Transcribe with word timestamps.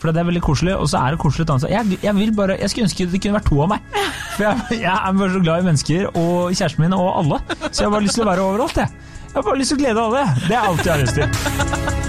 For 0.00 0.08
det 0.08 0.22
er 0.22 0.28
veldig 0.30 0.42
koselig, 0.44 0.74
og 0.80 0.88
så 0.88 1.02
er 1.02 1.14
det 1.14 1.20
koselig 1.20 1.44
et 1.44 1.52
annet 1.52 1.66
sted. 1.66 1.74
Jeg, 1.76 2.00
jeg, 2.06 2.16
vil 2.16 2.32
bare, 2.36 2.56
jeg 2.56 2.72
skulle 2.72 2.88
ønske 2.88 3.08
det 3.12 3.20
kunne 3.20 3.36
vært 3.36 3.48
to 3.50 3.60
av 3.66 3.70
meg. 3.74 3.94
For 4.38 4.46
jeg, 4.46 4.80
jeg 4.80 4.96
er 4.96 5.20
bare 5.20 5.32
så 5.36 5.44
glad 5.44 5.60
i 5.60 5.68
mennesker 5.68 6.10
og 6.10 6.56
kjæresten 6.56 6.86
min 6.86 6.96
og 6.96 7.08
alle. 7.20 7.42
Så 7.68 7.82
jeg 7.82 7.90
har 7.90 7.96
bare 7.98 8.06
lyst 8.08 8.16
til 8.20 8.24
å 8.24 8.30
være 8.32 8.48
overalt, 8.48 8.80
jeg. 8.80 9.08
Jeg 9.30 9.36
har 9.36 9.48
bare 9.52 9.60
lyst 9.60 9.74
til 9.74 9.80
å 9.80 9.84
glede 9.84 10.06
alle. 10.08 10.26
Det 10.46 10.56
er 10.56 10.70
alt 10.72 10.86
jeg 10.86 10.94
har 10.96 11.02
lyst 11.04 11.20
til. 11.20 11.99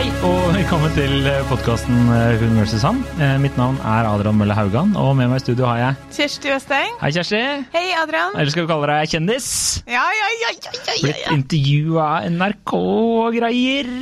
Hei 0.00 0.08
og 0.24 0.54
velkommen 0.54 0.94
til 0.96 1.26
podkasten 1.50 2.06
Hun 2.40 2.54
versus 2.56 2.86
han. 2.86 3.02
Eh, 3.20 3.34
Mitt 3.36 3.58
navn 3.60 3.76
er 3.84 4.06
Adrian 4.08 4.38
Mølle 4.38 4.56
Haugan, 4.56 4.94
og 4.96 5.10
med 5.18 5.28
meg 5.28 5.42
i 5.42 5.44
studio 5.44 5.66
har 5.68 5.76
jeg 5.76 6.14
Kjersti 6.16 6.48
Westeng. 6.54 6.94
Hei, 7.02 7.10
Kjersti. 7.12 7.40
Hei, 7.74 7.82
Adrian. 8.00 8.32
Eller 8.32 8.48
skal 8.48 8.64
vi 8.64 8.70
kalle 8.70 8.88
deg 8.88 9.12
kjendis? 9.12 9.50
Ja, 9.84 10.06
ja, 10.16 10.30
ja, 10.38 10.54
ja, 10.56 10.72
ja, 10.72 10.80
ja, 10.88 10.96
Blitt 11.04 11.28
intervjua 11.36 12.08
av 12.14 12.32
NRK 12.32 12.74
og 12.80 13.36
greier. 13.36 13.92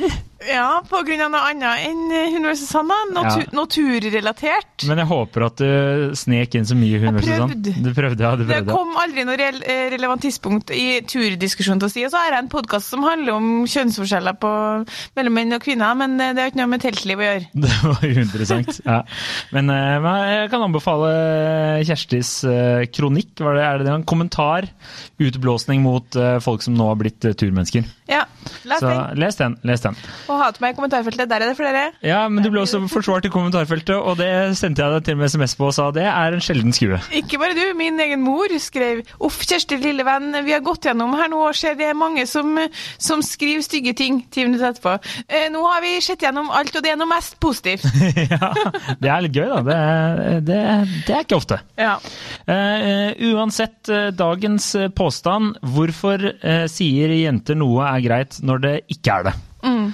Ja 0.47 0.79
på 0.87 1.01
grunn 1.03 1.21
av 1.25 1.31
noe 1.33 1.41
annet 1.51 1.85
enn 1.89 2.13
eh, 2.15 2.29
Hun 2.33 2.47
versus 2.47 2.71
han, 2.77 2.87
da. 2.87 2.99
Natu 3.11 3.41
Ja. 3.43 3.47
Naturrelatert. 3.59 4.85
Men 4.87 5.01
jeg 5.01 5.09
håper 5.09 5.45
at 5.49 5.59
du 5.59 6.13
snek 6.17 6.55
inn 6.55 6.67
så 6.69 6.77
mye 6.79 7.01
Hun 7.01 7.17
versus 7.17 7.33
prøvde. 7.35 7.73
Du 7.83 7.89
prøvde, 7.95 8.23
ja. 8.23 8.31
Du 8.39 8.45
prøvde. 8.45 8.69
Det 8.69 8.75
kom 8.75 8.95
aldri 9.01 9.25
noe 9.27 9.49
eh, 9.49 9.89
relevant 9.93 10.23
tidspunkt 10.23 10.71
i 10.75 11.01
turdiskusjonen 11.09 11.83
til 11.83 11.89
å 11.89 11.93
si. 11.93 12.05
Og 12.07 12.13
så 12.13 12.21
har 12.23 12.37
jeg 12.37 12.45
en 12.45 12.51
podkast 12.53 12.93
som 12.93 13.03
handler 13.07 13.35
om 13.35 13.49
kjønnsforskjeller 13.69 14.39
på, 14.39 14.53
mellom 15.19 15.37
menn 15.39 15.57
og 15.57 15.63
kvinner, 15.65 15.97
men 15.99 16.15
eh, 16.23 16.31
det 16.37 16.45
har 16.45 16.53
ikke 16.53 16.61
noe 16.61 16.71
med 16.75 16.85
teltliv 16.85 17.19
å 17.19 17.27
gjøre. 17.27 17.45
Det 17.69 17.75
var 17.83 18.07
interessant. 18.09 18.79
Ja. 18.85 19.01
Men, 19.55 19.69
men 19.69 20.09
jeg 20.29 20.49
kan 20.53 20.63
anbefale 20.65 21.11
Kjerstis 21.87 22.31
kronikk. 22.95 23.33
Var 23.43 23.57
det, 23.57 23.65
er 23.65 23.83
det 23.83 23.93
en 23.93 24.07
kommentar? 24.07 24.67
Utblåsning 25.19 25.83
mot 25.83 26.17
folk 26.43 26.63
som 26.63 26.77
nå 26.77 26.87
har 26.91 26.99
blitt 26.99 27.23
turmennesker. 27.39 27.87
Ja, 28.09 28.23
Så 28.63 28.93
les 29.19 29.39
den. 29.39 29.55
Les 29.67 29.83
den. 29.83 29.97
Og 30.29 30.39
hat 30.41 30.59
meg 30.63 30.73
i 30.73 30.77
kommentarfeltet. 30.77 31.29
Der 31.29 31.43
er 31.43 31.51
det 31.51 31.57
flere. 31.57 31.83
Ja, 32.05 32.21
men 32.31 32.43
du 32.43 32.49
ble 32.51 32.63
også 32.63 32.81
forsvart 32.91 33.27
i 33.27 33.31
kommentarfeltet, 33.33 33.95
og 33.95 34.19
det 34.19 34.29
sendte 34.59 34.83
jeg 34.83 34.95
deg 34.95 35.07
til 35.07 35.19
med 35.19 35.31
SMS 35.31 35.55
på 35.59 35.69
og 35.69 35.75
sa 35.75 35.89
det 35.95 36.05
er 36.09 36.35
en 36.35 36.43
sjelden 36.43 36.75
skue. 36.75 36.99
Ikke 37.15 37.39
bare 37.41 37.55
du, 37.57 37.63
min 37.77 37.99
egen 38.01 38.23
mor 38.25 38.51
skrev 38.61 39.03
Uff, 39.23 39.41
Kjersti 39.45 39.79
lille 39.81 40.05
venn, 40.05 40.33
vi 40.45 40.53
har 40.55 40.63
gått 40.65 40.87
gjennom 40.87 41.13
her 41.17 41.29
nå 41.31 41.41
og 41.47 41.57
ser 41.57 41.77
det 41.79 41.89
er 41.89 41.97
mange 41.97 42.25
som, 42.29 42.57
som 43.01 43.23
skriver 43.25 43.63
stygge 43.65 43.93
ting 43.97 44.21
ti 44.31 44.45
minutter 44.45 44.71
etterpå. 44.71 44.95
Eh, 45.27 45.47
nå 45.53 45.63
har 45.67 45.83
vi 45.85 45.95
sett 46.03 46.23
gjennom 46.25 46.51
alt, 46.53 46.75
og 46.75 46.85
det 46.85 46.93
er 46.93 46.99
noe 46.99 47.09
mest 47.09 47.39
positivt. 47.41 47.85
ja, 48.33 48.51
det 48.99 49.11
er 49.11 49.25
litt 49.25 49.37
gøy, 49.37 49.47
da. 49.49 49.61
Det, 49.69 49.79
det, 50.49 50.59
det 51.07 51.15
er 51.15 51.25
ikke 51.25 51.39
ofte. 51.39 51.59
Ja. 51.79 51.95
Uh, 52.49 53.13
uansett 53.31 53.89
dagens 54.17 54.71
påstand, 54.97 55.59
hvorfor 55.75 56.23
uh, 56.29 56.65
sier 56.71 57.13
jenter 57.15 57.57
noe 57.59 57.87
er 57.89 58.03
greit 58.05 58.39
når 58.49 58.63
det 58.65 58.75
ikke 58.95 59.19
er 59.19 59.29
det? 59.29 59.35
Mm. 59.63 59.87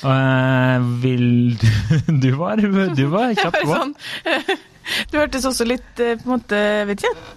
Uh, 0.00 0.86
vil 1.02 1.26
du 1.60 1.66
Du 2.24 2.30
var, 2.40 2.60
du 2.96 3.04
var 3.12 3.34
kjapp 3.40 3.58
på. 3.62 3.68
sånn, 3.68 3.92
du 5.12 5.18
hørtes 5.20 5.44
også 5.46 5.66
litt 5.68 6.00
eh, 6.00 6.16
på 6.18 6.24
en 6.26 6.38
måte, 6.38 6.60
vet 6.88 7.04
ikke 7.04 7.36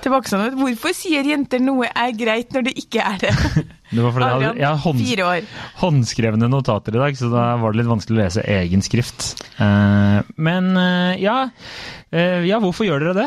tilbakestående 0.00 0.50
ut. 0.50 0.58
Hvorfor 0.60 0.94
sier 0.96 1.26
jenter 1.28 1.60
noe 1.62 1.88
er 1.92 2.14
greit 2.16 2.54
når 2.54 2.70
det 2.70 2.72
ikke 2.80 3.04
er 3.04 3.20
det? 3.26 3.34
Det 3.90 4.04
var 4.04 4.12
fordi 4.14 4.26
jeg 4.26 4.34
hadde, 4.36 4.50
jeg 4.60 4.66
hadde 4.68 4.82
hånd, 4.84 5.00
fire 5.02 5.24
år. 5.26 5.46
håndskrevne 5.80 6.48
notater 6.52 6.94
i 6.94 7.00
dag, 7.00 7.16
så 7.18 7.26
da 7.32 7.46
var 7.58 7.72
det 7.72 7.80
litt 7.80 7.88
vanskelig 7.90 8.14
å 8.14 8.20
lese 8.20 8.44
egen 8.54 8.84
skrift. 8.86 9.32
Uh, 9.58 10.20
men 10.38 10.72
uh, 10.78 11.14
ja, 11.18 11.38
Uh, 12.10 12.42
ja, 12.42 12.56
hvorfor 12.58 12.88
gjør 12.88 13.04
dere 13.04 13.14
det? 13.20 13.26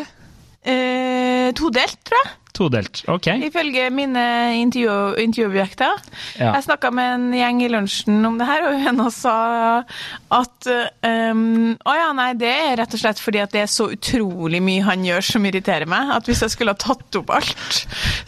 Todelt, 1.55 2.01
tror 2.03 2.19
jeg. 2.19 2.31
Todelt. 2.53 3.01
Ok. 3.09 3.27
Ifølge 3.47 3.87
mine 3.89 4.23
intervju 4.59 5.15
intervjuobjekter. 5.23 6.01
Ja. 6.37 6.51
Jeg 6.53 6.65
snakka 6.67 6.91
med 6.93 7.13
en 7.15 7.25
gjeng 7.33 7.63
i 7.65 7.69
lunsjen 7.73 8.19
om 8.27 8.37
det 8.37 8.45
her, 8.45 8.67
og 8.67 8.77
hun 8.83 9.01
sa 9.13 9.37
at 10.33 10.69
um, 10.69 11.73
Å 11.73 11.95
ja, 11.97 12.11
nei, 12.13 12.29
det 12.37 12.51
er 12.51 12.75
rett 12.77 12.93
og 12.93 13.01
slett 13.01 13.21
fordi 13.21 13.41
at 13.41 13.53
det 13.55 13.63
er 13.63 13.71
så 13.71 13.87
utrolig 13.95 14.61
mye 14.63 14.85
han 14.85 15.05
gjør 15.07 15.25
som 15.25 15.47
irriterer 15.49 15.89
meg, 15.89 16.11
at 16.13 16.29
hvis 16.29 16.43
jeg 16.45 16.53
skulle 16.53 16.75
ha 16.75 16.79
tatt 16.79 17.17
opp 17.17 17.33
alt, 17.33 17.79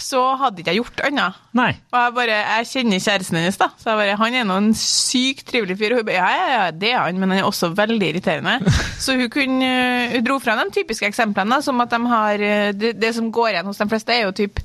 så 0.01 0.23
hadde 0.41 0.63
ikke 0.63 0.73
jeg 0.73 0.81
gjort 0.81 1.05
annet. 1.05 1.37
Nei. 1.55 1.69
Og 1.93 1.99
jeg 2.01 2.15
bare, 2.17 2.39
jeg 2.57 2.69
kjenner 2.71 3.03
kjæresten 3.05 3.39
hennes, 3.39 3.61
da. 3.61 3.69
Så 3.77 3.91
jeg 3.91 4.01
bare, 4.01 4.17
han 4.19 4.39
er 4.41 4.49
nå 4.49 4.57
en 4.59 4.71
sykt 4.79 5.45
trivelig 5.51 5.77
fyr. 5.79 5.95
Og 5.95 6.01
hun 6.01 6.09
bare, 6.09 6.17
ja, 6.17 6.31
ja, 6.33 6.49
ja, 6.55 6.65
det 6.73 6.91
er 6.91 7.05
han, 7.05 7.21
men 7.21 7.31
han 7.31 7.43
er 7.43 7.47
også 7.47 7.71
veldig 7.77 8.09
irriterende. 8.09 8.57
Så 9.05 9.15
hun 9.19 9.29
kunne, 9.31 9.69
hun 10.15 10.25
dro 10.25 10.39
fra 10.41 10.57
de 10.59 10.65
typiske 10.73 11.07
eksemplene, 11.07 11.61
som 11.63 11.79
at 11.83 11.93
de 11.93 11.99
har, 12.09 12.41
eh, 12.41 12.73
det, 12.75 12.95
det 12.99 13.13
som 13.15 13.29
går 13.33 13.53
igjen 13.53 13.69
hos 13.69 13.79
de 13.79 13.87
fleste 13.91 14.14
er 14.15 14.25
jo 14.25 14.31
typ, 14.35 14.59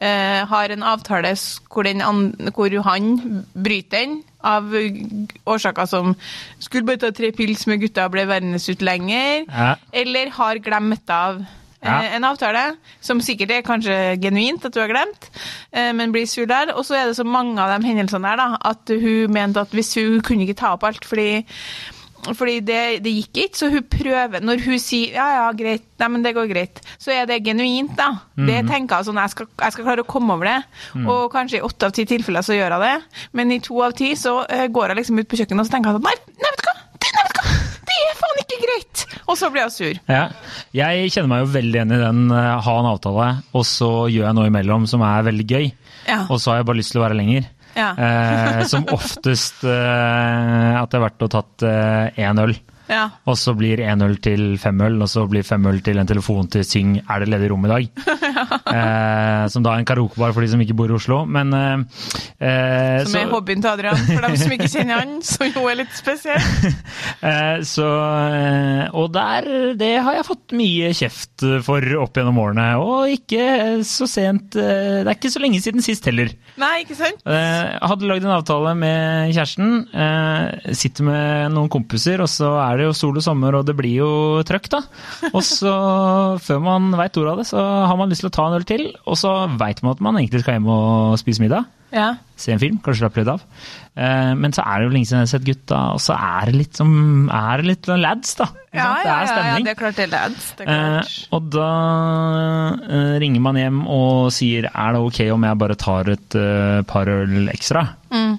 eh, 0.00 0.44
har 0.50 0.72
en 0.74 0.82
avtale 0.82 1.34
hvor, 1.70 1.82
den 1.86 2.02
an, 2.04 2.32
hvor 2.54 2.74
han 2.88 3.44
bryter 3.54 3.98
den, 4.04 4.22
av 4.44 4.74
årsaker 5.48 5.86
som 5.88 6.10
skulle 6.60 6.84
bare 6.84 7.00
ta 7.00 7.10
tre 7.16 7.30
pils 7.32 7.66
med 7.70 7.80
gutta 7.80 8.04
og 8.04 8.12
ble 8.12 8.26
værende 8.28 8.60
ut 8.60 8.82
lenger, 8.84 9.44
Ja. 9.48 9.74
eller 9.92 10.28
har 10.36 10.58
glemt 10.60 11.08
av 11.10 11.44
Ja. 11.84 11.98
eh, 12.02 12.14
en 12.16 12.24
avtale, 12.24 12.76
som 13.00 13.20
sikkert 13.20 13.50
er 13.50 13.62
kanskje 13.62 13.96
genuint 14.20 14.64
at 14.64 14.72
du 14.72 14.80
har 14.80 14.88
glemt, 14.88 15.26
eh, 15.72 15.92
men 15.92 16.12
blir 16.12 16.26
sur 16.26 16.46
der. 16.46 16.72
Og 16.76 16.84
så 16.84 16.94
er 16.96 17.06
det 17.06 17.16
så 17.16 17.24
mange 17.24 17.58
av 17.60 17.78
de 17.80 17.86
hendelsene 17.86 18.22
der 18.22 18.36
da, 18.36 18.56
at 18.64 18.88
hun 18.88 19.32
mente 19.32 19.60
at 19.60 19.68
hvis 19.70 19.94
hun 19.94 20.20
kunne 20.22 20.46
ikke 20.46 20.56
ta 20.56 20.72
opp 20.72 20.84
alt, 20.84 21.04
fordi 21.04 21.44
fordi 22.32 22.56
det, 22.64 22.80
det 23.04 23.12
gikk 23.12 23.40
ikke, 23.44 23.58
så 23.58 23.68
hun 23.72 23.84
prøver 23.90 24.44
Når 24.44 24.62
hun 24.64 24.80
sier 24.80 25.16
ja, 25.18 25.26
ja, 25.36 25.48
greit, 25.56 25.84
nei, 26.00 26.08
men 26.14 26.24
det 26.24 26.34
går 26.36 26.48
greit, 26.50 26.80
så 27.00 27.12
er 27.14 27.28
det 27.28 27.42
genuint, 27.44 27.92
da. 27.98 28.10
Det 28.38 28.62
tenker 28.68 29.00
jeg 29.00 29.08
sånn, 29.10 29.20
jeg 29.20 29.34
skal, 29.34 29.50
jeg 29.60 29.76
skal 29.76 29.88
klare 29.88 30.04
å 30.04 30.08
komme 30.08 30.36
over 30.36 30.48
det. 30.48 30.58
Og 31.04 31.26
kanskje 31.32 31.60
i 31.60 31.64
åtte 31.66 31.90
av 31.90 31.94
ti 31.96 32.06
tilfeller 32.08 32.44
så 32.46 32.56
gjør 32.56 32.76
jeg 32.76 32.84
det, 32.84 33.20
men 33.36 33.52
i 33.54 33.60
to 33.64 33.80
av 33.84 33.96
ti 33.98 34.14
så 34.18 34.40
uh, 34.44 34.66
går 34.72 34.92
jeg 34.92 35.00
liksom 35.02 35.20
ut 35.20 35.30
på 35.30 35.40
kjøkkenet 35.40 35.64
og 35.64 35.68
så 35.68 35.76
tenker 35.76 35.92
jeg 35.92 36.00
at 36.00 36.08
nei, 36.08 36.34
nei, 36.40 36.50
vet 36.50 36.64
du 36.64 36.70
hva, 36.70 36.76
det, 37.04 37.12
nei, 37.14 37.26
vet 37.26 37.36
du 37.36 37.40
hva, 37.40 37.56
det 37.84 37.98
er 38.00 38.18
faen 38.20 38.42
ikke 38.44 38.60
greit! 38.64 39.04
Og 39.24 39.38
så 39.40 39.50
blir 39.52 39.64
jeg 39.64 39.74
sur. 39.74 40.00
Ja. 40.10 40.24
Jeg 40.76 41.10
kjenner 41.14 41.30
meg 41.30 41.44
jo 41.44 41.52
veldig 41.54 41.78
igjen 41.78 41.94
i 41.94 42.00
den 42.00 42.22
eh, 42.34 42.50
ha 42.66 42.76
en 42.80 42.90
avtale, 42.90 43.28
og 43.56 43.66
så 43.68 43.90
gjør 44.12 44.28
jeg 44.28 44.38
noe 44.38 44.50
imellom 44.50 44.88
som 44.90 45.04
er 45.06 45.26
veldig 45.28 45.46
gøy. 45.48 45.68
Ja. 46.08 46.24
Og 46.28 46.40
så 46.40 46.52
har 46.52 46.60
jeg 46.60 46.68
bare 46.68 46.80
lyst 46.80 46.94
til 46.94 47.00
å 47.00 47.06
være 47.06 47.18
lenger. 47.18 47.48
Ja. 47.74 47.90
Eh, 47.98 48.62
som 48.70 48.86
oftest 48.94 49.64
eh, 49.66 50.74
at 50.78 50.90
det 50.90 50.98
er 50.98 51.04
verdt 51.08 51.26
å 51.26 51.30
tatt 51.32 51.66
én 51.66 52.42
øl. 52.44 52.54
Ja. 52.88 53.08
Og 53.26 53.36
så 53.40 53.54
blir 53.56 53.80
én 53.80 54.02
øl 54.04 54.16
til 54.20 54.58
fem 54.60 54.80
øl, 54.84 55.00
og 55.02 55.08
så 55.08 55.26
blir 55.30 55.42
fem 55.46 55.64
øl 55.70 55.80
til 55.84 55.98
en 55.98 56.06
telefon 56.06 56.48
til 56.50 56.64
Syng 56.64 56.98
'Er 57.08 57.20
det 57.24 57.28
ledig 57.32 57.50
rom 57.50 57.64
i 57.64 57.68
dag?' 57.68 57.88
eh, 58.74 59.46
som 59.48 59.62
da 59.64 59.74
er 59.74 59.78
en 59.82 59.88
karaokebar 59.88 60.32
for 60.34 60.40
de 60.44 60.48
som 60.52 60.60
ikke 60.60 60.76
bor 60.76 60.90
i 60.92 60.96
Oslo. 60.96 61.24
Men 61.24 61.52
eh, 61.54 61.78
eh, 62.40 63.04
Som 63.04 63.16
er 63.20 63.26
så- 63.26 63.30
hobbyen 63.32 63.62
til 63.62 63.70
Adrian, 63.70 63.96
for 63.96 64.20
dem 64.26 64.36
som 64.36 64.52
ikke 64.52 64.68
kjenner 64.68 65.00
han, 65.00 65.22
som 65.32 65.46
jo 65.48 65.66
er 65.70 65.80
litt 65.82 65.94
spesiell. 65.96 66.40
Eh, 67.24 67.62
så, 67.64 67.84
eh, 68.36 68.88
og 68.92 69.06
der, 69.14 69.46
det 69.80 69.92
har 70.04 70.12
jeg 70.18 70.26
fått 70.26 70.52
mye 70.56 70.90
kjeft 70.92 71.44
for 71.64 71.80
opp 72.02 72.12
gjennom 72.18 72.36
årene. 72.42 72.66
Og 72.82 73.08
ikke 73.14 73.46
så 73.86 74.04
sent 74.10 74.56
eh, 74.60 75.00
Det 75.00 75.08
er 75.08 75.14
ikke 75.16 75.30
så 75.32 75.40
lenge 75.40 75.60
siden 75.64 75.80
sist 75.84 76.04
heller. 76.10 76.28
Nei, 76.60 76.82
ikke 76.84 76.96
sant? 76.98 77.22
Eh, 77.24 77.78
hadde 77.80 78.08
lagd 78.10 78.26
en 78.28 78.34
avtale 78.36 78.74
med 78.76 79.32
kjæresten. 79.32 79.72
eh, 79.94 80.74
Sitter 80.76 81.06
med 81.08 81.54
noen 81.56 81.70
kompiser, 81.72 82.20
og 82.24 82.28
så 82.28 82.52
er 82.60 82.73
det 82.80 82.86
jo 82.88 82.94
sol 82.96 83.16
og 83.20 83.24
sommer, 83.26 83.54
og 83.58 83.66
det 83.68 83.76
blir 83.78 83.96
jo 84.02 84.10
trøkk, 84.46 84.68
da. 84.72 84.82
Og 85.32 85.42
så, 85.46 85.74
før 86.46 86.60
man 86.64 86.90
veit 86.98 87.16
ordet 87.20 87.32
av 87.36 87.40
det, 87.42 87.48
så 87.50 87.62
har 87.90 87.96
man 88.00 88.10
lyst 88.12 88.24
til 88.24 88.32
å 88.32 88.36
ta 88.36 88.48
en 88.50 88.58
øl 88.60 88.66
til. 88.68 88.88
Og 89.06 89.16
så 89.20 89.32
veit 89.60 89.82
man 89.84 89.94
at 89.96 90.04
man 90.04 90.18
egentlig 90.20 90.42
skal 90.44 90.58
hjem 90.58 90.68
og 90.74 91.16
spise 91.22 91.42
middag. 91.44 91.64
Ja. 91.94 92.08
Se 92.34 92.50
en 92.50 92.58
film, 92.58 92.80
kanskje 92.82 93.04
slappe 93.04 93.20
litt 93.22 93.28
av. 93.30 93.42
Eh, 93.94 94.32
Men 94.34 94.50
så 94.56 94.64
er 94.66 94.80
det 94.80 94.88
jo 94.88 94.94
lenge 94.96 95.06
siden 95.06 95.20
jeg 95.20 95.28
har 95.28 95.32
sett 95.36 95.44
gutta, 95.46 95.82
og 95.94 96.00
så 96.02 96.16
er 96.18 96.50
det 96.50 96.56
litt 96.58 96.74
som 96.80 96.90
Er 97.30 97.60
det 97.62 97.68
litt 97.68 97.86
lads, 97.86 98.32
da. 98.40 98.48
Ja, 98.74 98.80
ja, 98.80 98.88
det 98.98 99.12
er 99.12 99.28
ja, 99.28 99.44
ja, 99.52 99.60
det 99.62 99.70
er 99.70 99.78
klart 99.78 100.00
det 100.00 100.06
er 100.08 100.10
lads. 100.16 100.48
Det 100.58 100.66
er 100.66 100.72
Eh, 100.74 100.96
klart. 100.98 101.12
og 101.38 101.46
da 101.54 101.68
eh, 102.88 103.14
ringer 103.22 103.44
man 103.44 103.58
hjem 103.60 103.84
og 103.86 104.32
sier 104.34 104.66
er 104.72 104.96
det 104.96 105.04
ok 105.06 105.20
om 105.36 105.46
jeg 105.46 105.60
bare 105.62 105.76
tar 105.78 106.10
et 106.16 106.36
par 106.90 107.10
øl 107.14 107.46
ekstra? 107.52 107.86
Mm. 108.10 108.34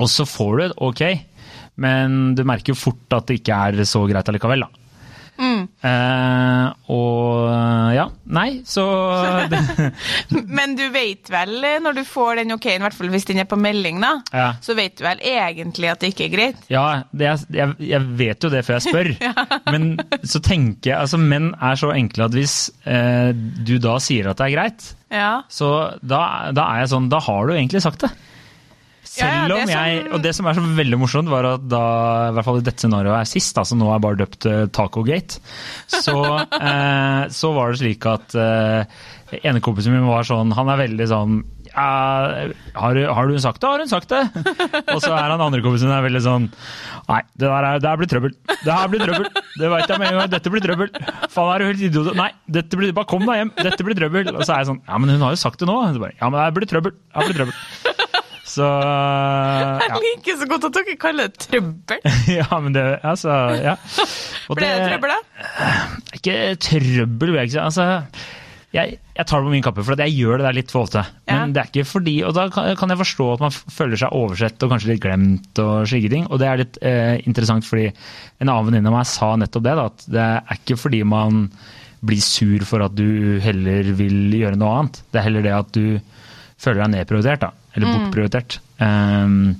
Og 0.00 0.08
så 0.10 0.24
får 0.26 0.52
du 0.58 0.62
et 0.64 0.76
ok, 0.90 1.02
men 1.80 2.34
du 2.38 2.44
merker 2.48 2.74
jo 2.74 2.78
fort 2.78 3.16
at 3.16 3.26
det 3.30 3.40
ikke 3.40 3.56
er 3.70 3.82
så 3.88 4.04
greit 4.10 4.28
allikevel, 4.30 4.66
da. 4.66 4.70
Mm. 5.40 5.62
Uh, 5.80 6.66
og 6.92 7.46
ja, 7.96 8.02
nei, 8.36 8.58
så 8.68 8.82
Men 10.58 10.74
du 10.76 10.82
vet 10.92 11.30
vel, 11.32 11.54
når 11.80 11.96
du 11.96 12.02
får 12.04 12.42
den 12.42 12.52
ok-en, 12.52 12.82
i 12.82 12.84
hvert 12.84 12.96
fall 12.98 13.08
hvis 13.14 13.24
den 13.30 13.40
er 13.40 13.48
på 13.48 13.56
melding, 13.56 14.02
da, 14.04 14.10
Ja. 14.36 14.48
så 14.60 14.76
vet 14.76 14.98
du 14.98 15.04
vel 15.06 15.22
egentlig 15.24 15.88
at 15.88 16.02
det 16.04 16.10
ikke 16.12 16.26
er 16.28 16.34
greit? 16.34 16.60
Ja, 16.68 16.84
det 17.16 17.30
jeg, 17.56 17.72
jeg 17.88 18.02
vet 18.20 18.44
jo 18.44 18.52
det 18.52 18.60
før 18.68 18.76
jeg 18.78 18.86
spør. 18.90 19.10
Men 19.72 19.88
så 20.28 20.42
tenker 20.44 20.92
jeg 20.92 20.98
altså 21.06 21.20
Menn 21.22 21.54
er 21.56 21.80
så 21.80 21.94
enkle 21.96 22.28
at 22.28 22.36
hvis 22.36 22.58
uh, 22.84 23.32
du 23.32 23.78
da 23.80 23.96
sier 24.04 24.28
at 24.34 24.42
det 24.42 24.50
er 24.50 24.56
greit, 24.58 24.90
Ja. 25.10 25.30
så 25.48 25.70
da, 26.04 26.50
da 26.54 26.68
er 26.74 26.84
jeg 26.84 26.92
sånn 26.92 27.08
Da 27.10 27.18
har 27.24 27.48
du 27.48 27.56
egentlig 27.56 27.80
sagt 27.82 28.04
det. 28.04 28.12
Selv 29.20 29.56
om 29.56 29.72
jeg, 29.72 30.02
og 30.10 30.24
det 30.24 30.34
som 30.36 30.48
er 30.48 30.58
så 30.58 30.64
veldig 30.80 31.00
morsomt, 31.00 31.30
var 31.32 31.48
at 31.54 31.68
da, 31.70 31.84
i 32.30 32.34
hvert 32.36 32.48
fall 32.48 32.60
i 32.60 32.66
dette 32.66 32.84
scenarioet 32.84 33.20
er 33.20 33.30
sist, 33.30 33.60
som 33.70 33.80
nå 33.80 33.92
er 33.94 34.02
bare 34.02 34.20
døpt 34.22 34.48
uh, 34.48 34.64
Tacogate, 34.74 35.40
så, 35.90 36.18
uh, 36.40 37.22
så 37.40 37.54
var 37.56 37.72
det 37.72 37.82
slik 37.82 38.08
at 38.10 38.36
uh, 38.38 39.40
ene 39.40 39.62
kompisen 39.64 39.94
min 39.94 40.08
var 40.08 40.26
sånn 40.26 40.50
Han 40.56 40.70
er 40.72 40.86
veldig 40.86 41.08
sånn 41.10 41.40
Uh, 41.70 42.50
har, 42.74 42.96
har 43.14 43.28
du 43.30 43.36
sagt 43.38 43.60
det, 43.62 43.68
har 43.70 43.78
hun 43.78 43.90
sagt 43.90 44.10
det? 44.10 44.24
Og 44.94 44.98
så 45.04 45.12
er 45.14 45.30
han 45.30 45.42
andre 45.42 45.62
kompisen 45.62 45.92
er 45.94 46.02
veldig 46.02 46.22
sånn 46.24 46.48
Nei, 47.06 47.20
det 47.38 47.46
der, 47.46 47.66
er, 47.68 47.78
det 47.78 47.84
der 47.86 48.00
blir 48.00 48.10
trøbbel. 48.10 48.34
Det 48.50 48.74
her 48.74 48.90
blir 48.90 49.02
trøbbel. 49.02 49.28
Det 49.58 49.70
veit 49.72 49.90
jeg 49.90 49.98
med 49.98 50.10
en 50.12 50.18
gang. 50.20 50.28
Dette 50.30 50.52
blir 50.52 50.62
trøbbel. 50.62 50.90
Faen, 51.32 51.48
er 51.50 51.62
du 51.62 51.66
helt 51.66 51.82
idiot? 51.88 52.10
Nei, 52.18 52.28
dette 52.58 52.78
blir, 52.78 52.92
bare 52.94 53.10
kom 53.10 53.24
deg 53.26 53.40
hjem. 53.40 53.50
Dette 53.66 53.86
blir 53.86 53.98
trøbbel. 53.98 54.30
Og 54.34 54.44
så 54.44 54.54
er 54.54 54.62
jeg 54.62 54.68
sånn 54.68 54.78
Ja, 54.86 55.00
men 55.02 55.10
hun 55.14 55.24
har 55.26 55.34
jo 55.34 55.40
sagt 55.42 55.58
det 55.62 55.66
nå. 55.66 55.74
Bare, 55.98 56.14
ja, 56.20 56.28
men 56.30 56.38
det 56.38 56.52
blir 56.58 56.70
trøbbel. 56.70 56.94
Det 56.94 57.26
blir 57.26 57.40
trøbbel. 57.40 58.06
Så 58.50 58.66
ja. 59.62 59.78
Jeg 59.84 60.02
liker 60.02 60.40
så 60.40 60.50
godt 60.50 60.68
at 60.70 60.76
dere 60.80 60.98
kaller 61.00 61.30
det 61.30 61.46
trøbbel. 61.46 62.04
ja, 62.40 62.48
men 62.58 62.74
det 62.76 62.84
Altså, 63.06 63.38
ja. 63.60 63.76
Og 64.50 64.58
Ble 64.58 64.68
det 64.74 64.90
trøbbel, 64.90 65.14
da? 65.14 65.70
Ikke 66.18 66.36
trøbbel, 66.60 67.32
vil 67.32 67.40
jeg 67.40 67.50
ikke 67.50 67.56
si. 67.56 67.62
Altså, 67.62 67.88
jeg, 68.70 69.00
jeg 69.16 69.26
tar 69.26 69.40
det 69.40 69.48
på 69.48 69.52
min 69.52 69.64
kappe, 69.66 69.82
for 69.82 69.98
jeg 69.98 70.14
gjør 70.14 70.38
det 70.38 70.46
der 70.46 70.56
litt 70.60 70.70
for 70.70 70.86
ofte. 70.86 71.02
Ja. 71.26 71.40
Men 71.40 71.54
det 71.54 71.62
er 71.62 71.70
ikke 71.72 71.88
fordi 71.90 72.12
Og 72.26 72.36
da 72.36 72.44
kan, 72.54 72.68
kan 72.78 72.92
jeg 72.92 73.00
forstå 73.00 73.26
at 73.34 73.42
man 73.42 73.54
føler 73.56 73.98
seg 73.98 74.14
oversett 74.14 74.62
og 74.62 74.70
kanskje 74.74 74.92
litt 74.92 75.02
glemt 75.02 75.62
og 75.62 75.88
slike 75.90 76.12
ting. 76.12 76.28
Og 76.30 76.38
det 76.42 76.48
er 76.50 76.62
litt 76.62 76.78
eh, 76.86 77.16
interessant, 77.26 77.66
fordi 77.66 77.88
en 77.90 78.46
annen 78.46 78.68
venninne 78.70 78.92
av 78.92 79.00
meg 79.00 79.10
sa 79.10 79.32
nettopp 79.40 79.66
det. 79.66 79.76
Da, 79.78 79.86
at 79.90 80.06
det 80.14 80.26
er 80.28 80.60
ikke 80.60 80.78
fordi 80.84 81.02
man 81.16 81.46
blir 82.00 82.22
sur 82.24 82.62
for 82.64 82.86
at 82.86 82.94
du 82.96 83.40
heller 83.44 83.90
vil 83.98 84.38
gjøre 84.38 84.58
noe 84.60 84.76
annet. 84.78 85.02
Det 85.10 85.20
er 85.20 85.26
heller 85.26 85.44
det 85.44 85.56
at 85.56 85.74
du 85.74 85.84
føler 86.60 86.84
deg 86.84 86.94
nedprioritert, 86.94 87.42
da. 87.42 87.50
Eller 87.74 87.86
Mm. 87.86 87.92
bortprioritert. 87.96 88.58
Um, 88.80 89.56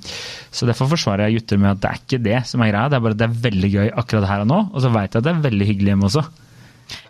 så 0.50 0.66
derfor 0.66 0.88
forsvarer 0.90 1.28
jeg 1.28 1.40
gutter 1.40 1.58
med 1.58 1.70
at 1.70 1.80
det 1.80 1.90
er 1.90 1.98
ikke 2.00 2.22
det 2.24 2.46
som 2.46 2.60
er 2.64 2.70
greia. 2.72 2.88
Det 2.88 2.96
er 2.96 3.00
bare 3.04 3.12
at 3.14 3.18
det 3.18 3.28
er 3.28 3.42
veldig 3.50 3.70
gøy 3.72 3.90
akkurat 4.02 4.28
her 4.28 4.40
og 4.40 4.46
nå, 4.50 4.60
og 4.74 4.80
så 4.82 4.90
veit 4.90 5.12
jeg 5.14 5.20
at 5.20 5.24
det 5.28 5.34
er 5.36 5.44
veldig 5.50 5.66
hyggelig 5.68 5.92
hjemme 5.92 6.08
også. 6.08 6.24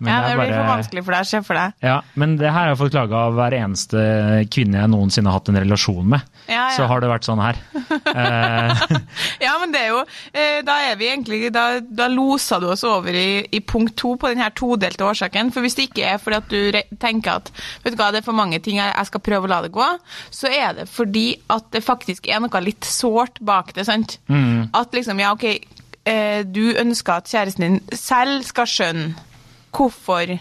Men 0.00 0.12
ja, 0.12 0.18
det 0.28 0.36
blir 0.40 0.52
for 0.54 0.68
vanskelig 0.70 1.04
for 1.06 1.16
deg, 1.16 1.26
se 1.30 1.40
for 1.46 1.58
deg. 1.60 1.74
ja, 1.86 1.96
men 2.20 2.36
det 2.40 2.48
her 2.50 2.58
har 2.66 2.72
jeg 2.74 2.80
fått 2.82 2.94
klage 2.94 3.16
av 3.20 3.34
hver 3.38 3.56
eneste 3.60 4.04
kvinne 4.52 4.80
jeg 4.82 4.90
noensinne 4.92 5.30
har 5.30 5.38
hatt 5.40 5.50
en 5.52 5.60
relasjon 5.62 6.08
med. 6.14 6.26
Ja, 6.48 6.54
ja. 6.54 6.76
Så 6.76 6.86
har 6.90 7.00
det 7.04 7.10
vært 7.12 7.28
sånn 7.28 7.42
her. 7.44 7.60
Eh, 8.10 8.80
Ja, 9.44 9.52
men 9.60 9.72
det 9.72 9.80
er 9.84 9.88
jo 9.92 9.98
eh, 10.32 10.60
Da 10.66 10.74
er 10.90 10.96
vi 10.98 11.06
egentlig 11.10 11.50
Da, 11.54 11.80
da 11.80 12.06
losa 12.10 12.58
du 12.62 12.66
oss 12.72 12.82
over 12.86 13.14
i, 13.14 13.42
i 13.54 13.60
punkt 13.60 13.94
to 14.00 14.14
på 14.20 14.30
den 14.32 14.40
her 14.42 14.50
todelte 14.56 15.04
årsaken. 15.06 15.52
For 15.54 15.64
hvis 15.64 15.76
det 15.78 15.88
ikke 15.90 16.06
er 16.14 16.18
fordi 16.22 16.38
at 16.40 16.50
du 16.50 16.96
tenker 17.02 17.38
at 17.40 17.50
vet 17.84 17.94
du 17.94 17.98
hva, 18.00 18.10
det 18.14 18.22
er 18.22 18.26
for 18.26 18.36
mange 18.36 18.58
ting 18.64 18.80
jeg, 18.80 19.06
skal 19.10 19.22
prøve 19.24 19.46
å 19.48 19.50
la 19.52 19.60
det 19.64 19.72
gå, 19.74 19.86
så 20.34 20.50
er 20.50 20.74
det 20.80 20.88
fordi 20.90 21.26
at 21.52 21.68
det 21.74 21.82
faktisk 21.86 22.28
er 22.30 22.42
noe 22.44 22.62
litt 22.64 22.86
sårt 22.88 23.40
bak 23.46 23.72
det. 23.76 23.86
sant? 23.88 24.18
At 24.76 24.94
liksom, 24.96 25.20
ja, 25.22 25.32
ok, 25.36 25.46
eh, 26.10 26.42
du 26.46 26.72
ønsker 26.80 27.20
at 27.20 27.30
kjæresten 27.30 27.66
din 27.66 27.80
selv 27.96 28.44
skal 28.48 28.68
skjønne 28.70 29.14
hvorfor 29.70 30.38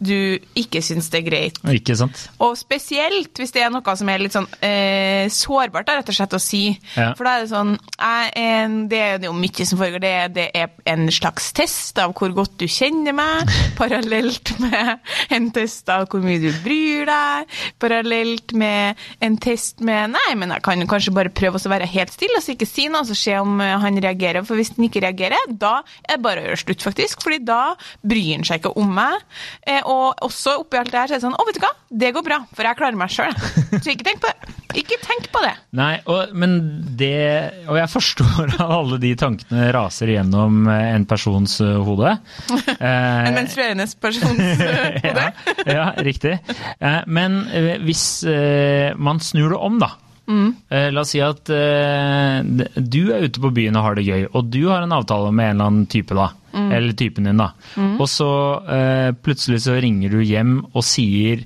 du 0.00 0.40
ikke 0.58 0.80
syns 0.84 1.10
det 1.12 1.20
er 1.20 1.26
greit. 1.26 1.60
ikke 1.60 1.96
sant? 1.98 2.22
Og 2.42 2.56
spesielt 2.58 3.36
hvis 3.36 3.52
det 3.54 3.64
er 3.64 3.72
noe 3.72 3.96
som 3.96 4.08
er 4.08 4.22
litt 4.22 4.36
sånn 4.36 4.48
eh, 4.64 5.28
sårbart, 5.32 5.86
da, 5.88 5.98
rett 6.00 6.10
og 6.12 6.16
slett, 6.16 6.36
å 6.36 6.40
si. 6.42 6.62
Ja. 6.96 7.12
For 7.18 7.28
da 7.28 7.36
er 7.36 7.44
det 7.44 7.50
sånn 7.52 7.74
er 8.00 8.30
en, 8.40 8.76
Det 8.90 9.00
er 9.00 9.26
jo 9.26 9.34
mye 9.36 9.66
som 9.68 9.80
foregår. 9.80 10.02
Det, 10.02 10.14
det 10.36 10.46
er 10.56 10.70
en 10.90 11.08
slags 11.12 11.50
test 11.56 12.00
av 12.00 12.14
hvor 12.16 12.32
godt 12.36 12.56
du 12.60 12.66
kjenner 12.70 13.14
meg, 13.16 13.50
parallelt 13.80 14.54
med 14.62 14.96
en 15.32 15.50
test 15.54 15.90
av 15.92 16.08
hvor 16.10 16.24
mye 16.24 16.40
du 16.42 16.50
bryr 16.64 17.06
deg, 17.10 17.58
parallelt 17.82 18.54
med 18.56 19.00
en 19.20 19.36
test 19.40 19.84
med 19.84 20.14
Nei, 20.14 20.32
men 20.38 20.50
jeg 20.54 20.64
kan 20.64 20.82
kanskje 20.90 21.12
bare 21.14 21.32
prøve 21.34 21.60
å 21.60 21.70
være 21.70 21.88
helt 21.90 22.12
stille 22.14 22.38
og 22.38 22.44
så 22.44 22.54
ikke 22.54 22.68
si 22.68 22.88
noe, 22.90 23.04
og 23.04 23.18
se 23.18 23.36
om 23.38 23.60
eh, 23.62 23.76
han 23.84 24.00
reagerer. 24.02 24.46
For 24.46 24.58
hvis 24.58 24.72
han 24.76 24.88
ikke 24.88 25.04
reagerer, 25.04 25.50
da 25.50 25.80
er 26.06 26.16
det 26.16 26.24
bare 26.24 26.42
å 26.42 26.48
gjøre 26.48 26.62
slutt, 26.64 26.86
faktisk. 26.88 27.22
fordi 27.24 27.42
da 27.46 27.60
bryr 28.06 28.38
han 28.38 28.46
seg 28.46 28.62
ikke 28.62 28.74
om 28.80 28.94
meg. 28.96 29.20
Eh, 29.68 29.80
og 29.90 30.22
også 30.26 30.56
oppi 30.62 30.78
alt 30.80 30.92
det 30.92 30.98
her 31.00 31.10
så 31.10 31.16
er 31.16 31.20
det 31.20 31.24
sånn 31.26 31.36
Å, 31.36 31.44
vet 31.48 31.56
du 31.58 31.64
hva, 31.64 31.70
det 32.02 32.10
går 32.14 32.24
bra, 32.26 32.36
for 32.54 32.66
jeg 32.68 32.78
klarer 32.78 32.98
meg 33.00 33.10
sjøl. 33.12 33.32
Så 33.82 33.90
ikke 33.92 34.06
tenk 34.06 34.20
på 34.22 34.30
det. 34.30 34.54
Ikke 34.78 34.98
tenk 35.02 35.24
på 35.34 35.40
det. 35.42 35.52
Nei, 35.80 35.96
og, 36.06 36.30
men 36.38 36.52
det 37.00 37.10
Og 37.66 37.74
jeg 37.80 37.90
forstår 37.90 38.52
at 38.54 38.60
alle 38.62 39.00
de 39.02 39.10
tankene 39.18 39.66
raser 39.74 40.12
gjennom 40.14 40.60
eh, 40.70 40.92
en 40.94 41.06
persons 41.10 41.56
eh, 41.64 41.74
hode. 41.88 42.14
Eh, 42.80 43.26
En 43.26 43.34
menstruerende 43.36 43.84
persons 44.00 44.38
hode. 44.62 45.00
ja, 45.04 45.26
ja, 45.66 45.88
riktig. 46.06 46.36
Men 47.10 47.40
hvis 47.84 48.04
man 48.96 49.20
snur 49.24 49.52
det 49.52 49.58
om, 49.60 49.76
da. 49.82 49.90
Eh, 50.70 50.88
La 50.94 51.02
oss 51.02 51.12
si 51.14 51.20
at 51.24 51.50
eh, 51.54 52.40
du 52.76 53.00
er 53.14 53.26
ute 53.26 53.42
på 53.42 53.50
byen 53.56 53.78
og 53.78 53.86
har 53.88 53.98
det 53.98 54.06
gøy, 54.06 54.26
og 54.30 54.50
du 54.52 54.60
har 54.68 54.84
en 54.84 54.94
avtale 54.96 55.32
med 55.32 55.50
en 55.52 55.56
eller 55.56 55.70
annen 55.70 55.88
type, 55.90 56.16
da. 56.16 56.30
Eller 56.50 56.94
typen 56.98 57.28
din, 57.28 57.38
da. 57.40 57.52
Og 58.00 58.06
så 58.10 58.30
eh, 58.66 59.10
plutselig 59.22 59.62
så 59.66 59.76
ringer 59.82 60.10
du 60.16 60.20
hjem 60.26 60.56
og 60.72 60.82
sier 60.86 61.44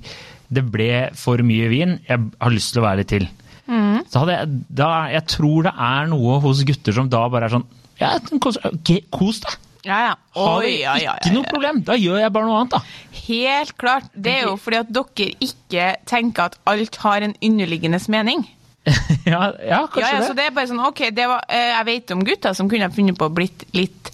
det 0.53 0.63
ble 0.69 1.07
for 1.17 1.41
mye 1.45 1.67
vin, 1.71 1.97
jeg 2.05 2.29
har 2.39 2.53
lyst 2.53 2.73
til 2.73 2.83
å 2.83 2.85
være 2.87 3.01
litt 3.03 3.11
til. 3.13 3.27
Så 3.65 4.21
hadde 4.21 4.35
jeg, 4.37 4.57
da, 4.77 4.89
jeg 5.09 5.25
tror 5.33 5.65
det 5.65 5.71
er 5.87 6.09
noe 6.11 6.37
hos 6.43 6.61
gutter 6.69 6.93
som 6.93 7.07
da 7.09 7.23
bare 7.33 7.47
er 7.49 7.55
sånn 7.55 7.65
ja, 7.97 8.11
kos, 8.43 8.59
okay, 8.67 9.01
kos 9.09 9.39
deg! 9.45 9.55
Ja, 9.85 9.97
ja. 10.01 10.13
Har 10.35 10.63
Oi, 10.65 10.71
ja, 10.81 10.95
ja, 10.97 11.13
ikke 11.21 11.35
noe 11.35 11.47
problem? 11.47 11.81
Da 11.85 11.95
gjør 11.97 12.17
jeg 12.23 12.33
bare 12.33 12.49
noe 12.49 12.61
annet, 12.63 12.73
da. 12.73 13.19
Helt 13.25 13.73
klart. 13.77 14.07
Det 14.13 14.33
er 14.33 14.47
jo 14.47 14.55
fordi 14.59 14.79
at 14.81 14.91
dere 14.97 15.27
ikke 15.45 15.89
tenker 16.09 16.49
at 16.49 16.57
alt 16.71 16.97
har 17.03 17.25
en 17.25 17.35
underliggende 17.45 18.01
mening. 18.11 18.41
ja, 19.25 19.41
ja, 19.65 19.81
kanskje 19.89 20.01
Ja, 20.01 20.13
ja, 20.13 20.21
det. 20.21 20.27
så 20.29 20.33
det 20.37 20.47
er 20.49 20.55
bare 20.55 20.69
sånn, 20.69 20.81
ok, 20.85 21.05
det 21.17 21.27
var, 21.31 21.45
eh, 21.49 21.71
Jeg 21.73 21.85
vet 21.91 22.11
om 22.15 22.25
gutter 22.27 22.53
som 22.57 22.69
kunne 22.69 22.87
ha 22.89 22.93
funnet 22.93 23.17
på 23.17 23.27
å 23.29 23.33
blitt 23.33 23.63
litt 23.73 24.11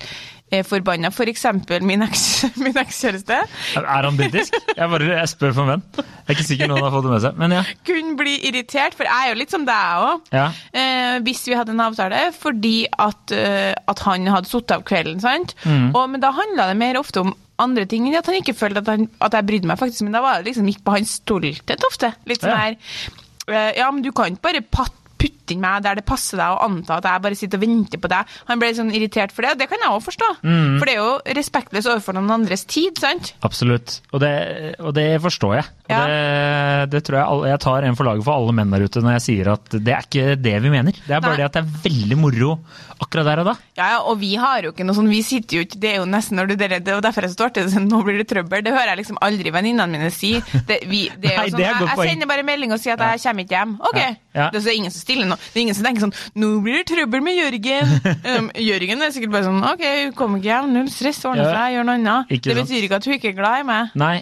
eh, 0.51 0.63
forbanna. 0.67 1.11
For 1.15 1.27
eksempel 1.31 1.83
min 1.87 2.03
eks- 2.05 2.45
ekskjæreste 2.83 3.37
Er 3.81 4.07
han 4.07 4.17
britisk? 4.19 4.55
Jeg, 4.77 4.87
bare, 4.93 5.09
jeg 5.17 5.31
spør 5.33 5.53
for 5.57 5.63
en 5.65 5.73
venn. 5.75 5.83
Jeg 5.99 6.31
er 6.31 6.37
ikke 6.37 6.47
sikker 6.47 6.71
noen 6.71 6.85
har 6.87 6.93
fått 6.95 7.07
det 7.07 7.13
med 7.17 7.23
seg. 7.25 7.37
Men 7.43 7.55
ja. 7.57 7.61
kunne 7.87 8.15
bli 8.19 8.37
irritert, 8.49 8.95
for 8.95 9.07
jeg 9.09 9.27
er 9.27 9.33
jo 9.33 9.39
litt 9.41 9.51
som 9.53 9.67
deg 9.67 10.07
òg. 10.07 10.25
Ja. 10.35 10.47
Eh, 10.71 11.19
hvis 11.27 11.43
vi 11.51 11.55
hadde 11.59 11.75
en 11.75 11.83
avtale, 11.89 12.23
fordi 12.37 12.75
at, 12.95 13.35
eh, 13.35 13.71
at 13.91 14.03
han 14.07 14.27
hadde 14.31 14.51
sittet 14.51 14.77
av 14.79 14.85
kvelden. 14.87 15.19
sant? 15.23 15.55
Mm. 15.67 15.89
Og, 15.91 16.03
men 16.15 16.23
da 16.23 16.31
handla 16.35 16.69
det 16.71 16.79
mer 16.79 16.99
ofte 17.01 17.25
om 17.25 17.35
andre 17.61 17.83
ting 17.85 18.07
enn 18.09 18.15
at 18.17 18.25
han 18.25 18.39
ikke 18.39 18.55
følte 18.57 18.81
at, 18.81 18.87
han, 18.89 19.03
at 19.21 19.35
jeg 19.37 19.45
brydde 19.51 19.67
meg, 19.69 19.77
faktisk. 19.77 20.07
Men 20.07 20.15
da 20.15 20.23
var 20.23 20.39
det 20.39 20.47
liksom 20.49 20.69
gikk 20.71 20.79
på 20.87 20.95
hans 20.95 21.17
stolthet 21.19 21.83
ofte. 21.91 22.13
Litt 22.25 22.41
sånn 22.41 22.55
Ja. 22.55 22.61
her 22.71 23.19
Ja, 23.51 23.91
men 23.91 24.03
du 24.05 24.11
kan 24.15 24.31
ikke 24.31 24.41
bare 24.47 24.61
pat, 24.61 24.93
putte 25.21 25.53
inn 25.55 25.61
meg 25.61 25.83
der 25.85 25.99
det 25.99 26.05
passer 26.07 26.39
deg, 26.39 26.55
og 26.55 26.63
anta 26.65 26.97
at 26.97 27.07
jeg 27.09 27.23
bare 27.25 27.37
sitter 27.37 27.59
og 27.59 27.65
venter 27.65 28.01
på 28.01 28.09
deg. 28.11 28.35
Han 28.49 28.61
ble 28.61 28.71
sånn 28.77 28.91
irritert 28.95 29.33
for 29.35 29.45
det, 29.45 29.53
og 29.55 29.61
det 29.61 29.67
kan 29.69 29.83
jeg 29.83 29.93
òg 29.93 30.01
forstå. 30.05 30.29
Mm. 30.41 30.77
For 30.79 30.87
det 30.89 30.95
er 30.95 31.01
jo 31.01 31.35
respektløst 31.37 31.91
overfor 31.91 32.17
noen 32.17 32.33
andres 32.39 32.65
tid, 32.65 32.97
sant? 33.01 33.33
Absolutt. 33.45 33.99
Og 34.15 34.23
det, 34.23 34.33
og 34.81 34.95
det 34.97 35.07
forstår 35.23 35.57
jeg. 35.59 35.69
Ja. 35.91 36.05
det, 36.07 36.91
det 36.93 37.01
tror 37.03 37.17
jeg 37.19 37.27
alle, 37.27 37.47
Jeg 37.51 37.59
tar 37.65 37.83
en 37.83 37.97
for 37.99 38.07
laget 38.07 38.23
for 38.23 38.31
alle 38.37 38.53
menn 38.55 38.69
der 38.71 38.85
ute 38.87 39.01
når 39.03 39.17
jeg 39.17 39.23
sier 39.25 39.49
at 39.51 39.73
det 39.75 39.91
er 39.91 40.05
ikke 40.07 40.37
det 40.39 40.53
vi 40.63 40.71
mener. 40.71 40.95
Det 41.03 41.11
er 41.17 41.19
bare 41.23 41.35
Nei. 41.35 41.41
det 41.41 41.47
at 41.49 41.57
det 41.57 41.63
er 41.65 41.81
veldig 41.89 42.17
moro 42.21 42.53
akkurat 43.01 43.27
der 43.27 43.41
og 43.41 43.47
da. 43.49 43.55
Ja, 43.75 43.87
ja, 43.95 43.99
og 44.07 44.19
vi 44.21 44.29
har 44.39 44.63
jo 44.63 44.71
ikke 44.71 44.85
noe 44.87 44.95
sånn, 44.95 45.09
vi 45.11 45.19
sitter 45.25 45.57
jo 45.57 45.65
ikke, 45.65 45.79
det 45.81 45.89
er 45.91 45.99
jo 45.99 46.05
nesten 46.07 46.37
når 46.39 46.51
du 46.51 46.55
det, 46.61 46.69
det 46.85 46.93
og 46.95 47.01
derfor 47.03 47.25
er 47.25 47.31
det 47.31 47.35
så 47.35 47.47
artig, 47.49 47.63
sånn, 47.73 47.87
nå 47.91 47.99
blir 48.05 48.19
det 48.21 48.27
trøbbel, 48.29 48.61
det 48.63 48.71
hører 48.75 48.91
jeg 48.93 48.99
liksom 49.01 49.17
aldri 49.25 49.51
venninnene 49.55 49.89
mine 49.97 50.11
si. 50.13 50.35
Det, 50.69 50.77
vi, 50.87 51.07
det 51.17 51.33
er 51.33 51.39
Nei, 51.41 51.47
sånn, 51.49 51.59
det 51.59 51.65
jeg, 51.65 51.87
jeg 51.89 52.11
sender 52.13 52.29
bare 52.29 52.45
melding 52.47 52.75
og 52.75 52.79
sier 52.83 52.93
at 52.95 53.17
jeg 53.17 53.23
kommer 53.25 53.47
ikke 53.47 53.57
hjem. 53.57 53.73
Ok, 53.89 53.97
Ja, 53.99 54.11
ja. 54.37 54.47
det 54.53 54.61
er 54.61 54.65
så 54.67 54.75
ingen 54.77 54.93
som 54.93 55.01
stiller 55.11 55.29
nå. 55.29 55.37
Det 55.43 55.59
er 55.59 55.63
ingen 55.67 55.77
som 55.77 55.85
tenker 55.91 56.07
sånn, 56.07 56.15
nå 56.41 56.51
blir 56.65 56.81
det 56.81 56.87
trøbbel 56.95 57.21
med 57.29 57.37
Jørgen. 57.37 57.95
um, 58.33 58.51
Jørgen 58.57 59.05
er 59.05 59.13
sikkert 59.15 59.35
bare 59.37 59.47
sånn, 59.51 59.61
ok, 59.75 59.87
hun 60.07 60.13
kommer 60.17 60.41
ikke 60.41 60.51
hjem, 60.55 60.71
null 60.79 60.91
stress, 60.91 61.21
Ordne 61.29 61.45
Ja. 61.45 61.55
seg, 61.55 61.75
gjør 61.77 61.89
noe 61.91 61.99
annet. 62.01 62.37
Det 62.49 62.55
betyr 62.63 62.87
ikke 62.89 63.01
at 63.01 63.09
hun 63.11 63.19
ikke 63.19 63.33
er 63.35 63.41
glad 63.43 63.61
i 63.61 63.67
meg. 63.71 63.97
Nei. 63.99 64.15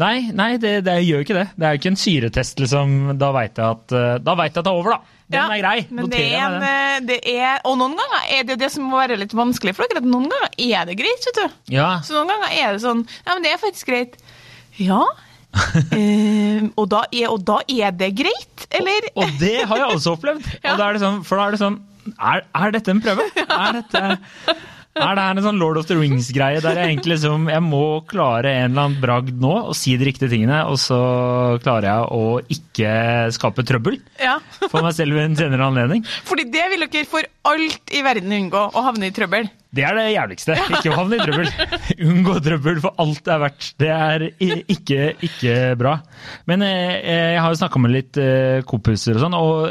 Nei, 0.00 0.30
nei 0.34 0.52
det, 0.62 0.76
det 0.86 0.92
gjør 1.02 1.24
ikke 1.24 1.34
det. 1.34 1.46
Det 1.58 1.66
er 1.66 1.72
jo 1.74 1.80
ikke 1.80 1.90
en 1.90 1.98
syretest, 1.98 2.60
liksom. 2.62 2.92
Da 3.18 3.32
veit 3.34 3.58
jeg 3.58 3.66
at 3.74 3.94
eh, 3.98 4.18
Da 4.22 4.34
vet 4.38 4.52
jeg 4.54 4.60
at 4.62 4.66
det 4.68 4.70
er 4.70 4.78
over, 4.78 4.94
da. 4.94 5.16
Den 5.30 5.38
Ja, 5.38 5.46
er 5.54 5.60
grei. 5.62 5.80
Men 5.90 6.06
det 6.10 6.20
Noterer 6.20 6.36
er, 6.36 6.44
en, 6.44 6.54
den. 6.54 6.68
eh, 6.70 7.00
det 7.10 7.18
er, 7.34 7.58
og 7.66 7.76
noen 7.80 7.96
ganger 7.98 8.28
er 8.36 8.46
det 8.48 8.56
det 8.62 8.70
som 8.74 8.86
må 8.90 9.00
være 9.00 9.18
litt 9.18 9.34
vanskelig 9.36 9.74
for 9.76 9.90
dere, 9.90 10.02
at 10.02 10.06
noen 10.10 10.28
ganger 10.30 10.54
er 10.78 10.86
det 10.90 10.96
greit, 10.98 11.26
vet 11.26 11.40
du. 11.42 11.58
Ja. 11.74 11.88
Så 12.06 12.14
noen 12.16 12.30
ganger 12.32 12.54
er 12.54 12.72
det 12.78 12.82
sånn 12.86 13.02
Ja, 13.26 13.34
men 13.34 13.44
det 13.46 13.52
er 13.56 13.60
faktisk 13.62 13.90
greit. 13.90 14.14
Ja. 14.78 15.02
eh, 15.98 16.66
og, 16.76 16.84
da 16.92 17.04
er, 17.10 17.28
og 17.30 17.40
da 17.46 17.60
er 17.66 17.94
det 17.96 18.12
greit, 18.20 18.66
eller? 18.70 19.08
Og 19.18 19.32
det 19.40 19.56
har 19.66 19.82
jeg 19.82 19.96
også 19.96 20.16
opplevd. 20.18 20.50
Ja. 20.64 20.74
Og 20.74 20.82
da 20.82 20.90
det 20.94 21.02
sånn, 21.02 21.22
for 21.26 21.40
da 21.40 21.48
er 21.48 21.56
det 21.56 21.62
sånn 21.62 21.80
er, 22.16 22.44
er 22.56 22.74
dette 22.74 22.92
en 22.94 23.00
prøve? 23.04 23.26
Er 23.60 23.80
dette 23.80 24.04
Er 24.98 25.14
det 25.14 25.22
her 25.22 25.36
en 25.38 25.44
sånn 25.44 25.60
Lord 25.62 25.78
of 25.78 25.86
the 25.86 25.94
Rings-greie 25.94 26.58
der 26.64 26.74
jeg 26.80 26.88
egentlig 26.90 27.12
liksom 27.14 27.44
Jeg 27.52 27.62
må 27.62 27.82
klare 28.10 28.50
en 28.64 28.72
eller 28.72 28.88
annen 28.88 28.96
bragd 29.00 29.36
nå 29.40 29.52
og 29.70 29.76
si 29.78 29.94
de 29.96 30.08
riktige 30.08 30.32
tingene, 30.32 30.64
og 30.66 30.80
så 30.82 30.98
klarer 31.62 31.86
jeg 31.86 32.08
å 32.16 32.24
ikke 32.56 32.90
skape 33.36 33.62
trøbbel 33.68 34.00
Ja. 34.18 34.38
for 34.66 34.82
meg 34.82 34.96
selv 34.98 35.14
ved 35.14 35.28
en 35.30 35.38
senere 35.38 35.68
anledning? 35.70 36.02
Fordi 36.26 36.48
det 36.50 36.66
vil 36.74 36.82
dere 36.88 37.06
for 37.08 37.22
alt 37.50 37.94
i 37.94 38.02
verden 38.04 38.34
unngå, 38.34 38.66
å 38.74 38.82
havne 38.84 39.08
i 39.08 39.14
trøbbel. 39.14 39.46
Det 39.70 39.84
er 39.86 39.94
det 39.94 40.08
jævligste. 40.10 40.56
Ikke 40.74 40.90
å 40.90 40.96
havne 40.98 41.20
i 41.20 41.22
trøbbel. 41.22 41.48
Unngå 42.10 42.34
trøbbel 42.42 42.80
for 42.82 42.98
alt 42.98 43.20
det 43.24 43.32
er 43.36 43.42
verdt. 43.44 43.68
Det 43.78 43.90
er 43.94 44.24
ikke, 44.42 45.12
ikke 45.22 45.54
bra. 45.78 45.94
Men 46.50 46.66
eh, 46.66 46.98
jeg 47.36 47.38
har 47.40 47.54
jo 47.54 47.60
snakka 47.62 47.78
med 47.84 47.94
litt 47.94 48.18
eh, 48.18 48.64
kompiser 48.66 49.14
og 49.14 49.22
sånn, 49.22 49.38
og 49.38 49.70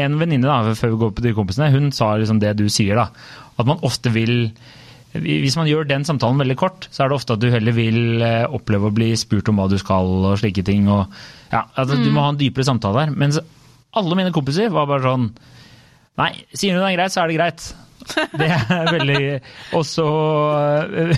en 0.00 0.16
venninne 0.22 0.56
før 0.80 0.94
vi 0.96 1.00
går 1.04 1.12
på 1.20 1.26
de 1.28 1.34
kompisene, 1.36 1.68
hun 1.76 1.92
sa 1.92 2.14
liksom 2.16 2.40
det 2.40 2.54
du 2.56 2.64
sier, 2.72 2.96
da. 3.04 3.10
At 3.58 3.68
man 3.68 3.82
ofte 3.86 4.12
vil 4.14 4.48
hvis 5.14 5.54
man 5.54 5.68
gjør 5.70 5.86
den 5.86 6.02
samtalen 6.02 6.40
veldig 6.42 6.56
kort, 6.58 6.88
så 6.90 7.04
er 7.04 7.10
det 7.10 7.16
ofte 7.20 7.36
at 7.36 7.42
du 7.42 7.46
heller 7.52 7.74
vil 7.76 8.22
eh, 8.24 8.48
oppleve 8.50 8.88
å 8.90 8.94
bli 8.94 9.12
spurt 9.18 9.46
om 9.52 9.60
hva 9.60 9.68
du 9.70 9.76
skal 9.78 10.10
og 10.26 10.40
slike 10.40 10.64
ting. 10.66 10.88
Og, 10.90 11.06
ja, 11.52 11.60
at 11.70 11.92
Du 11.92 12.08
må 12.10 12.24
ha 12.24 12.32
en 12.32 12.40
dypere 12.40 12.66
samtale 12.66 13.04
der. 13.04 13.14
Mens 13.22 13.38
alle 13.94 14.18
mine 14.18 14.34
kompiser 14.34 14.72
var 14.74 14.90
bare 14.90 15.06
sånn 15.06 15.28
Nei, 16.18 16.30
sier 16.54 16.76
du 16.76 16.78
det 16.78 16.92
er 16.92 16.96
greit, 16.98 17.10
så 17.10 17.24
er 17.24 17.30
det 17.30 17.38
greit. 17.38 17.62
Det 18.40 18.48
er 18.50 18.88
veldig 18.92 19.20
Og 19.78 19.84
så 19.86 20.04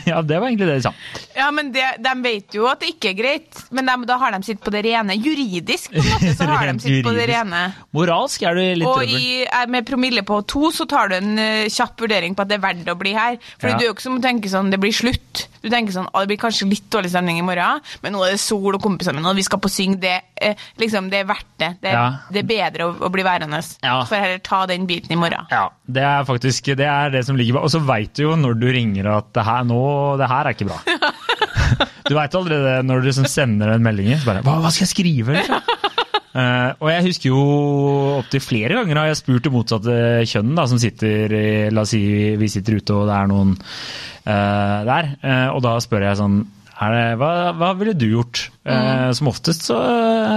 Ja, 0.07 0.21
det 0.23 0.39
var 0.41 0.49
egentlig 0.49 0.69
det 0.69 0.77
de 0.79 0.85
sa. 0.87 0.93
Ja, 1.37 1.49
men 1.55 1.71
det, 1.75 1.85
De 2.05 2.13
vet 2.25 2.57
jo 2.57 2.67
at 2.71 2.81
det 2.83 2.93
ikke 2.95 3.11
er 3.13 3.19
greit, 3.19 3.63
men 3.75 3.89
de, 3.89 3.97
da 4.09 4.17
har 4.21 4.35
de 4.37 4.41
sitt 4.47 4.61
på 4.65 4.73
det 4.75 4.85
rene. 4.87 5.17
Juridisk 5.19 5.93
på 5.95 6.03
en 6.03 6.09
måte 6.13 6.35
så 6.39 6.49
har 6.53 6.71
de 6.73 6.77
sitt 6.85 7.03
på 7.07 7.15
det 7.17 7.27
rene. 7.33 7.63
Moralsk 7.97 8.47
er 8.49 8.59
du 8.59 8.63
litt 8.83 8.87
Og 8.89 9.01
trøbbel. 9.03 9.17
i, 9.21 9.43
eh, 9.47 9.67
med 9.73 9.87
promille 9.89 10.25
på 10.27 10.41
to 10.49 10.71
så 10.75 10.87
tar 10.91 11.13
du 11.13 11.19
en 11.19 11.35
eh, 11.43 11.67
kjapp 11.73 12.01
vurdering 12.07 12.37
på 12.37 12.45
at 12.47 12.53
det 12.53 12.59
er 12.61 12.65
verdt 12.69 12.93
å 12.93 12.99
bli 13.01 13.15
her. 13.17 13.39
Fordi 13.59 13.73
Ja. 13.75 13.79
du 13.79 13.85
er 13.85 13.91
jo 13.91 13.95
ikke 13.97 14.07
som 14.09 14.19
å 14.21 14.25
tenke 14.25 14.53
sånn 14.53 14.71
det 14.73 14.81
blir 14.83 14.95
slutt. 14.95 15.47
Du 15.67 15.73
tenker 15.73 15.95
sånn 15.97 16.07
det 16.15 16.29
blir 16.31 16.39
kanskje 16.39 16.69
litt 16.71 16.87
dårlig 16.95 17.11
stemning 17.11 17.41
i 17.41 17.45
morgen, 17.47 17.81
men 18.05 18.15
nå 18.15 18.23
er 18.27 18.37
det 18.37 18.41
sol 18.43 18.77
og 18.77 18.83
kompisene 18.83 19.19
mine, 19.19 19.27
og 19.33 19.39
vi 19.39 19.45
skal 19.47 19.59
på 19.63 19.71
syng. 19.73 19.97
Det, 20.01 20.15
eh, 20.39 20.55
liksom, 20.79 21.11
det 21.11 21.25
er 21.25 21.29
verdt 21.29 21.49
det. 21.59 21.71
Det, 21.83 21.93
Ja. 21.97 22.05
det 22.31 22.45
er 22.45 22.49
bedre 22.51 22.87
å, 22.87 22.95
å 23.09 23.11
bli 23.11 23.25
værende. 23.27 23.59
Ja. 23.83 23.99
For 24.07 24.15
heller 24.17 24.39
ta 24.47 24.63
den 24.71 24.87
biten 24.87 25.11
i 25.13 25.19
morgen. 25.19 25.47
Ja, 25.51 25.67
det 25.91 26.03
er 26.07 26.25
faktisk 26.29 26.71
det, 26.79 26.87
er 26.87 27.11
det 27.11 27.25
som 27.27 27.37
ligger 27.39 27.59
bak. 27.59 27.67
Og 27.67 27.75
så 27.75 27.83
veit 27.83 28.15
du 28.15 28.23
jo 28.29 28.37
når 28.39 28.59
du 28.63 28.67
ringer 28.73 29.11
at 29.19 29.33
det 29.35 29.45
her, 29.47 29.65
nå, 29.67 29.83
det 30.23 30.31
her 30.31 30.47
er 30.47 30.55
ikke 30.57 30.71
bra. 30.71 30.81
Du 32.07 32.15
veit 32.15 32.35
allerede 32.39 32.85
når 32.87 33.01
du 33.03 33.07
liksom 33.09 33.25
sender 33.27 33.73
den 33.73 33.83
meldingen. 33.83 34.21
Så 34.23 34.29
bare, 34.29 34.43
hva, 34.47 34.61
hva 34.63 34.71
skal 34.71 34.85
jeg 34.87 34.93
skrive? 34.93 35.35
Liksom? 35.41 35.59
Eh, 36.37 36.71
og 36.83 36.91
jeg 36.93 37.07
husker 37.07 37.31
jo 37.31 37.43
opptil 38.19 38.43
flere 38.45 38.77
ganger 38.77 39.01
har 39.01 39.09
jeg 39.09 39.21
spurt 39.23 39.47
det 39.47 39.53
motsatte 39.55 39.95
kjønn, 40.29 40.53
da, 40.59 40.67
som 40.69 40.81
sitter 40.83 41.33
i 41.33 41.47
La 41.73 41.87
oss 41.87 41.95
si 41.95 42.03
vi 42.37 42.51
sitter 42.53 42.77
ute 42.77 42.97
og 42.97 43.09
det 43.09 43.17
er 43.17 43.31
noen 43.31 43.55
uh, 43.57 44.81
der. 44.89 45.15
Uh, 45.23 45.49
og 45.55 45.63
da 45.65 45.79
spør 45.81 46.11
jeg 46.11 46.21
sånn 46.21 46.43
er 46.77 46.93
det, 46.93 47.05
hva, 47.17 47.31
hva 47.57 47.71
ville 47.79 47.95
du 47.97 48.05
gjort? 48.11 48.51
Eh, 48.69 49.09
som 49.17 49.31
oftest 49.31 49.65
så, 49.65 49.79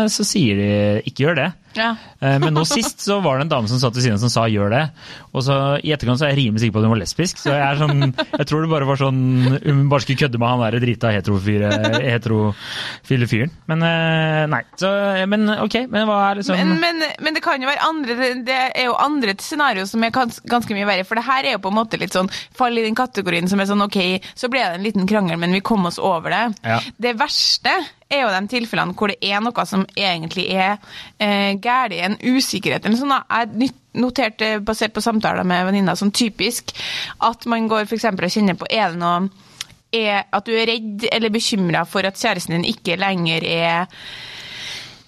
så 0.08 0.24
sier 0.24 0.56
de 0.56 0.70
ikke 1.10 1.25
gjør 1.25 1.36
det. 1.36 1.48
Ja. 1.79 1.89
Eh, 2.21 2.38
Men 2.43 2.53
nå 2.53 2.65
sist 2.67 3.00
så 3.07 3.21
var 3.24 3.39
det 3.39 3.48
en 3.48 3.53
dame 3.55 3.71
som 3.71 3.79
satt 3.79 3.95
ved 3.95 4.03
siden 4.03 4.17
av 4.19 4.24
som 4.25 4.29
sa 4.33 4.43
'gjør 4.51 4.69
det'. 4.75 4.89
Og 5.33 5.43
så 5.45 5.55
i 5.83 5.93
etterkant 5.95 6.19
så 6.19 6.25
er 6.27 6.33
jeg 6.36 6.39
rimelig 6.43 6.62
sikker 6.65 6.74
på 6.75 6.79
at 6.83 6.88
hun 6.89 6.93
var 6.95 7.00
lesbisk. 7.01 7.38
Så 7.39 7.53
jeg 7.55 7.63
er 7.63 7.79
sånn 7.79 8.13
Jeg 8.39 8.48
tror 8.50 8.62
det 8.65 8.69
bare 8.69 8.86
var 8.89 8.98
sånn 8.98 9.19
Hun 9.63 9.89
bare 9.89 10.01
skulle 10.03 10.19
kødde 10.19 10.39
med 10.39 10.50
han 10.50 10.59
der 10.71 10.79
drita 10.83 11.12
heterofile 11.13 11.69
heterofile 12.03 13.27
fyren. 13.29 13.51
Men 13.69 13.83
eh, 13.83 14.45
nei. 14.51 14.62
Så, 14.79 14.89
men 15.29 15.48
ok, 15.50 15.75
men 15.89 16.07
hva 16.09 16.17
er 16.31 16.41
liksom 16.41 16.57
Men, 16.59 16.79
men, 16.81 17.03
men 17.21 17.33
det 17.38 17.43
kan 17.45 17.62
jo 17.62 17.69
være 17.69 17.86
andre 17.88 18.15
det- 18.19 18.45
Det 18.45 18.59
er 18.75 18.86
jo 18.89 18.95
andre 19.00 19.36
scenario 19.39 19.86
som 19.86 20.03
er 20.03 20.12
ganske 20.12 20.74
mye 20.75 20.86
verre. 20.88 21.05
For 21.05 21.15
det 21.15 21.25
her 21.25 21.43
er 21.45 21.51
jo 21.57 21.59
på 21.63 21.69
en 21.71 21.77
måte 21.79 22.00
litt 22.00 22.13
sånn 22.15 22.29
fall 22.55 22.77
i 22.77 22.83
den 22.86 22.95
kategorien 22.95 23.48
som 23.50 23.59
er 23.59 23.65
sånn 23.69 23.81
ok, 23.86 24.00
så 24.36 24.50
ble 24.50 24.59
det 24.59 24.75
en 24.79 24.83
liten 24.83 25.07
krangel, 25.07 25.38
men 25.39 25.51
vi 25.53 25.62
kom 25.62 25.86
oss 25.86 26.00
over 26.00 26.29
det. 26.29 26.55
Ja. 26.65 26.79
Det 27.00 27.15
verste 27.19 27.71
er 28.10 28.24
jo 28.24 28.32
de 28.34 28.50
tilfellene 28.50 28.96
hvor 28.98 29.12
det 29.12 29.20
er 29.22 29.42
noe 29.44 29.66
som 29.70 29.86
egentlig 29.96 30.48
er 30.54 30.78
eh, 31.22 31.54
galt, 31.62 31.94
en 31.94 32.18
usikkerhet 32.22 32.86
eller 32.86 32.98
sånn. 32.98 33.13
Jeg 33.13 33.72
noterte, 34.00 34.56
basert 34.66 34.96
på 34.96 35.04
samtaler 35.04 35.46
med 35.48 35.68
venninner, 35.70 35.98
som 36.00 36.12
typisk 36.12 36.74
at 37.25 37.46
man 37.50 37.70
går 37.70 37.86
eksempel 38.00 38.28
og 38.28 38.34
kjenner 38.34 38.58
på 38.58 38.70
er 38.70 38.94
det 38.94 39.01
noe 39.01 39.30
er 39.89 40.28
at 40.30 40.46
du 40.46 40.54
er 40.54 40.68
redd 40.70 41.08
eller 41.10 41.34
bekymra 41.34 41.82
for 41.89 42.06
at 42.06 42.20
kjæresten 42.20 42.60
din 42.60 42.68
ikke 42.70 43.00
lenger 43.01 43.46
er 43.46 44.04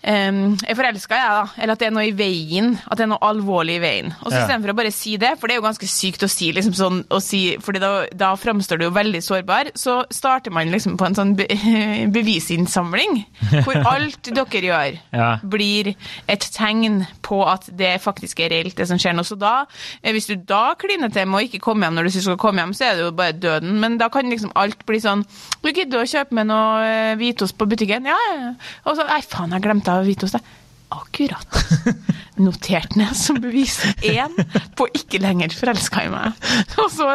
um, 0.04 0.58
er 0.68 0.76
forelska, 0.78 1.16
jeg, 1.18 1.32
da. 1.38 1.62
Eller 1.62 1.74
at 1.76 1.80
det 1.82 1.88
er 1.88 1.94
noe 1.96 2.06
i 2.10 2.14
veien. 2.18 2.74
At 2.88 2.98
det 2.98 3.06
er 3.06 3.12
noe 3.14 3.22
alvorlig 3.28 3.76
i 3.80 3.84
veien. 3.84 4.14
Og 4.22 4.32
så 4.32 4.38
Ja. 4.38 4.42
Istedenfor 4.46 4.74
å 4.74 4.78
bare 4.78 4.92
si 4.92 5.16
det, 5.22 5.36
for 5.40 5.48
det 5.48 5.56
er 5.56 5.62
jo 5.62 5.66
ganske 5.68 5.88
sykt 5.90 6.24
å 6.26 6.30
si, 6.32 6.52
liksom 6.56 6.74
sånn, 6.78 7.02
å 7.14 7.20
si 7.22 7.42
fordi 7.62 7.80
da, 7.84 7.92
da 8.18 8.32
framstår 8.40 8.80
du 8.82 8.86
jo 8.88 8.94
veldig 8.96 9.22
sårbar, 9.24 9.72
så 9.78 10.02
starter 10.12 10.52
man 10.52 10.72
liksom 10.74 10.98
på 10.98 11.06
en 11.06 11.16
sånn 11.18 11.36
be 11.38 11.46
bevisinnsamling. 12.16 13.22
Hvor 13.66 13.80
alt 13.94 14.30
dere 14.32 14.62
gjør, 14.66 14.98
Ja. 15.14 15.30
blir 15.44 15.94
et 16.30 16.46
tegn 16.56 17.06
på 17.26 17.42
at 17.48 17.70
det 17.78 17.94
faktisk 18.04 18.40
er 18.46 18.50
reelt, 18.56 18.76
det 18.78 18.88
som 18.90 18.98
skjer 19.02 19.14
nå. 19.18 19.24
Så 19.28 19.38
da, 19.40 19.66
eh, 20.04 20.12
hvis 20.16 20.28
du 20.30 20.36
da 20.36 20.74
kliner 20.80 21.12
til 21.14 21.28
med 21.30 21.42
å 21.42 21.46
ikke 21.48 21.62
komme 21.64 21.86
hjem 21.88 21.96
når 22.00 22.08
du 22.10 22.14
syns 22.16 22.26
du 22.26 22.30
skal 22.32 22.42
komme 22.42 22.62
hjem, 22.64 22.74
så 22.78 22.86
er 22.90 22.96
det 22.98 23.06
jo 23.06 23.12
bare 23.18 23.34
døden. 23.38 23.80
Men 23.82 23.98
da 24.02 24.10
kan 24.10 24.30
liksom 24.30 24.52
alt 24.56 24.86
bli 24.86 25.00
sånn 25.02 25.26
Du 25.62 25.70
gidder 25.72 26.02
å 26.02 26.08
kjøpe 26.10 26.34
med 26.34 26.48
noe 26.50 26.82
eh, 26.88 27.16
hvitost 27.20 27.58
på 27.58 27.68
butikken? 27.70 28.06
Ja, 28.10 28.18
ja. 28.32 28.36
ja. 28.42 28.52
Og 28.90 28.98
så 28.98 29.06
Nei, 29.12 29.20
faen, 29.28 29.52
jeg 29.56 29.62
glemte 29.66 29.91
av 29.92 30.10
hos 30.26 30.36
deg. 30.36 30.50
Akkurat. 30.92 31.60
Notert 32.44 32.98
ned 33.00 33.16
som 33.16 33.38
bevis 33.40 33.78
én 34.04 34.34
på 34.76 34.88
ikke 34.98 35.22
lenger 35.24 35.54
forelska 35.56 36.04
i 36.08 36.12
meg. 36.12 36.36
Og 36.82 36.90
så, 36.92 37.08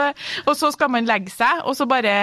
og 0.47 0.55
så 0.57 0.71
skal 0.73 0.93
man 0.93 1.09
legge 1.09 1.33
seg, 1.35 1.65
og 1.69 1.77
så 1.77 1.89
bare 1.89 2.15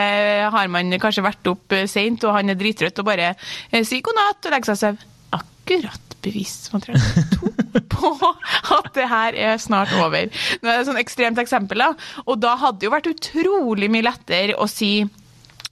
har 0.53 0.71
man 0.73 0.93
kanskje 1.01 1.25
vært 1.25 1.51
opp 1.51 1.75
eh, 1.77 1.85
seint, 1.89 2.25
og 2.25 2.37
han 2.37 2.53
er 2.53 2.57
drittrøtt, 2.57 3.03
og 3.03 3.09
bare 3.11 3.33
eh, 3.35 3.83
sier 3.85 4.01
god 4.05 4.17
natt 4.17 4.49
og 4.49 4.55
legger 4.55 4.71
seg 4.71 4.79
og 4.79 4.81
sover. 4.81 5.11
Akkurat 5.33 6.17
bevismateriale 6.23 7.25
to 7.33 7.49
på 7.91 8.13
at 8.77 8.89
det 8.95 9.07
her 9.09 9.37
er 9.51 9.59
snart 9.61 9.93
over. 9.99 10.29
Nå 10.61 10.69
er 10.69 10.77
det 10.77 10.79
et 10.81 10.89
sånn 10.89 11.01
ekstremt 11.01 11.41
eksempel, 11.41 11.83
da. 11.83 11.91
Og 12.25 12.39
da 12.41 12.55
hadde 12.61 12.81
det 12.81 12.87
jo 12.87 12.93
vært 12.95 13.11
utrolig 13.11 13.89
mye 13.91 14.07
lettere 14.07 14.57
å 14.57 14.69
si 14.69 15.03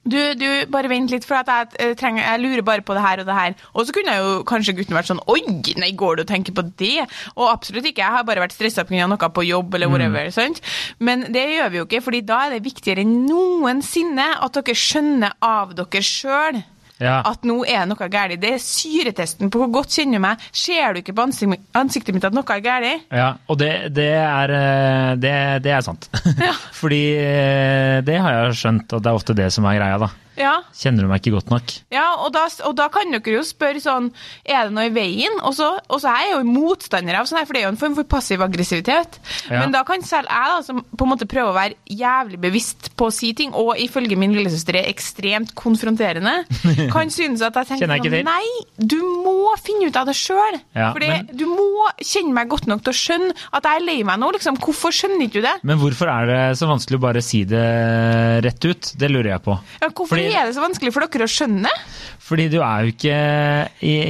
du, 0.04 0.18
du, 0.34 0.46
bare 0.72 0.90
vent 0.90 1.12
litt, 1.14 1.26
for 1.28 1.38
at 1.38 1.50
jeg, 1.50 1.68
eh, 1.78 1.92
trenger, 1.98 2.24
jeg 2.24 2.42
lurer 2.42 2.64
bare 2.66 2.82
på 2.82 2.96
det 2.96 3.04
her 3.04 3.22
og 3.22 3.28
det 3.28 3.36
her. 3.36 3.54
Og 3.74 3.86
så 3.86 3.94
kunne 3.94 4.16
jo 4.16 4.32
kanskje 4.48 4.74
gutten 4.78 4.96
vært 4.98 5.10
sånn 5.10 5.22
Oi, 5.30 5.40
nei, 5.78 5.92
går 5.98 6.18
du 6.18 6.24
og 6.24 6.30
tenker 6.30 6.56
på 6.56 6.64
det? 6.80 7.06
Og 7.36 7.46
absolutt 7.46 7.86
ikke, 7.86 8.02
jeg 8.02 8.16
har 8.16 8.26
bare 8.26 8.42
vært 8.42 8.56
stressa 8.56 8.84
pga. 8.88 9.06
noe 9.06 9.30
på 9.30 9.46
jobb 9.46 9.74
eller 9.74 9.90
whatever. 9.92 10.30
sant? 10.34 10.60
Men 10.98 11.28
det 11.32 11.46
gjør 11.54 11.70
vi 11.70 11.82
jo 11.82 11.86
ikke, 11.86 12.02
fordi 12.02 12.22
da 12.26 12.42
er 12.46 12.56
det 12.56 12.64
viktigere 12.66 13.06
enn 13.06 13.26
noensinne 13.28 14.28
at 14.42 14.58
dere 14.58 14.78
skjønner 14.78 15.38
av 15.42 15.76
dere 15.78 16.02
sjøl. 16.02 16.62
Ja. 17.02 17.18
At 17.26 17.46
nå 17.48 17.62
er 17.66 17.86
noe 17.90 18.08
galt. 18.12 18.38
Det 18.42 18.54
er 18.56 18.62
syretesten 18.62 19.50
på 19.52 19.62
hvor 19.62 19.72
godt 19.80 19.98
kjenner 19.98 20.20
du 20.20 20.24
meg. 20.26 20.46
Ser 20.54 20.94
du 20.94 21.02
ikke 21.02 21.16
på 21.16 21.26
ansiktet, 21.26 22.14
mitt 22.14 22.26
at 22.28 22.36
noe 22.36 22.46
er 22.46 22.64
galt? 22.64 23.06
Ja, 23.10 23.28
og 23.50 23.58
det, 23.60 23.72
det, 23.96 24.10
er, 24.22 24.56
eh, 24.56 25.12
det, 25.20 25.36
det 25.66 25.74
er 25.74 25.84
sant. 25.84 26.08
Fordi 26.80 27.02
eh, 27.18 28.00
det 28.06 28.18
har 28.22 28.38
jeg 28.38 28.60
skjønt, 28.62 28.96
og 28.96 29.02
det 29.02 29.10
er 29.10 29.22
ofte 29.22 29.38
det 29.38 29.50
som 29.54 29.66
er 29.68 29.80
greia, 29.80 30.00
da. 30.02 30.12
Ja. 30.38 30.54
Kjenner 30.76 31.04
du 31.04 31.10
meg 31.10 31.20
ikke 31.22 31.34
godt 31.36 31.50
nok? 31.52 31.72
Ja, 31.92 32.06
og 32.24 32.32
da, 32.32 32.46
og 32.68 32.74
da 32.78 32.86
kan 32.92 33.10
dere 33.12 33.34
jo 33.36 33.42
spørre 33.44 33.80
sånn 33.82 34.10
Er 34.48 34.68
det 34.68 34.72
noe 34.76 34.86
i 34.88 34.92
veien? 34.94 35.34
Og 35.44 35.52
så, 35.58 35.68
og 35.92 36.00
så 36.02 36.08
er 36.12 36.28
jeg 36.28 36.36
jo 36.38 36.44
motstander 36.48 37.18
av 37.20 37.28
sånn 37.28 37.40
her, 37.42 37.46
for 37.48 37.56
det 37.56 37.62
er 37.62 37.66
jo 37.68 37.72
en 37.74 37.80
form 37.82 37.96
for 37.98 38.08
passiv 38.08 38.42
aggressivitet. 38.44 39.18
Ja. 39.50 39.60
Men 39.60 39.74
da 39.74 39.82
kan 39.88 40.02
selv 40.06 40.30
jeg, 40.32 40.52
da, 40.54 40.62
som 40.66 40.80
på 40.84 41.04
en 41.06 41.12
måte 41.12 41.28
prøver 41.28 41.52
å 41.52 41.56
være 41.56 41.76
jævlig 41.92 42.40
bevisst 42.42 42.90
på 42.98 43.08
å 43.10 43.14
si 43.14 43.32
ting, 43.36 43.52
og 43.58 43.74
ifølge 43.82 44.16
min 44.20 44.34
lillesøster 44.36 44.78
er 44.80 44.88
ekstremt 44.90 45.54
konfronterende, 45.58 46.34
kan 46.94 47.10
synes 47.12 47.42
at 47.44 47.56
jeg 47.60 47.72
tenker 47.74 47.92
jeg 47.96 48.24
sånn 48.24 48.28
Nei, 48.32 48.48
du 48.78 48.98
må 49.24 49.52
finne 49.60 49.88
ut 49.90 49.96
av 50.00 50.08
det 50.08 50.16
sjøl. 50.18 50.58
Ja, 50.76 50.92
for 50.94 51.02
men- 51.04 51.28
du 51.36 51.44
må 51.50 51.88
kjenne 52.00 52.32
meg 52.36 52.48
godt 52.52 52.66
nok 52.70 52.82
til 52.86 52.92
å 52.92 52.96
skjønne 52.98 53.34
at 53.52 53.66
jeg 53.68 53.80
er 53.80 53.84
lei 53.86 53.98
meg 54.06 54.20
nå. 54.22 54.30
Liksom. 54.36 54.56
Hvorfor 54.62 54.94
skjønner 54.94 55.26
ikke 55.26 55.40
du 55.40 55.46
det? 55.46 55.54
Men 55.66 55.78
hvorfor 55.80 56.08
er 56.12 56.28
det 56.30 56.40
så 56.60 56.68
vanskelig 56.70 56.98
å 57.00 57.04
bare 57.04 57.22
si 57.24 57.42
det 57.48 57.62
rett 58.44 58.64
ut? 58.68 58.92
Det 58.98 59.10
lurer 59.10 59.32
jeg 59.34 59.44
på. 59.44 59.56
Ja, 59.82 59.88
hvorfor 59.90 60.14
Fordi- 60.16 60.31
er 60.38 60.48
det 60.48 60.54
så 60.56 60.62
vanskelig 60.64 60.92
for 60.94 61.04
dere 61.06 61.26
å 61.28 61.32
skjønne? 61.32 61.72
Fordi 62.22 62.46
du 62.48 62.60
er 62.62 62.84
jo 62.86 62.92
ikke 62.94 63.16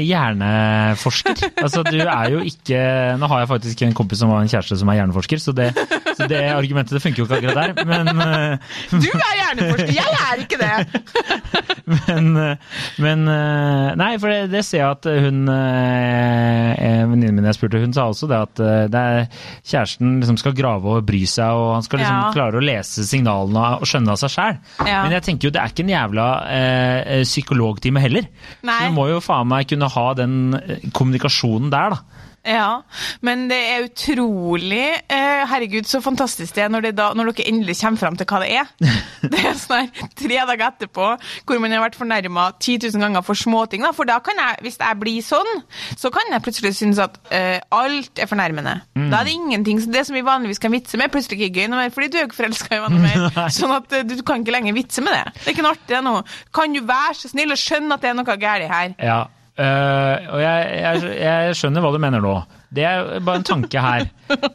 hjerneforsker. 0.06 1.40
Altså, 1.62 1.82
du 1.86 1.96
er 2.02 2.28
jo 2.34 2.42
ikke 2.46 2.80
Nå 3.18 3.28
har 3.30 3.40
jeg 3.42 3.48
faktisk 3.50 3.82
en 3.86 3.94
kompis 3.96 4.20
som 4.22 4.30
har 4.30 4.44
en 4.44 4.50
kjæreste 4.52 4.76
som 4.78 4.90
er 4.92 4.98
hjerneforsker, 5.00 5.40
så 5.42 5.54
det, 5.56 5.70
så 6.18 6.28
det 6.30 6.42
argumentet 6.52 6.94
det 6.96 7.02
funker 7.02 7.22
jo 7.22 7.26
ikke 7.26 7.38
akkurat 7.40 7.58
der. 7.58 7.88
Men, 7.88 8.10
eh, 8.12 8.76
Du 8.92 9.08
er 9.08 9.34
hjerneforsker, 9.40 9.94
jeg 9.96 10.20
er 10.28 10.42
ikke 10.44 10.60
det! 10.60 11.02
men, 12.06 12.28
eh, 12.36 12.76
men 13.02 13.24
eh, 13.32 13.88
Nei, 14.02 14.10
for 14.22 14.30
det, 14.32 14.52
det 14.52 14.62
ser 14.68 14.82
jeg 14.84 14.90
at 14.98 15.08
hun 15.26 15.42
eh, 15.52 17.02
Venninnen 17.12 17.40
min 17.40 17.48
jeg 17.50 17.58
spurte, 17.58 17.80
hun 17.82 17.94
sa 17.96 18.06
også 18.12 18.28
det 18.30 18.38
at 18.46 18.62
eh, 18.62 18.84
det 18.92 19.02
er, 19.16 19.26
kjæresten 19.72 20.18
liksom 20.20 20.38
skal 20.40 20.54
grave 20.56 20.98
og 20.98 21.06
bry 21.08 21.22
seg, 21.28 21.48
og 21.58 21.74
han 21.78 21.86
skal 21.86 22.02
liksom 22.02 22.20
Ja. 22.22 22.28
klare 22.34 22.58
å 22.60 22.64
lese 22.64 23.06
signalene 23.08 23.62
og 23.80 23.86
skjønne 23.88 24.12
av 24.12 24.18
seg 24.20 24.30
sjæl. 24.34 24.58
Ja. 24.84 24.98
Men 25.06 25.14
jeg 25.16 25.24
tenker 25.26 25.48
jo 25.48 25.52
det 25.54 25.62
er 25.62 25.72
ikke 25.72 25.84
en 25.86 25.92
jævla 26.02 26.26
eh, 26.52 27.22
psykologtime 27.24 28.02
heller. 28.02 28.28
Nei. 28.62 28.78
Så 28.78 28.90
du 28.90 28.98
må 28.98 29.08
jo 29.10 29.22
faen 29.24 29.50
meg 29.50 29.70
kunne 29.70 29.90
ha 29.94 30.06
den 30.18 30.36
eh, 30.58 30.88
kommunikasjonen 30.92 31.72
der, 31.72 31.96
da. 31.96 32.28
Ja, 32.42 32.82
men 33.22 33.44
det 33.50 33.58
er 33.70 33.84
utrolig 33.86 34.82
eh, 35.06 35.42
Herregud, 35.46 35.86
så 35.86 36.00
fantastisk 36.02 36.56
det 36.56 36.64
er 36.64 36.72
når, 36.72 36.88
det 36.88 36.90
da, 36.98 37.12
når 37.14 37.30
dere 37.30 37.46
endelig 37.52 37.76
kommer 37.78 38.00
fram 38.00 38.16
til 38.18 38.26
hva 38.26 38.40
det 38.42 38.48
er. 38.58 38.72
Det 39.32 39.38
er 39.38 39.54
sånn 39.54 39.90
tre 40.18 40.40
dager 40.48 40.64
etterpå 40.66 41.04
hvor 41.46 41.60
man 41.62 41.70
har 41.70 41.84
vært 41.84 41.94
fornærma 41.98 42.48
10 42.56 42.88
000 42.88 43.04
ganger 43.04 43.22
for 43.22 43.38
småting. 43.38 43.84
Da. 43.86 43.92
For 43.94 44.08
da 44.08 44.16
kan 44.24 44.38
jeg, 44.40 44.56
hvis 44.66 44.80
jeg 44.80 44.98
blir 44.98 45.22
sånn, 45.22 45.50
så 45.98 46.10
kan 46.14 46.32
jeg 46.32 46.42
plutselig 46.42 46.72
synes 46.80 46.98
at 47.02 47.20
eh, 47.30 47.60
alt 47.70 48.18
er 48.18 48.30
fornærmende. 48.30 48.74
Da 48.98 49.20
er 49.20 49.28
det 49.28 49.36
ingenting 49.36 49.78
Det 49.92 50.02
som 50.08 50.16
vi 50.18 50.24
vanligvis 50.26 50.60
kan 50.62 50.74
vitse 50.74 50.98
med, 50.98 51.12
plutselig 51.14 51.38
ikke 51.38 51.62
gøy 51.62 51.70
noe 51.70 51.84
mer, 51.84 51.94
fordi 51.94 52.10
du 52.10 52.18
er 52.18 52.24
jo 52.24 52.30
ikke 52.32 52.40
forelska 52.40 52.74
i 52.74 52.80
hverandre 52.82 53.04
mer. 53.06 53.52
Sånn 53.54 53.76
at 53.76 53.94
eh, 53.94 54.06
du 54.08 54.16
kan 54.26 54.42
ikke 54.42 54.56
lenger 54.56 54.74
vitse 54.76 55.04
med 55.06 55.14
det. 55.14 55.36
Det 55.38 55.46
er 55.46 55.54
ikke 55.54 55.66
noe 55.68 55.76
artig 55.76 55.94
det 55.94 56.02
nå. 56.08 56.16
Kan 56.58 56.74
du 56.74 56.82
være 56.90 57.14
så 57.20 57.30
snill 57.30 57.54
og 57.54 57.62
skjønne 57.62 57.94
at 57.94 58.02
det 58.02 58.10
er 58.10 58.18
noe 58.18 58.38
galt 58.42 58.68
her? 58.74 58.98
Ja, 58.98 59.20
øh, 59.60 60.32
og 60.32 60.40
jeg, 60.42 60.66
jeg, 60.80 61.14
jeg 61.20 61.56
skjønner 61.58 61.84
hva 61.84 61.92
du 61.92 61.98
mener 62.02 62.24
nå. 62.24 62.34
Det 62.72 62.84
er 62.88 63.20
bare 63.20 63.42
en 63.42 63.44
tanke 63.44 63.82
her. 63.84 64.06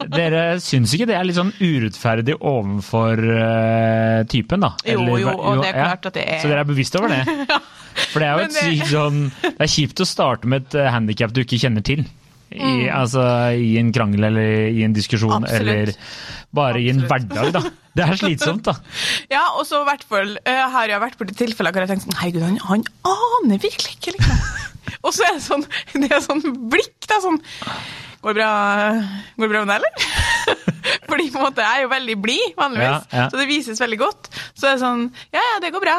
Dere 0.09 0.43
syns 0.63 0.95
ikke 0.97 1.05
det 1.09 1.17
er 1.19 1.27
litt 1.27 1.37
sånn 1.37 1.53
urettferdig 1.59 2.39
overfor 2.39 3.21
uh, 3.21 4.21
typen, 4.31 4.65
da? 4.65 4.71
Jo, 4.89 5.05
jo, 5.21 5.33
og 5.35 5.61
det 5.61 5.69
er 5.69 5.77
ja. 5.77 5.89
klart 5.91 6.09
at 6.09 6.17
det 6.17 6.23
er 6.25 6.41
Så 6.41 6.49
dere 6.49 6.63
er 6.65 6.69
bevisst 6.71 6.97
over 6.97 7.13
det? 7.13 7.21
For 8.11 8.21
det 8.21 8.27
er 8.29 8.39
jo 8.39 8.47
et 8.47 8.57
sykt 8.57 8.89
sånn 8.91 9.21
Det 9.41 9.55
er 9.65 9.69
kjipt 9.73 10.01
å 10.01 10.05
starte 10.05 10.49
med 10.49 10.65
et 10.67 10.89
handikap 10.93 11.33
du 11.33 11.43
ikke 11.43 11.61
kjenner 11.61 11.85
til. 11.85 12.03
I, 12.47 12.87
altså, 12.87 13.21
I 13.59 13.73
en 13.81 13.89
krangel 13.93 14.29
eller 14.29 14.69
i 14.71 14.85
en 14.85 14.93
diskusjon 14.95 15.33
Mm. 15.37 15.43
Absolutt. 15.43 15.67
eller 15.67 15.93
bare 16.55 16.81
i 16.81 16.89
en 16.89 17.01
hverdag, 17.03 17.51
da. 17.53 17.61
Det 17.97 18.05
er 18.05 18.19
slitsomt, 18.19 18.63
da. 18.65 18.73
Ja, 19.35 19.43
og 19.57 19.65
så 19.67 19.81
i 19.81 19.87
hvert 19.89 20.05
fall 20.07 20.37
uh, 20.37 20.63
har 20.73 20.89
jeg 20.89 21.01
vært 21.03 21.17
borti 21.19 21.35
tilfeller 21.37 21.73
hvor 21.73 21.83
jeg 21.83 21.89
har 21.89 21.95
tenkt 21.95 22.07
sånn 22.07 22.19
Herregud, 22.21 22.45
han, 22.45 22.59
han 22.69 22.85
aner 23.11 23.61
virkelig 23.61 23.97
ikke, 23.97 24.15
liksom. 24.15 24.66
Og 25.03 25.13
så 25.15 25.27
er 25.27 25.37
det 25.37 25.43
sånn 25.45 25.65
Det 25.93 26.09
er 26.11 26.21
sånn 26.23 26.43
blikk, 26.71 26.97
da, 27.07 27.19
sånn 27.23 27.39
Går 28.21 28.33
det 28.33 28.39
bra, 28.41 28.51
går 29.37 29.45
det 29.45 29.51
bra 29.53 29.61
med 29.63 29.69
deg, 29.71 29.77
eller? 29.77 30.57
Fordi 31.09 31.29
på 31.31 31.37
en 31.39 31.45
måte 31.45 31.63
jeg 31.63 31.79
er 31.79 31.85
jo 31.85 31.91
veldig 31.93 32.17
blid, 32.23 32.47
vanligvis, 32.57 33.07
Ja, 33.13 33.21
ja. 33.21 33.29
så 33.31 33.39
det 33.39 33.47
vises 33.49 33.79
veldig 33.83 33.99
godt. 34.01 34.29
Så 34.57 34.67
er 34.67 34.75
det 34.75 34.81
sånn 34.83 35.07
Ja, 35.35 35.43
ja, 35.53 35.57
det 35.63 35.71
går 35.75 35.83
bra. 35.85 35.97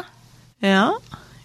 Ja, 0.65 0.85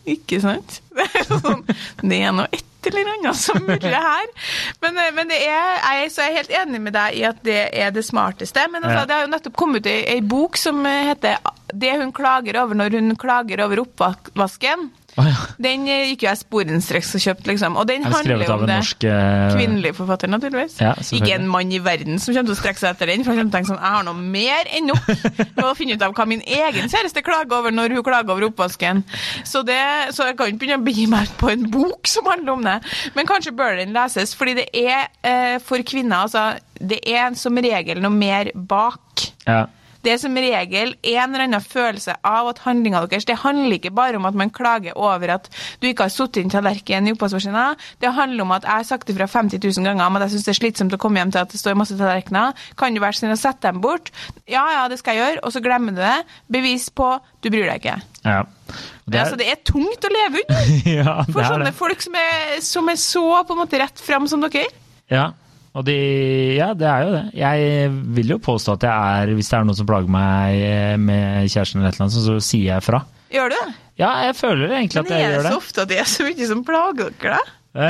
ikke 0.10 0.42
sant? 0.44 0.80
Det 0.98 1.06
er 1.22 1.28
sånn 1.30 1.62
Det 2.02 2.20
er 2.20 2.34
noe 2.36 2.50
et 2.52 2.66
eller 2.90 3.14
annet 3.14 3.38
som 3.40 3.62
murrer 3.64 3.94
her. 3.96 4.32
Men, 4.84 4.98
eh, 5.00 5.12
men 5.16 5.30
det 5.32 5.38
er, 5.46 5.78
jeg, 6.02 6.10
så 6.12 6.26
jeg 6.26 6.34
er 6.34 6.40
helt 6.42 6.56
enig 6.64 6.82
med 6.84 6.96
deg 6.98 7.16
i 7.16 7.22
at 7.30 7.38
det 7.46 7.62
er 7.80 7.94
det 7.96 8.04
smarteste. 8.04 8.66
Men 8.74 8.84
altså, 8.84 9.06
det 9.08 9.16
har 9.16 9.24
jo 9.24 9.30
nettopp 9.32 9.56
kommet 9.62 9.86
ut 9.86 9.88
ei, 9.94 10.18
bok 10.20 10.60
som 10.60 10.82
heter 10.84 11.38
'Det 11.72 11.94
hun 12.02 12.12
klager 12.12 12.60
over 12.60 12.76
når 12.76 12.98
hun 13.00 13.16
klager 13.16 13.64
over 13.64 13.86
oppvasken'. 13.86 14.90
Å, 15.14 15.24
ja. 15.28 15.36
Den 15.62 15.84
eh, 15.92 16.08
gikk 16.10 16.24
jo 16.26 16.30
jeg 16.32 16.40
sporenstreks 16.40 17.12
og 17.18 17.22
kjøpte, 17.22 17.50
liksom. 17.52 17.76
Og 17.78 17.86
den 17.90 18.06
Er 18.08 18.14
handler 18.16 18.42
jo 18.48 18.54
om 18.56 18.64
det. 18.66 18.78
norsk 18.80 19.04
eh, 19.06 19.54
Kvinnelig 19.54 19.92
forfatter, 19.98 20.32
naturligvis. 20.34 20.80
Ja, 20.82 20.94
ikke 20.98 21.36
en 21.36 21.46
mann 21.54 21.70
i 21.76 21.82
verden 21.86 22.18
som 22.18 22.34
kommer 22.34 22.50
til 22.50 22.56
å 22.56 22.60
strekke 22.62 22.82
seg 22.82 22.96
etter 22.96 23.12
den. 23.12 23.26
For 23.26 23.34
han 23.36 23.44
kommer 23.44 23.52
til 23.52 23.54
å 23.54 23.58
tenke 23.60 23.72
sånn, 23.74 23.84
jeg 23.84 23.98
har 23.98 24.08
noe 24.08 24.26
mer 24.38 24.72
enn 24.74 24.90
nok 24.90 25.12
med 25.60 25.64
å 25.68 25.76
finne 25.78 25.98
ut 26.00 26.06
av 26.08 26.16
hva 26.18 26.26
min 26.30 26.42
egen 26.48 26.90
kjæreste 26.90 27.22
klager 27.26 27.60
over 27.60 27.76
når 27.76 27.94
hun 27.98 28.06
klager 28.08 28.34
over 28.34 28.48
oppvasken. 28.50 29.04
Så, 29.46 29.62
det, 29.68 29.80
så 30.18 30.32
jeg 30.32 30.40
kan 30.40 30.50
ikke 30.50 30.64
begynne 30.66 30.80
å 30.82 30.88
begi 30.88 31.06
meg 31.12 31.30
ut 31.30 31.38
på 31.44 31.52
en 31.54 31.68
bok 31.74 32.10
som 32.10 32.32
handler 32.32 32.56
om 32.58 32.66
det. 32.66 32.80
Men 33.14 33.30
kanskje 33.30 33.54
bør 33.58 33.78
den 33.84 33.94
leses, 33.96 34.34
fordi 34.40 34.58
det 34.64 34.68
er 34.82 35.08
eh, 35.22 35.56
for 35.64 35.84
kvinner 35.86 36.26
altså, 36.26 36.50
Det 36.80 37.00
er 37.08 37.38
som 37.38 37.56
regel 37.62 38.02
noe 38.04 38.12
mer 38.14 38.50
bak. 38.56 39.28
Ja. 39.46 39.66
Det 40.04 40.12
er 40.14 40.20
som 40.22 40.36
regel 40.36 40.94
en 41.00 41.34
eller 41.34 41.46
annen 41.48 41.64
følelse 41.64 42.16
av 42.28 42.50
at 42.52 42.60
handlinga 42.66 43.02
deres 43.08 43.26
Det 43.30 43.38
handler 43.42 43.78
ikke 43.78 43.92
bare 43.96 44.20
om 44.20 44.26
at 44.28 44.36
man 44.36 44.52
klager 44.54 44.98
over 45.00 45.36
at 45.38 45.50
du 45.82 45.88
ikke 45.88 46.08
har 46.10 46.14
satt 46.14 46.38
inn 46.42 46.52
tallerkenen 46.52 47.08
i 47.08 47.14
oppvaskmaskina. 47.16 47.66
Det 48.04 48.12
handler 48.14 48.44
om 48.44 48.52
at 48.56 48.68
jeg 48.68 48.74
har 48.82 48.88
sagt 48.90 49.10
ifra 49.14 49.28
50 49.32 49.62
000 49.64 49.88
ganger 49.88 50.06
om 50.06 50.20
at 50.20 50.26
jeg 50.28 50.36
syns 50.36 50.48
det 50.50 50.54
er 50.56 50.60
slitsomt 50.60 50.96
å 50.98 51.00
komme 51.02 51.22
hjem 51.24 51.32
til 51.34 51.44
at 51.44 51.54
det 51.56 51.62
står 51.62 51.78
masse 51.80 51.96
tallerkener. 52.00 52.54
Kan 52.80 52.96
du 52.96 53.02
være 53.04 53.18
snill 53.20 53.36
å 53.36 53.40
sette 53.40 53.68
dem 53.72 53.82
bort? 53.84 54.12
Ja, 54.52 54.66
ja, 54.76 54.84
det 54.92 55.00
skal 55.00 55.16
jeg 55.18 55.24
gjøre. 55.24 55.44
Og 55.48 55.56
så 55.56 55.62
glemmer 55.64 55.96
du 55.96 56.02
det. 56.04 56.18
Bevis 56.52 56.90
på 56.94 57.14
du 57.44 57.50
bryr 57.54 57.70
deg 57.72 57.80
ikke. 57.84 57.98
ja. 58.28 58.42
Det 59.04 59.12
Det 59.12 59.18
er, 59.20 59.24
altså, 59.26 59.36
det 59.40 59.48
er 59.52 59.58
tungt 59.68 60.06
å 60.08 60.10
leve 60.14 60.40
under 60.48 60.92
ja, 60.98 61.16
det 61.28 61.34
for 61.36 61.44
sånne 61.44 61.66
det. 61.68 61.74
folk 61.76 62.02
som 62.02 62.14
er, 62.16 62.54
som 62.64 62.88
er 62.90 62.96
så 63.02 63.24
på 63.44 63.52
en 63.56 63.60
måte 63.60 63.80
rett 63.82 64.00
fram 64.00 64.28
som 64.32 64.40
dere. 64.46 64.64
Ja. 65.12 65.26
Og 65.74 65.86
de, 65.88 65.94
ja, 66.60 66.68
det 66.78 66.86
er 66.86 67.02
jo 67.08 67.14
det. 67.16 67.24
Jeg 67.40 67.88
vil 68.18 68.36
jo 68.36 68.38
påstå 68.46 68.76
at 68.78 68.84
jeg 68.86 69.24
er 69.24 69.32
Hvis 69.34 69.48
det 69.50 69.58
er 69.58 69.64
noe 69.66 69.78
som 69.80 69.88
plager 69.90 70.12
meg 70.14 70.60
eh, 70.68 70.94
med 71.02 71.50
kjæresten, 71.50 71.82
eller 71.82 71.98
annet, 71.98 72.14
så, 72.14 72.22
så 72.28 72.36
sier 72.46 72.76
jeg 72.76 72.86
fra. 72.86 73.00
Gjør 73.34 73.50
du 73.50 73.58
det? 73.58 73.74
Ja, 73.98 74.12
jeg 74.28 74.36
føler 74.38 74.72
egentlig 74.78 75.02
at 75.02 75.10
Men 75.10 75.18
jeg 75.18 75.26
er 75.26 75.32
gjør 75.34 75.42
det 75.42 75.50
det. 75.50 75.52
så 75.56 75.64
ofte 75.64 75.82
at 75.86 75.90
det 75.90 76.00
er 76.04 76.10
så 76.14 76.28
mye 76.30 76.48
som 76.54 76.64
plager 76.68 77.12
dere? 77.22 77.42
da? 77.42 77.60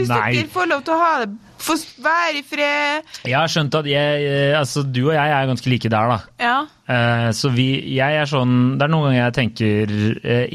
Hvis 0.00 0.08
dere 0.08 0.46
får 0.48 0.68
lov 0.70 0.82
til 0.86 0.94
å 0.96 0.98
ha 1.02 1.08
det, 1.20 1.26
få 1.60 1.74
være 2.00 2.38
i 2.38 2.44
fred 2.48 3.10
Jeg 3.28 3.34
har 3.36 3.50
skjønt 3.52 3.74
at 3.76 3.88
jeg, 3.90 4.22
eh, 4.24 4.54
altså, 4.56 4.80
du 4.88 5.02
og 5.02 5.12
jeg 5.12 5.34
er 5.36 5.50
ganske 5.50 5.68
like 5.68 5.90
der, 5.92 6.14
da. 6.14 6.16
Ja. 6.40 6.54
Eh, 6.88 7.26
Så 7.36 7.50
vi, 7.52 7.66
jeg 7.98 8.16
er 8.16 8.30
sånn, 8.30 8.54
Det 8.80 8.86
er 8.86 8.92
noen 8.94 9.10
ganger 9.10 9.20
jeg 9.26 9.36
tenker, 9.36 9.92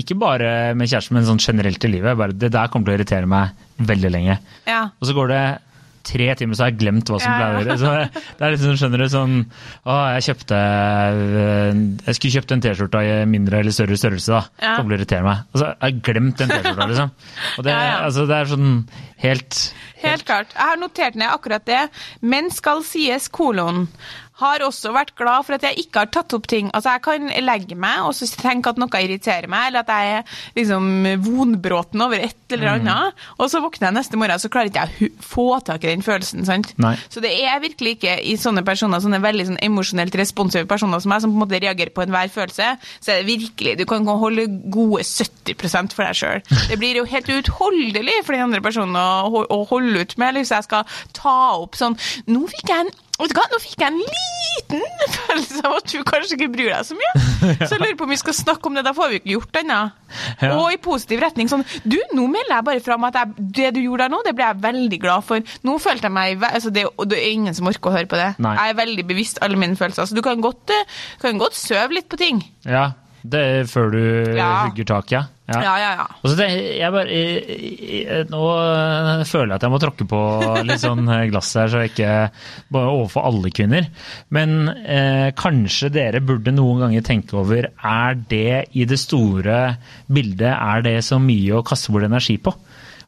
ikke 0.01 0.17
bare 0.17 0.49
med 0.73 0.89
kjæresten, 0.89 1.13
men 1.19 1.29
sånn 1.29 1.43
generelt 1.45 1.85
i 1.85 1.93
livet, 1.93 2.17
bare 2.17 2.33
det 2.33 2.49
der 2.57 2.73
kommer 2.73 2.89
til 2.89 2.95
å 2.95 2.97
irritere 2.97 3.29
meg 3.29 3.53
veldig 3.85 4.11
lenge. 4.17 4.39
ja. 4.65 4.81
Og 4.97 5.11
så 5.11 5.13
går 5.13 5.29
det 5.35 5.43
tre 6.05 6.27
timer, 6.39 6.55
så 6.57 6.65
har 6.65 6.71
jeg 6.73 6.79
glemt 6.83 7.09
hva 7.11 7.19
som 7.21 7.31
Ja, 7.33 7.47
pleier. 7.55 7.79
Så 7.81 7.93
det 8.39 8.45
er 8.47 8.53
liksom, 8.55 8.75
skjønner 8.79 9.01
du, 9.03 9.07
sånn 9.11 9.35
Å, 9.85 9.95
jeg 10.15 10.25
kjøpte 10.29 10.59
øh, 10.59 11.79
Jeg 12.05 12.17
skulle 12.19 12.33
kjøpt 12.37 12.53
en 12.55 12.63
T-skjorte 12.65 13.01
i 13.05 13.15
mindre 13.29 13.61
eller 13.63 13.75
større 13.75 13.97
størrelse, 13.99 14.31
da. 14.35 14.43
Ja. 14.61 14.75
Kommer 14.77 14.93
til 14.93 14.97
å 14.97 14.99
irritere 15.01 15.25
meg. 15.27 15.43
Altså, 15.53 15.71
jeg 15.71 15.81
har 15.87 16.03
glemt 16.09 16.41
den 16.43 16.53
T-skjorta, 16.53 16.87
liksom. 16.93 17.15
Og 17.57 17.67
det, 17.67 17.73
Ja, 17.75 17.83
ja. 17.89 17.97
Altså, 18.05 18.27
det 18.29 18.37
er 18.41 18.53
sånn 18.53 18.71
helt 19.25 19.59
Helt 20.05 20.25
klart. 20.27 20.51
Jeg 20.53 20.69
har 20.69 20.77
notert 20.77 21.15
ned 21.17 21.31
akkurat 21.33 21.63
det. 21.65 21.79
Men 22.21 22.51
skal 22.53 22.83
sies 22.85 23.25
kolon. 23.33 23.87
Har 24.41 24.59
også 24.65 24.91
vært 24.91 25.13
glad 25.15 25.45
for 25.47 25.55
at 25.55 25.63
jeg 25.63 25.77
ikke 25.85 26.01
har 26.03 26.09
tatt 26.11 26.33
opp 26.35 26.47
ting. 26.51 26.67
Altså, 26.75 26.91
jeg 26.97 27.01
kan 27.05 27.29
legge 27.45 27.75
meg 27.79 28.01
og 28.03 28.11
så 28.17 28.27
tenke 28.35 28.67
at 28.73 28.77
noe 28.81 28.89
irriterer 28.99 29.47
meg, 29.47 29.69
eller 29.69 29.85
at 29.85 29.91
jeg 29.93 30.17
er 30.17 30.23
liksom 30.57 30.89
vonbråten 31.23 32.01
over 32.03 32.19
et 32.19 32.35
eller 32.51 32.75
Mm. 32.75 32.87
annet. 32.89 33.13
Og 33.39 33.49
så 33.49 33.61
våkner 33.63 33.87
jeg 33.89 33.95
neste 33.95 34.17
morgen, 34.19 34.39
så 34.39 34.49
klarer 34.51 34.69
ikke 34.69 34.83
jeg 34.99 35.09
å 35.11 35.23
få 35.23 35.45
tak 35.63 35.83
i 35.83 35.87
den 35.93 36.01
følelsen. 36.03 36.45
sant? 36.45 36.73
Nei. 36.77 36.95
Så 37.09 37.21
det 37.21 37.31
er 37.31 37.59
virkelig 37.63 37.95
ikke 37.97 38.17
i 38.23 38.35
sånne 38.35 38.63
personer, 38.65 38.99
sånne 38.99 39.21
veldig 39.23 39.45
sånn 39.47 39.59
emosjonelt 39.63 40.15
responsive 40.19 40.67
personer 40.67 40.99
som 40.99 41.09
meg, 41.09 41.21
som 41.21 41.31
på 41.31 41.39
en 41.39 41.47
måte 41.47 41.61
reagerer 41.61 41.93
på 41.95 42.03
enhver 42.05 42.29
følelse, 42.29 42.77
så 42.99 43.11
er 43.13 43.23
det 43.23 43.27
virkelig 43.31 43.77
Du 43.77 43.85
kan 43.85 44.05
holde 44.05 44.47
gode 44.69 45.03
70% 45.03 45.93
for 45.93 46.03
deg 46.05 46.15
sjøl. 46.15 46.41
Det 46.69 46.77
blir 46.79 46.95
jo 46.99 47.05
helt 47.05 47.27
uutholdelig 47.27 48.19
for 48.25 48.33
den 48.33 48.41
andre 48.49 48.61
personen 48.61 48.95
å, 48.95 49.65
holde 49.69 50.01
ut 50.01 50.17
med. 50.17 50.35
Hvis 50.35 50.51
jeg 50.51 50.63
skal 50.63 50.83
ta 51.13 51.55
opp 51.61 51.75
sånn 51.75 51.95
Nå 52.27 52.47
fikk 52.49 52.67
jeg 52.69 52.85
en 52.85 52.91
Vet 53.15 53.31
du 53.31 53.37
hva, 53.37 53.45
Nå 53.51 53.59
fikk 53.63 53.79
jeg 53.79 53.93
en 53.93 53.99
liten 54.01 54.81
følelse 55.15 55.61
av 55.63 55.77
at 55.77 55.91
du 55.91 56.01
kanskje 56.07 56.35
ikke 56.35 56.49
bryr 56.51 56.71
deg 56.73 56.87
så 56.87 56.97
mye. 56.97 57.13
Så 57.67 57.75
jeg 57.75 57.81
lurer 57.81 57.97
på 57.99 58.07
om 58.07 58.11
vi 58.11 58.17
skal 58.19 58.35
snakke 58.35 58.67
om 58.69 58.75
det. 58.75 58.83
Da 58.87 58.91
får 58.97 59.13
vi 59.13 59.19
ikke 59.21 59.31
gjort 59.35 59.59
annet. 59.61 60.01
Ja. 60.41 60.51
Og 60.57 60.73
i 60.73 60.79
positiv 60.81 61.21
retning. 61.23 61.49
Sånn 61.51 61.63
Du, 61.85 61.97
nå 62.15 62.25
melder 62.31 62.57
jeg 62.57 62.67
bare 62.67 62.83
fra 62.83 62.97
om 62.99 63.07
at 63.07 63.19
jeg, 63.19 63.47
det 63.59 63.71
du 63.77 63.81
gjorde 63.85 64.05
der 64.07 64.13
nå, 64.15 64.19
det 64.27 64.35
ble 64.37 64.49
jeg 64.49 64.61
veldig 64.65 64.99
glad 65.05 65.27
for. 65.27 65.55
Nå 65.67 65.77
følte 65.83 66.09
jeg 66.09 66.15
meg 66.17 66.43
altså 66.49 66.73
det, 66.75 66.85
det 67.11 67.21
er 67.21 67.31
ingen 67.37 67.55
som 67.57 67.71
orker 67.71 67.91
å 67.91 67.95
høre 67.95 68.11
på 68.11 68.19
det. 68.19 68.29
Nei. 68.43 68.55
Jeg 68.59 68.75
er 68.75 68.79
veldig 68.81 69.07
bevisst 69.13 69.41
alle 69.45 69.59
mine 69.59 69.79
følelser. 69.79 70.09
Så 70.11 70.17
du 70.17 70.23
kan 70.25 70.43
godt, 70.43 70.75
eh, 70.75 70.99
kan 71.23 71.39
godt 71.41 71.55
søve 71.59 71.99
litt 71.99 72.11
på 72.11 72.19
ting. 72.19 72.43
Ja, 72.67 72.89
det 73.31 73.39
er 73.59 73.69
før 73.69 73.91
du 73.93 74.01
Ja. 74.37 74.49
hugger 74.65 74.87
tak, 74.89 75.11
ja. 75.13 75.21
ja. 75.49 75.59
Ja, 75.61 75.73
ja, 75.81 75.89
ja. 75.99 76.05
Og 76.21 76.29
så 76.31 76.35
det, 76.39 76.47
jeg 76.79 76.91
bare, 76.93 77.09
jeg, 77.09 77.57
jeg, 78.05 78.27
nå 78.31 78.41
føler 79.29 79.53
jeg 79.53 79.57
at 79.59 79.65
jeg 79.67 79.73
må 79.73 79.79
tråkke 79.83 80.07
på 80.09 80.21
litt 80.67 80.81
sånn 80.83 81.05
glass 81.31 81.51
her, 81.59 81.69
så 81.71 81.83
jeg 81.83 81.93
ikke 81.93 82.13
bare 82.75 82.93
overfor 82.95 83.27
alle 83.29 83.51
kvinner. 83.55 83.87
Men 84.35 84.55
eh, 84.83 85.29
kanskje 85.37 85.91
dere 85.95 86.23
burde 86.25 86.53
noen 86.55 86.85
ganger 86.85 87.05
tenke 87.05 87.37
over 87.41 87.69
er 87.71 88.19
det 88.31 88.65
i 88.73 88.87
det 88.89 88.99
store 89.01 89.59
bildet 90.11 90.51
er 90.55 90.85
det 90.85 90.97
så 91.07 91.19
mye 91.21 91.59
å 91.59 91.65
kaste 91.67 91.93
bort 91.95 92.07
energi 92.09 92.37
på? 92.41 92.53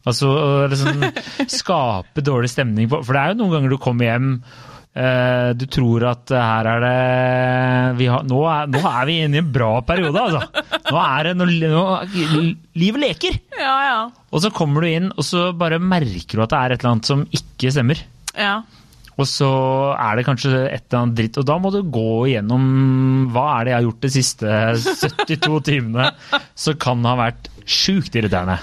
Altså 0.07 0.29
liksom 0.71 1.01
skape 1.59 2.23
dårlig 2.23 2.47
stemning 2.53 2.87
på 2.87 3.01
For 3.03 3.11
det 3.17 3.21
er 3.25 3.33
jo 3.33 3.39
noen 3.41 3.55
ganger 3.57 3.73
du 3.73 3.79
kommer 3.81 4.07
hjem 4.07 4.29
du 5.57 5.65
tror 5.69 6.05
at 6.09 6.31
her 6.33 6.67
er 6.71 6.83
det 6.83 6.93
vi 7.99 8.07
har, 8.09 8.23
nå, 8.25 8.39
er, 8.49 8.69
nå 8.73 8.81
er 8.81 9.03
vi 9.09 9.17
inne 9.25 9.37
i 9.37 9.41
en 9.43 9.51
bra 9.53 9.69
periode, 9.85 10.23
altså. 10.23 10.63
Nå 10.87 11.01
er 11.03 11.29
det 11.29 11.33
nå, 11.37 11.47
nå, 11.75 11.83
Livet 12.79 13.03
leker! 13.03 13.37
Ja, 13.59 13.75
ja. 13.85 13.99
Og 14.31 14.41
så 14.43 14.51
kommer 14.53 14.83
du 14.83 14.89
inn, 14.89 15.11
og 15.13 15.25
så 15.27 15.49
bare 15.57 15.79
merker 15.81 16.39
du 16.39 16.43
at 16.45 16.53
det 16.55 16.59
er 16.63 16.75
et 16.75 16.81
eller 16.81 16.95
annet 16.95 17.11
som 17.11 17.27
ikke 17.29 17.73
stemmer. 17.75 18.01
ja. 18.37 18.57
Og 19.17 19.25
så 19.25 19.47
er 19.97 20.19
det 20.19 20.27
kanskje 20.27 20.51
et 20.67 20.83
eller 20.91 20.99
annet 20.99 21.15
dritt, 21.17 21.37
og 21.41 21.45
da 21.49 21.55
må 21.57 21.71
du 21.73 21.79
gå 21.89 22.09
igjennom 22.29 22.67
hva 23.33 23.45
er 23.55 23.63
det 23.65 23.71
jeg 23.71 23.77
har 23.79 23.85
gjort 23.87 24.03
de 24.03 24.11
siste 24.13 24.57
72 25.25 25.61
timene 25.65 26.11
som 26.53 26.77
kan 26.77 27.01
ha 27.09 27.15
vært 27.17 27.49
sjukt 27.67 28.15
irriterende. 28.15 28.57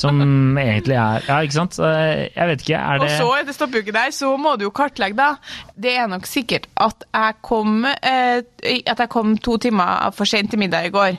Som 0.00 0.20
egentlig 0.58 0.96
er 0.98 1.24
Ja, 1.28 1.38
ikke 1.46 1.56
sant? 1.56 1.78
Jeg 1.80 2.48
vet 2.50 2.64
ikke, 2.64 2.78
er 2.78 3.00
det 3.00 3.08
Og 3.08 3.16
så, 3.16 3.28
det 3.46 3.54
stopper 3.56 3.80
jo 3.80 3.84
ikke 3.86 3.96
der, 3.96 4.14
så 4.14 4.32
må 4.40 4.56
du 4.58 4.66
jo 4.66 4.72
kartlegge, 4.74 5.16
da. 5.18 5.30
Det 5.80 5.94
er 5.96 6.10
nok 6.10 6.26
sikkert 6.28 6.66
at 6.80 7.06
jeg 7.06 7.38
kom 7.46 7.84
eh, 7.86 8.42
at 8.62 8.98
jeg 9.04 9.08
kom 9.12 9.36
to 9.38 9.56
timer 9.58 10.10
for 10.16 10.24
sent 10.28 10.50
til 10.50 10.58
middag 10.62 10.86
i 10.86 10.94
går. 10.94 11.18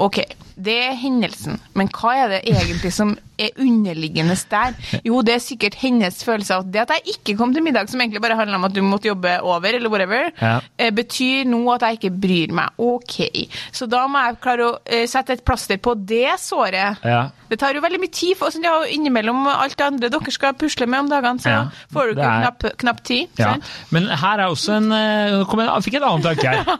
Ok, 0.00 0.20
det 0.60 0.74
er 0.90 0.96
hendelsen, 1.00 1.58
men 1.78 1.88
hva 1.88 2.14
er 2.24 2.28
det 2.34 2.40
egentlig 2.50 2.90
som 2.92 3.14
er 3.40 3.54
underliggende 3.56 4.34
der? 4.50 4.74
Jo, 5.06 5.22
det 5.24 5.34
er 5.38 5.40
sikkert 5.40 5.78
hennes 5.80 6.18
følelse 6.26 6.52
av 6.58 6.66
at 6.66 6.72
det 6.74 6.80
at 6.82 6.90
jeg 6.98 7.14
ikke 7.14 7.36
kom 7.38 7.54
til 7.56 7.64
middag, 7.64 7.88
som 7.88 8.00
egentlig 8.02 8.20
bare 8.20 8.36
handler 8.36 8.58
om 8.60 8.66
at 8.68 8.74
du 8.76 8.82
måtte 8.84 9.08
jobbe 9.08 9.38
over, 9.40 9.68
eller 9.78 9.88
whatever, 9.88 10.30
Ja. 10.42 10.60
eh, 10.78 10.90
betyr 10.90 11.46
nå 11.48 11.62
at 11.74 11.80
jeg 11.86 11.98
ikke 12.00 12.12
bryr 12.20 12.52
meg. 12.52 12.68
Ok, 12.78 13.48
så 13.72 13.88
da 13.88 14.06
må 14.08 14.18
jeg 14.26 14.40
klare 14.44 14.66
å 14.68 14.78
eh, 14.84 15.06
sette 15.08 15.32
et 15.38 15.44
plaster 15.44 15.78
på 15.78 15.94
det 15.96 16.34
såret. 16.38 17.00
Ja. 17.04 17.30
Det 17.48 17.58
tar 17.58 17.74
jo 17.74 17.80
veldig 17.80 17.98
mye 17.98 18.12
tid, 18.12 18.36
for 18.38 18.50
sånn, 18.52 18.62
ja, 18.62 18.76
innimellom 18.92 19.46
alt 19.48 19.76
det 19.76 19.86
andre 19.86 20.08
dere 20.12 20.30
skal 20.30 20.52
pusle 20.54 20.86
med 20.86 21.00
om 21.06 21.08
dagene, 21.08 21.40
så 21.40 21.48
Ja, 21.50 21.64
får 21.92 22.12
du 22.12 22.20
ikke 22.20 22.28
er- 22.28 22.44
knapp, 22.44 22.76
knapp 22.78 23.02
tid. 23.04 23.28
Ja. 23.38 23.56
Men 23.90 24.06
her 24.06 24.38
er 24.38 24.46
også 24.52 24.76
en 24.76 24.92
eh, 24.92 25.44
kom 25.48 25.58
jeg, 25.64 25.68
jeg 25.72 25.82
fikk 25.88 25.94
en 26.02 26.08
annen 26.10 26.22
tanke 26.22 26.46
her. 26.46 26.76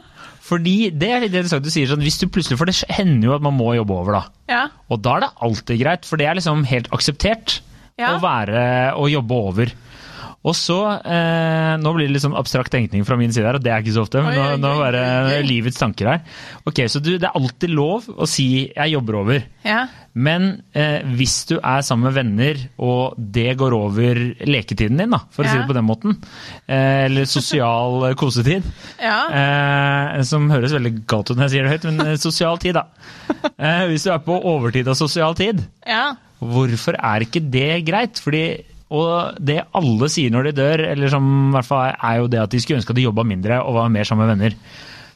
Fordi 0.51 0.75
det 0.91 1.07
er 1.07 1.21
litt 1.23 1.31
interessant 1.31 1.63
du 1.63 1.71
sier 1.71 1.87
sånn, 1.87 2.03
hvis 2.03 2.19
du 2.19 2.25
plutselig, 2.27 2.57
For 2.59 2.67
det 2.67 2.75
hender 2.91 3.29
jo 3.29 3.35
at 3.37 3.43
man 3.45 3.55
må 3.55 3.71
jobbe 3.77 3.95
over, 3.95 4.17
da. 4.19 4.23
Ja. 4.51 4.63
Og 4.91 4.99
da 5.05 5.15
er 5.15 5.23
det 5.25 5.31
alltid 5.47 5.79
greit, 5.79 6.07
for 6.09 6.19
det 6.19 6.27
er 6.27 6.35
liksom 6.41 6.65
helt 6.67 6.91
akseptert 6.91 7.61
Ja. 7.99 8.15
å 8.15 8.21
være 8.23 8.65
å 8.97 9.07
jobbe 9.11 9.31
over. 9.51 9.71
Og 10.41 10.55
så 10.57 10.75
eh, 11.05 11.75
Nå 11.77 11.91
blir 11.93 12.07
det 12.07 12.15
litt 12.15 12.23
sånn 12.23 12.33
abstrakt 12.37 12.71
tenkning 12.73 13.03
fra 13.05 13.17
min 13.19 13.29
side 13.33 13.45
her, 13.45 13.59
og 13.59 13.65
det 13.65 13.69
er 13.73 13.83
ikke 13.83 13.93
så 13.93 14.05
ofte. 14.07 14.23
Men 14.25 14.33
nå, 14.37 14.45
nå 14.63 14.71
det 14.95 15.41
livets 15.45 15.77
tanker 15.77 16.09
her. 16.09 16.23
Ok, 16.65 16.81
Så 16.89 17.01
du, 17.03 17.11
det 17.21 17.27
er 17.29 17.37
alltid 17.37 17.69
lov 17.77 18.07
å 18.09 18.25
si 18.29 18.47
'jeg 18.71 18.93
jobber 18.95 19.19
over'. 19.21 19.43
Ja. 19.67 19.83
Men 20.17 20.63
eh, 20.75 21.05
hvis 21.15 21.45
du 21.47 21.53
er 21.61 21.81
sammen 21.85 22.09
med 22.09 22.17
venner, 22.17 22.57
og 22.81 23.13
det 23.15 23.53
går 23.57 23.75
over 23.77 24.17
leketiden 24.43 24.97
din, 24.97 25.13
da, 25.13 25.21
for 25.31 25.45
å 25.45 25.51
si 25.51 25.57
det 25.61 25.67
på 25.69 25.77
den 25.77 25.85
måten, 25.87 26.17
eh, 26.67 27.05
eller 27.05 27.29
sosial 27.29 28.09
eh, 28.09 28.15
kosetid, 28.19 28.65
Ja. 28.99 29.19
eh, 29.29 30.23
som 30.27 30.49
høres 30.51 30.73
veldig 30.73 31.05
galt 31.05 31.29
ut 31.31 31.37
når 31.37 31.47
jeg 31.47 31.53
sier 31.53 31.63
det 31.69 31.75
høyt, 31.77 31.87
men 31.91 32.07
eh, 32.07 32.17
sosial 32.19 32.57
tid, 32.57 32.75
da. 32.81 32.87
Eh, 33.55 33.85
hvis 33.93 34.03
du 34.03 34.11
er 34.11 34.19
på 34.25 34.35
overtid 34.41 34.89
av 34.91 34.97
sosial 34.99 35.37
tid, 35.37 35.61
ja. 35.87 36.15
hvorfor 36.41 36.97
er 36.99 37.23
ikke 37.29 37.45
det 37.53 37.85
greit? 37.87 38.19
Fordi 38.19 38.43
og 38.91 39.37
det 39.39 39.61
alle 39.77 40.09
sier 40.11 40.33
når 40.33 40.49
de 40.49 40.55
dør, 40.57 40.85
eller 40.91 41.11
som 41.11 41.27
i 41.47 41.53
hvert 41.55 41.67
fall 41.67 41.93
er, 41.93 42.15
jo 42.19 42.31
det 42.31 42.41
at 42.41 42.51
de 42.51 42.59
skulle 42.59 42.81
ønske 42.81 42.91
at 42.91 42.99
de 42.99 43.05
jobba 43.07 43.23
mindre 43.27 43.61
og 43.63 43.77
var 43.79 43.93
mer 43.93 44.07
sammen 44.07 44.27
med 44.27 44.35
venner. 44.35 44.57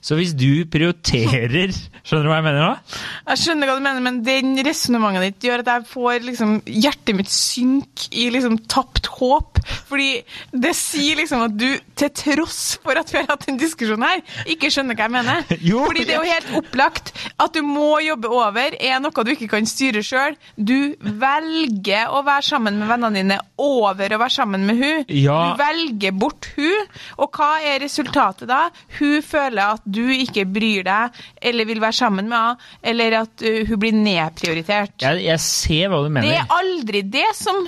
Så 0.05 0.17
hvis 0.19 0.35
du 0.37 0.65
prioriterer 0.69 1.73
Skjønner 2.05 2.27
du 2.27 2.29
hva 2.29 2.37
jeg 2.37 2.45
mener 2.45 2.61
nå? 2.61 2.97
Jeg 3.31 3.41
skjønner 3.41 3.69
hva 3.69 3.75
du 3.79 3.81
mener, 3.81 4.03
men 4.05 4.17
den 4.25 4.51
resonnementet 4.65 5.23
ditt 5.25 5.47
gjør 5.47 5.63
at 5.63 5.69
jeg 5.71 5.85
får 5.89 6.25
liksom 6.27 6.51
hjertet 6.69 7.17
mitt 7.17 7.31
synke 7.33 8.11
i 8.13 8.27
liksom 8.29 8.59
tapt 8.69 9.09
håp. 9.15 9.57
Fordi 9.89 10.11
det 10.53 10.75
sier 10.77 11.17
liksom 11.17 11.41
at 11.47 11.55
du, 11.57 11.65
til 11.97 12.11
tross 12.13 12.59
for 12.83 12.99
at 13.01 13.09
vi 13.09 13.17
har 13.23 13.31
hatt 13.31 13.47
en 13.49 13.57
diskusjon 13.57 14.05
her, 14.05 14.21
ikke 14.53 14.69
skjønner 14.69 14.97
hva 14.99 15.07
jeg 15.07 15.15
mener. 15.15 15.41
Jo, 15.65 15.81
Fordi 15.87 16.03
det 16.05 16.13
er 16.13 16.21
jo 16.21 16.35
helt 16.35 16.51
opplagt 16.59 17.09
at 17.41 17.55
du 17.57 17.63
må 17.65 17.95
jobbe 18.05 18.29
over, 18.29 18.77
er 18.77 19.01
noe 19.01 19.25
du 19.25 19.33
ikke 19.33 19.49
kan 19.55 19.65
styre 19.65 20.03
sjøl. 20.05 20.37
Du 20.53 20.93
velger 21.01 22.13
å 22.13 22.21
være 22.27 22.45
sammen 22.51 22.77
med 22.77 22.91
vennene 22.91 23.17
dine 23.17 23.39
over 23.57 24.13
å 24.13 24.21
være 24.21 24.35
sammen 24.37 24.67
med 24.69 24.77
hun. 24.77 25.09
Ja. 25.09 25.39
Du 25.55 25.63
velger 25.63 26.13
bort 26.21 26.51
hun, 26.53 26.93
og 27.17 27.33
hva 27.33 27.55
er 27.65 27.81
resultatet 27.81 28.51
da? 28.51 28.67
Hun 28.99 29.25
føler 29.25 29.79
at 29.79 29.89
du 29.94 29.94
ikke 30.25 30.45
bryr 30.49 30.85
deg, 30.87 31.19
eller 31.41 31.69
vil 31.69 31.81
være 31.83 31.97
sammen 31.99 32.29
med 32.29 32.37
henne, 32.37 32.71
eller 32.91 33.19
at 33.21 33.45
uh, 33.45 33.61
hun 33.69 33.81
blir 33.81 33.95
nedprioritert. 33.95 34.95
Jeg, 35.01 35.23
jeg 35.25 35.43
ser 35.43 35.91
hva 35.91 36.03
du 36.03 36.09
mener. 36.09 36.29
Det 36.29 36.39
er 36.41 36.55
aldri 36.59 37.03
det 37.15 37.27
som 37.37 37.63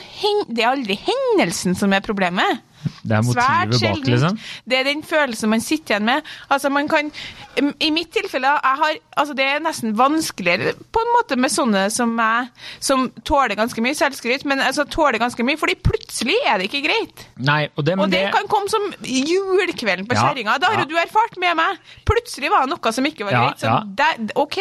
Det 0.48 0.64
er 0.64 0.72
aldri 0.72 0.98
hendelsen 1.08 1.76
som 1.78 1.94
er 1.94 2.06
problemet. 2.06 2.64
Det 3.04 3.16
er 3.18 3.24
motivet 3.26 3.44
Svært 3.44 3.82
bak, 3.82 4.08
liksom. 4.08 4.40
Det 4.70 4.78
er 4.80 4.88
den 4.88 5.04
følelsen 5.06 5.52
man 5.52 5.64
sitter 5.64 5.96
igjen 5.96 6.08
med. 6.08 6.28
Altså 6.54 6.70
man 6.74 6.90
kan, 6.92 7.12
I 7.58 7.90
mitt 7.94 8.12
tilfelle 8.16 8.52
jeg 8.54 8.82
har, 8.82 9.00
altså 9.18 9.36
det 9.38 9.48
er 9.48 9.64
nesten 9.64 9.96
vanskeligere 9.98 10.76
på 10.94 11.04
en 11.04 11.14
måte 11.16 11.38
med 11.40 11.54
sånne 11.54 11.88
som 11.94 12.14
meg, 12.18 12.52
som 12.84 13.08
tåler 13.28 13.58
ganske 13.60 13.82
mye 13.84 13.98
selvskryt, 13.98 14.46
men 14.50 14.62
altså 14.64 14.86
tåler 14.92 15.20
ganske 15.22 15.46
mye, 15.48 15.60
fordi 15.60 15.78
plutselig 15.84 16.38
er 16.46 16.60
det 16.60 16.70
ikke 16.70 16.84
greit. 16.88 17.26
Nei, 17.38 17.64
og 17.76 17.86
det, 17.88 17.98
men 17.98 18.08
Og 18.08 18.14
det 18.14 18.24
det, 18.28 18.34
kan 18.36 18.50
komme 18.52 18.72
som 18.72 18.88
julekvelden 19.02 20.08
på 20.08 20.18
Ja, 20.18 20.28
kjerringa. 20.28 20.58
Da 20.62 20.72
har 20.74 20.84
ja. 20.84 20.90
du 20.90 20.96
erfart 21.00 21.38
med 21.42 21.58
meg. 21.60 21.84
Plutselig 22.08 22.52
var 22.54 22.66
det 22.66 22.74
noe 22.76 22.96
som 22.96 23.10
ikke 23.10 23.28
var 23.28 23.36
Ja, 23.36 23.44
greit. 23.48 23.64
Så 23.64 23.72
ja. 23.72 23.82
det, 24.00 24.32
ok. 24.36 24.60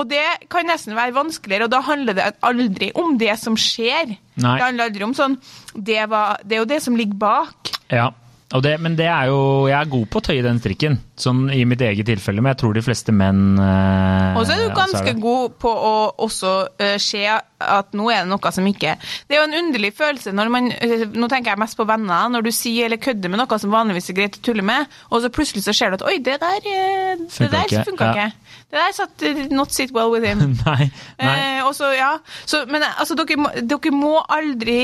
Og 0.00 0.10
det 0.10 0.26
kan 0.52 0.68
nesten 0.68 0.96
være 0.98 1.16
vanskeligere, 1.16 1.68
og 1.68 1.74
da 1.74 1.82
handler 1.86 2.16
det 2.18 2.30
aldri 2.46 2.92
om 2.98 3.18
det 3.20 3.34
som 3.40 3.58
skjer. 3.60 4.16
Nei. 4.36 4.56
Det 4.58 4.66
handler 4.66 4.90
aldri 4.90 5.04
om 5.06 5.14
sånn 5.16 5.36
det, 5.72 6.02
var, 6.12 6.40
det 6.44 6.58
er 6.58 6.64
jo 6.64 6.68
det 6.68 6.80
som 6.84 6.96
ligger 6.98 7.16
bak. 7.20 7.72
Ja, 7.92 8.10
det, 8.46 8.76
men 8.78 8.94
det 8.94 9.08
er 9.10 9.26
jo 9.26 9.66
Jeg 9.66 9.74
er 9.74 9.88
god 9.90 10.06
på 10.06 10.20
å 10.20 10.24
tøye 10.28 10.44
den 10.44 10.60
strikken, 10.62 11.00
sånn 11.18 11.48
i 11.50 11.64
mitt 11.66 11.82
eget 11.82 12.06
tilfelle, 12.06 12.42
men 12.44 12.52
jeg 12.52 12.60
tror 12.60 12.76
de 12.76 12.84
fleste 12.86 13.14
menn 13.14 13.58
eh, 13.58 14.38
Og 14.38 14.46
så 14.46 14.54
er 14.54 14.60
du 14.60 14.66
også 14.68 14.76
ganske 14.78 15.10
er 15.10 15.18
god 15.18 15.56
på 15.62 15.72
å 15.72 15.94
også 16.26 16.52
uh, 16.78 16.94
se 17.02 17.24
at 17.26 17.96
nå 17.96 18.06
er 18.12 18.22
det 18.22 18.30
noe 18.30 18.52
som 18.54 18.68
ikke 18.70 18.94
Det 19.00 19.34
er 19.34 19.40
jo 19.40 19.48
en 19.48 19.58
underlig 19.62 19.90
følelse 19.98 20.34
når 20.36 20.52
man 20.54 20.70
eh, 20.76 21.02
Nå 21.10 21.30
tenker 21.32 21.52
jeg 21.52 21.62
mest 21.62 21.78
på 21.78 21.86
venner. 21.88 22.28
Når 22.32 22.46
du 22.46 22.50
sier 22.54 22.86
eller 22.86 23.00
kødder 23.02 23.32
med 23.32 23.40
noe 23.40 23.58
som 23.60 23.72
vanligvis 23.72 24.10
er 24.12 24.18
greit 24.18 24.38
å 24.38 24.44
tulle 24.44 24.64
med, 24.66 24.92
og 25.10 25.22
så 25.24 25.30
plutselig 25.32 25.64
så 25.64 25.74
ser 25.76 25.92
du 25.92 25.98
at 25.98 26.04
oi, 26.06 26.18
det 26.22 26.36
der, 26.42 26.60
eh, 26.60 27.16
det 27.18 27.30
Funka 27.32 27.50
der 27.52 27.66
ikke, 27.70 27.84
funka 27.88 28.08
ja. 28.08 28.26
ikke. 28.28 28.62
Det 28.66 28.80
der 28.82 28.94
satt 28.96 29.26
not 29.54 29.74
sit 29.74 29.94
well 29.96 30.12
with 30.12 30.26
him. 30.26 30.56
Nei, 30.66 30.90
nei. 31.22 31.34
Eh, 31.58 31.60
og 31.66 31.74
så, 31.78 31.90
ja. 31.96 32.16
Så, 32.44 32.64
men 32.70 32.84
altså, 32.86 33.16
dere 33.18 33.64
dere 33.66 33.94
må 33.94 34.18
aldri 34.22 34.78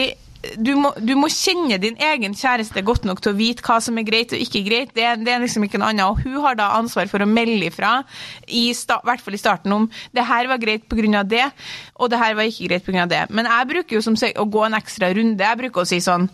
du 0.59 0.73
må, 0.79 0.91
du 0.99 1.13
må 1.19 1.29
kjenne 1.31 1.79
din 1.81 1.99
egen 2.03 2.35
kjæreste 2.35 2.83
godt 2.85 3.07
nok 3.07 3.21
til 3.23 3.33
å 3.33 3.39
vite 3.39 3.63
hva 3.67 3.79
som 3.85 3.99
er 4.01 4.07
greit 4.07 4.35
og 4.35 4.43
ikke 4.43 4.65
greit. 4.67 4.95
Det, 4.97 5.05
det 5.23 5.35
er 5.35 5.43
liksom 5.43 5.67
ikke 5.67 5.79
noe 5.81 5.93
annet. 5.93 6.09
Og 6.09 6.23
hun 6.25 6.41
har 6.45 6.59
da 6.59 6.73
ansvar 6.79 7.11
for 7.11 7.23
å 7.23 7.29
melde 7.31 7.69
ifra, 7.69 7.93
i 8.49 8.65
hvert 8.75 9.23
fall 9.23 9.39
i 9.39 9.41
starten, 9.41 9.75
om 9.77 9.87
det 10.15 10.27
her 10.27 10.51
var 10.51 10.63
greit 10.63 10.89
pga. 10.91 11.23
det, 11.23 11.47
og 11.95 12.11
det 12.11 12.19
her 12.19 12.35
var 12.39 12.51
ikke 12.51 12.69
greit 12.71 12.87
pga. 12.89 13.07
det. 13.07 13.23
Men 13.31 13.51
jeg 13.51 13.71
bruker 13.71 13.99
jo 13.99 14.03
som 14.05 14.19
å 14.19 14.49
gå 14.57 14.67
en 14.67 14.79
ekstra 14.79 15.13
runde. 15.15 15.47
Jeg 15.47 15.61
bruker 15.63 15.85
å 15.85 15.89
si 15.89 16.01
sånn 16.03 16.27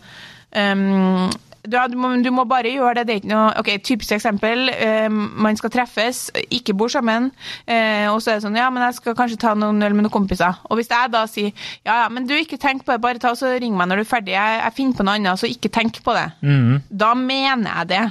ehm, 0.57 1.29
du, 1.63 1.77
du, 1.91 1.95
må, 1.99 2.11
du 2.23 2.29
må 2.31 2.45
bare 2.49 2.71
gjøre 2.71 2.95
det. 2.99 3.05
det 3.07 3.13
er 3.15 3.21
ikke 3.23 3.31
noe, 3.33 3.49
ok, 3.59 3.69
Typisk 3.83 4.11
eksempel. 4.15 4.69
eh, 4.69 5.09
man 5.09 5.57
skal 5.59 5.69
treffes, 5.73 6.29
ikke 6.49 6.73
bor 6.77 6.87
sammen. 6.91 7.31
eh, 7.67 8.07
og 8.11 8.21
så 8.21 8.31
er 8.31 8.39
det 8.39 8.43
sånn 8.47 8.55
Ja, 8.59 8.69
men 8.69 8.83
jeg 8.83 8.97
skal 8.99 9.15
kanskje 9.15 9.39
ta 9.41 9.53
noen 9.55 9.81
øl 9.83 9.93
med 9.97 10.05
noen 10.07 10.13
kompiser. 10.13 10.55
Og 10.69 10.77
hvis 10.79 10.89
jeg 10.91 11.11
da 11.11 11.25
sier 11.27 11.51
ja, 11.85 12.03
ja, 12.03 12.09
men 12.09 12.27
du, 12.27 12.33
ikke 12.37 12.57
tenk 12.59 12.83
på 12.85 12.93
det, 12.95 13.01
bare 13.01 13.19
ta 13.21 13.31
og 13.33 13.37
så 13.39 13.51
ring 13.59 13.75
meg 13.77 13.89
når 13.89 14.01
du 14.01 14.05
er 14.05 14.09
ferdig. 14.09 14.33
Jeg, 14.35 14.61
jeg 14.63 14.75
finner 14.77 14.97
på 14.99 15.05
noe 15.07 15.17
annet, 15.19 15.39
så 15.41 15.49
ikke 15.49 15.69
tenk 15.73 15.99
på 16.05 16.13
det. 16.17 16.25
Mm. 16.41 16.79
Da 16.89 17.13
mener 17.17 17.69
jeg 17.81 17.87
det. 17.91 18.03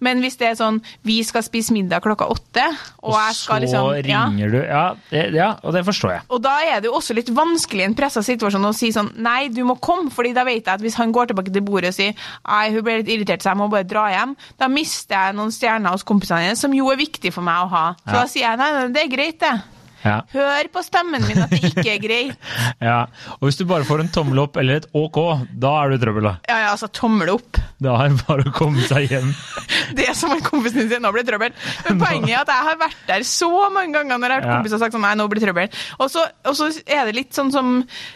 Men 0.00 0.20
hvis 0.24 0.36
det 0.40 0.50
er 0.50 0.56
sånn 0.58 0.80
vi 1.06 1.20
skal 1.26 1.44
spise 1.46 1.72
middag 1.74 2.02
klokka 2.04 2.26
åtte, 2.30 2.64
og, 3.00 3.12
Og 3.12 3.16
jeg 3.16 3.34
så 3.36 3.44
skal 3.44 3.62
liksom 3.64 3.86
ja, 4.10 4.24
ringer 4.26 4.52
du 4.52 4.58
ja, 4.60 4.82
det, 5.10 5.22
ja, 5.36 5.50
og 5.64 5.72
det 5.74 5.84
forstår 5.86 6.12
jeg. 6.14 6.22
og 6.28 6.42
da 6.44 6.54
er 6.66 6.80
det 6.82 6.90
jo 6.90 6.96
også 6.98 7.14
litt 7.16 7.30
vanskelig 7.34 7.84
i 7.84 7.88
en 7.88 7.94
pressa 7.96 8.22
situasjon 8.24 8.66
å 8.68 8.72
si 8.76 8.90
sånn 8.94 9.08
Nei, 9.20 9.48
du 9.52 9.62
må 9.66 9.76
komme, 9.82 10.10
fordi 10.12 10.32
da 10.36 10.44
vet 10.46 10.60
jeg 10.66 10.72
at 10.74 10.82
hvis 10.84 10.96
han 11.00 11.12
går 11.12 11.30
tilbake 11.30 11.52
til 11.54 11.64
bordet 11.66 11.90
og 11.92 11.96
sier 11.96 12.14
Nei, 12.70 12.76
hun 12.78 12.84
ble 12.86 12.98
litt 13.00 13.08
irritert, 13.10 13.42
så 13.42 13.50
jeg 13.50 13.58
må 13.58 13.66
bare 13.72 13.86
dra 13.88 14.04
hjem, 14.12 14.36
da 14.60 14.68
mister 14.70 15.16
jeg 15.16 15.34
noen 15.34 15.50
stjerner 15.50 15.90
hos 15.96 16.04
kompisene 16.06 16.44
dine, 16.46 16.56
som 16.56 16.72
jo 16.76 16.90
er 16.92 16.96
viktig 17.00 17.32
for 17.34 17.42
meg 17.42 17.64
å 17.66 17.68
ha. 17.72 17.84
Så 18.04 18.06
Ja. 18.06 18.12
da 18.20 18.26
sier 18.30 18.46
jeg 18.46 18.58
nei, 18.58 18.70
nei, 18.76 18.88
det 18.94 19.02
er 19.02 19.08
greit, 19.16 19.38
det. 19.40 19.54
Ja, 20.04 20.20
Hør 20.32 20.68
på 20.72 20.82
stemmen 20.86 21.24
min 21.28 21.42
at 21.44 21.50
det 21.52 21.60
ikke 21.70 21.84
er 21.94 21.98
greit. 22.00 22.36
ja. 22.90 23.00
Og 23.38 23.48
hvis 23.48 23.58
du 23.60 23.66
bare 23.68 23.84
får 23.84 24.00
en 24.04 24.12
tommel 24.14 24.38
opp 24.44 24.56
eller 24.60 24.80
et 24.80 24.86
OK, 24.96 25.18
da 25.60 25.74
er 25.82 25.90
du 25.92 25.96
i 25.98 26.00
trøbbel, 26.04 26.28
da. 26.30 26.34
Ja, 26.48 26.58
ja, 26.64 26.70
altså 26.72 26.88
tommel 26.96 27.28
opp. 27.34 27.58
Da 27.80 27.94
er 28.04 28.12
det 28.14 28.24
bare 28.28 28.46
å 28.48 28.52
komme 28.56 28.80
seg 28.88 29.10
hjem. 29.12 29.30
Det 29.96 30.04
er 30.06 30.14
som 30.14 30.30
en 30.30 30.42
kompis 30.46 30.74
din 30.76 30.86
sier, 30.90 31.00
nå 31.02 31.10
blir 31.12 31.24
det 31.26 31.32
trøbbel. 31.32 31.52
Men 31.88 32.00
poenget 32.04 32.30
er 32.30 32.42
at 32.44 32.52
jeg 32.52 32.66
har 32.68 32.76
vært 32.80 33.00
der 33.08 33.24
så 33.26 33.48
mange 33.74 33.92
ganger 33.96 34.16
når 34.20 34.26
jeg 34.26 34.30
har 34.30 34.36
hørt 34.40 34.48
Ja. 34.50 34.56
kompiser 34.60 34.80
sagt 34.82 34.94
sånn, 34.94 35.02
nei, 35.04 35.14
nå 35.18 35.26
blir 35.30 35.40
det 35.42 35.48
trøbbel. 35.48 35.80
Og 36.00 36.12
så, 36.14 36.70
er 36.86 37.08
det 37.10 37.16
litt 37.16 37.34
sånn 37.36 37.50
som, 37.54 37.72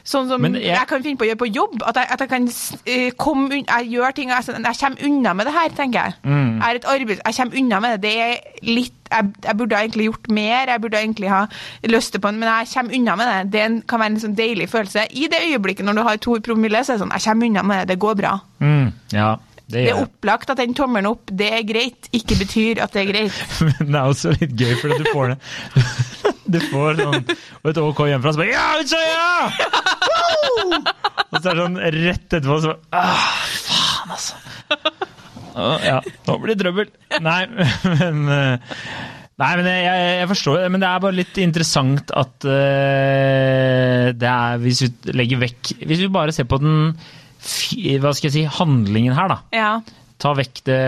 sånn 0.06 0.28
som 0.30 0.44
jeg, 0.48 0.62
jeg- 0.68 0.88
kan 0.88 1.02
finne 1.04 1.18
på 1.20 1.26
å 1.26 1.30
gjøre 1.32 1.40
på 1.44 1.50
jobb. 1.52 1.82
At 1.88 1.98
jeg, 2.00 2.08
at 2.14 2.24
jeg 2.24 2.30
kan 2.30 2.46
uh, 2.48 3.10
komme 3.18 3.48
unna, 3.58 3.80
jeg 3.82 3.90
gjør 3.96 4.14
ting, 4.16 4.30
og 4.32 4.38
jeg, 4.38 4.62
jeg 4.64 4.80
kommer 4.80 5.08
unna 5.10 5.34
med 5.34 5.48
det 5.50 5.54
her, 5.58 5.74
tenker 5.80 5.98
jeg. 6.08 6.18
Mm. 6.24 6.50
Jeg 6.60 6.68
er 6.68 6.80
et 6.80 6.88
arbeid, 6.94 7.22
jeg 7.24 7.38
kommer 7.40 7.60
unna 7.64 7.80
med 7.84 7.96
det. 7.96 8.02
Det 8.04 8.14
er 8.24 8.68
litt, 8.70 9.03
jeg, 9.14 9.30
jeg 9.46 9.56
burde 9.60 9.78
egentlig 9.80 10.08
gjort 10.10 10.28
mer, 10.34 10.72
jeg 10.74 10.82
burde 10.84 11.00
egentlig 11.00 11.30
ha 11.32 11.40
lyst 11.94 12.18
på 12.20 12.28
den, 12.30 12.42
men 12.42 12.50
jeg 12.50 12.70
kommer 12.74 12.98
unna 12.98 13.16
med 13.20 13.32
det. 13.32 13.40
Det 13.54 13.64
kan 13.90 14.02
være 14.02 14.14
en 14.14 14.22
sånn 14.26 14.36
deilig 14.38 14.68
følelse. 14.72 15.06
I 15.10 15.28
det 15.32 15.42
øyeblikket 15.48 15.86
når 15.88 15.98
du 15.98 16.04
har 16.08 16.22
to 16.22 16.38
promille, 16.44 16.84
så 16.84 16.94
er 16.94 16.98
det 16.98 17.06
sånn, 17.06 17.16
jeg 17.16 17.26
kommer 17.28 17.50
unna 17.52 17.66
med 17.70 17.82
det, 17.82 17.94
det 17.94 18.02
går 18.04 18.16
bra. 18.20 18.36
Mm, 18.64 18.86
ja, 19.14 19.30
det 19.64 19.80
Det 19.80 19.90
er 19.94 20.02
opplagt 20.02 20.50
at 20.52 20.60
den 20.60 20.74
tommelen 20.76 21.08
opp, 21.08 21.30
det 21.32 21.48
er 21.56 21.62
greit, 21.64 22.10
ikke 22.12 22.36
betyr 22.42 22.82
at 22.84 22.92
det 22.92 23.00
er 23.04 23.12
greit. 23.12 23.38
Men 23.64 23.94
det 23.94 24.00
er 24.00 24.10
også 24.10 24.34
litt 24.36 24.52
gøy, 24.60 24.74
for 24.82 24.92
du 24.92 25.06
får 25.12 25.32
det 25.32 25.38
Du 26.54 26.58
får 26.60 26.98
sånn 27.00 27.22
og 27.64 27.70
et 27.70 27.78
OK 27.80 28.00
hjemmefra, 28.04 28.34
så 28.34 28.42
bare 28.42 28.52
Ja, 28.52 28.66
Utsøya! 28.82 29.28
Og 31.32 31.38
så 31.40 31.48
er 31.48 31.56
det 31.56 31.62
sånn 31.62 31.80
rett 31.96 32.28
etterpå, 32.28 32.58
så 32.60 32.74
bare 32.74 33.00
ah, 33.00 33.32
Faen, 33.64 34.12
altså. 34.18 34.36
Ja, 35.54 35.98
nå 36.28 36.38
blir 36.42 36.54
det 36.54 36.62
trøbbel. 36.64 36.88
Nei, 37.24 37.42
men 38.00 38.24
eh, 38.32 38.78
Nei, 39.34 39.50
men 39.58 39.66
jeg, 39.66 40.02
jeg, 40.20 40.26
forstår 40.30 40.60
det, 40.62 40.66
men 40.70 40.82
det 40.82 40.88
er 40.88 41.02
bare 41.02 41.18
litt 41.18 41.38
interessant 41.42 42.12
at 42.14 42.46
eh, 42.46 44.12
det 44.14 44.28
er 44.30 44.60
Hvis 44.62 44.84
vi 44.84 44.90
legger 45.10 45.40
vekk 45.42 45.72
Hvis 45.80 46.04
vi 46.04 46.12
bare 46.14 46.34
ser 46.34 46.46
på 46.46 46.60
den 46.62 46.92
Hva 46.94 48.12
skal 48.14 48.28
jeg 48.28 48.34
si 48.36 48.44
Handlingen 48.60 49.16
her, 49.18 49.32
da. 49.32 49.40
Ja. 49.50 49.72
ta 50.22 50.36
vekk 50.38 50.62
det, 50.68 50.78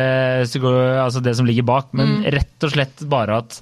altså 1.02 1.20
det 1.20 1.34
som 1.36 1.48
ligger 1.48 1.66
bak, 1.66 1.90
men 1.98 2.20
rett 2.32 2.62
og 2.68 2.72
slett 2.72 3.02
bare 3.10 3.42
at 3.42 3.58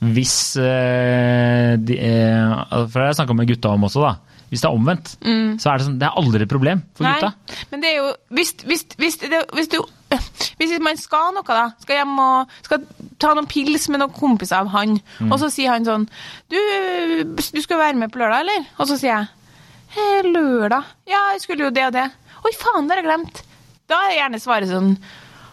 hvis 0.00 0.56
eh, 0.56 1.74
de, 1.76 1.96
For 2.70 2.94
det 2.94 3.02
har 3.02 3.10
jeg 3.10 3.18
snakka 3.18 3.36
med 3.36 3.50
gutta 3.50 3.74
om 3.74 3.84
også, 3.90 4.06
da. 4.06 4.39
Hvis 4.50 4.64
det 4.64 4.66
er 4.66 4.74
omvendt, 4.74 5.12
så 5.62 5.70
er 5.70 5.78
det 5.78 5.86
sånn 5.86 5.98
Det 6.00 6.08
er 6.08 6.16
aldri 6.18 6.42
et 6.42 6.50
problem 6.50 6.80
for 6.98 7.06
Nei, 7.06 7.12
gutta. 7.20 7.56
men 7.70 7.82
det 7.84 7.92
er 7.92 7.98
jo 8.00 8.08
Hvis, 8.34 8.50
hvis, 8.66 8.82
hvis, 8.98 9.18
det, 9.22 9.44
hvis 9.54 9.70
du 9.70 9.76
hvis 10.58 10.72
man 10.82 10.98
skal 10.98 11.30
noe, 11.36 11.46
da, 11.46 11.68
skal 11.78 12.00
hjem 12.00 12.16
og 12.18 12.54
skal 12.66 12.82
ta 13.22 13.30
noen 13.38 13.46
pils 13.46 13.86
med 13.92 14.02
noen 14.02 14.10
kompiser 14.12 14.58
av 14.58 14.72
han, 14.74 14.96
og 15.28 15.36
så 15.38 15.48
sier 15.54 15.70
han 15.70 15.86
sånn 15.86 16.08
du, 16.50 16.58
du 17.30 17.60
skal 17.62 17.78
være 17.78 18.00
med 18.00 18.10
på 18.10 18.18
lørdag, 18.18 18.42
eller? 18.42 18.66
Og 18.82 18.90
så 18.90 18.98
sier 18.98 19.12
jeg 19.14 19.28
«Eh, 19.90 20.26
lørdag? 20.26 20.90
Ja, 21.10 21.20
jeg 21.34 21.44
skulle 21.44 21.68
jo 21.68 21.72
det 21.74 21.86
og 21.88 21.94
det. 21.96 22.04
Oi, 22.46 22.52
faen, 22.58 22.86
det 22.86 22.94
har 22.94 23.00
jeg 23.02 23.08
glemt. 23.08 23.40
Da 23.90 23.96
er 24.06 24.16
gjerne 24.20 24.38
svaret 24.42 24.70
sånn 24.70 24.92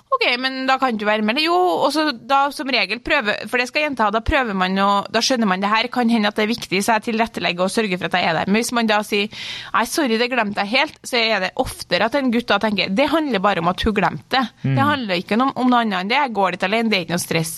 Ok, 0.07 0.23
men 0.39 0.61
da 0.69 0.77
kan 0.79 0.95
du 0.97 1.03
være 1.05 1.21
med. 1.25 1.37
Jo, 1.43 1.53
og 1.83 1.89
så 1.93 2.07
da 2.15 2.45
som 2.55 2.69
regel 2.71 3.01
prøve, 3.03 3.33
for 3.51 3.59
det 3.59 3.67
skal 3.69 3.83
jenta 3.83 4.05
ha, 4.07 4.11
da 4.15 4.21
prøver 4.23 4.55
man 4.55 4.77
å, 4.79 4.87
da 5.11 5.19
skjønner 5.23 5.49
man 5.49 5.59
det 5.61 5.67
her 5.69 5.89
kan 5.91 6.07
hende 6.09 6.29
at 6.31 6.37
det 6.39 6.45
er 6.45 6.51
viktig, 6.53 6.79
så 6.81 6.95
jeg 6.95 7.09
tilrettelegger 7.09 7.65
og 7.65 7.73
sørger 7.73 7.99
for 7.99 8.07
at 8.07 8.15
jeg 8.15 8.29
er 8.29 8.37
der. 8.39 8.47
Men 8.49 8.61
hvis 8.61 8.71
man 8.73 8.87
da 8.87 9.01
sier 9.05 9.27
nei, 9.27 9.83
sorry, 9.91 10.15
det 10.17 10.29
glemte 10.31 10.63
jeg 10.63 10.71
helt, 10.79 10.95
så 11.05 11.19
er 11.19 11.43
det 11.43 11.49
oftere 11.59 12.07
at 12.07 12.15
en 12.17 12.31
gutt 12.33 12.47
da 12.49 12.57
tenker 12.63 12.93
det 12.95 13.09
handler 13.11 13.43
bare 13.43 13.61
om 13.61 13.69
at 13.73 13.83
hun 13.83 13.97
glemte 13.97 14.31
det. 14.37 14.45
Det 14.77 14.87
handler 14.87 15.19
ikke 15.21 15.37
om, 15.43 15.51
om 15.59 15.69
noe 15.73 15.83
annet 15.83 15.99
enn 15.99 16.13
det. 16.13 16.17
Jeg 16.21 16.33
går 16.39 16.55
dit 16.55 16.65
alene, 16.69 16.91
det 16.91 16.97
er 16.97 17.05
ikke 17.05 17.17
noe 17.17 17.25
stress. 17.25 17.53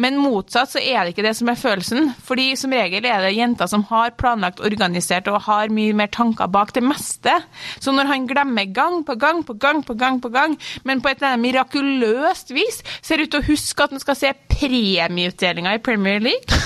Men 0.00 0.22
motsatt 0.22 0.72
så 0.76 0.80
er 0.80 1.02
det 1.02 1.16
ikke 1.16 1.26
det 1.26 1.34
som 1.40 1.50
er 1.50 1.58
følelsen, 1.60 2.14
fordi 2.26 2.48
som 2.60 2.72
regel 2.78 3.10
er 3.10 3.26
det 3.26 3.34
jenter 3.34 3.70
som 3.70 3.84
har 3.90 4.14
planlagt, 4.20 4.62
organisert 4.62 5.28
og 5.34 5.42
har 5.48 5.74
mye 5.74 5.98
mer 5.98 6.14
tanker 6.14 6.48
bak 6.54 6.72
det 6.78 6.86
meste. 6.86 7.34
Så 7.82 7.92
når 7.92 8.12
han 8.14 8.30
glemmer 8.30 8.70
gang 8.78 9.02
på 9.04 9.18
gang 9.20 9.42
på 9.44 9.58
gang 9.58 9.82
på 9.84 9.98
gang 9.98 10.22
på 10.22 10.32
gang, 10.32 10.56
men 10.86 11.02
på 11.02 11.10
et 11.10 11.18
eller 11.18 11.34
annet 11.34 11.46
mirakuløst 11.48 11.79
vis 11.82 12.82
ser 13.02 13.22
ut 13.22 13.30
til 13.30 13.40
å 13.40 13.46
huske 13.50 13.84
at 13.84 13.90
han 13.94 14.00
skal 14.02 14.16
se 14.18 14.32
premieutdelinga 14.50 15.74
i 15.74 15.82
Premier 15.84 16.20
League. 16.20 16.46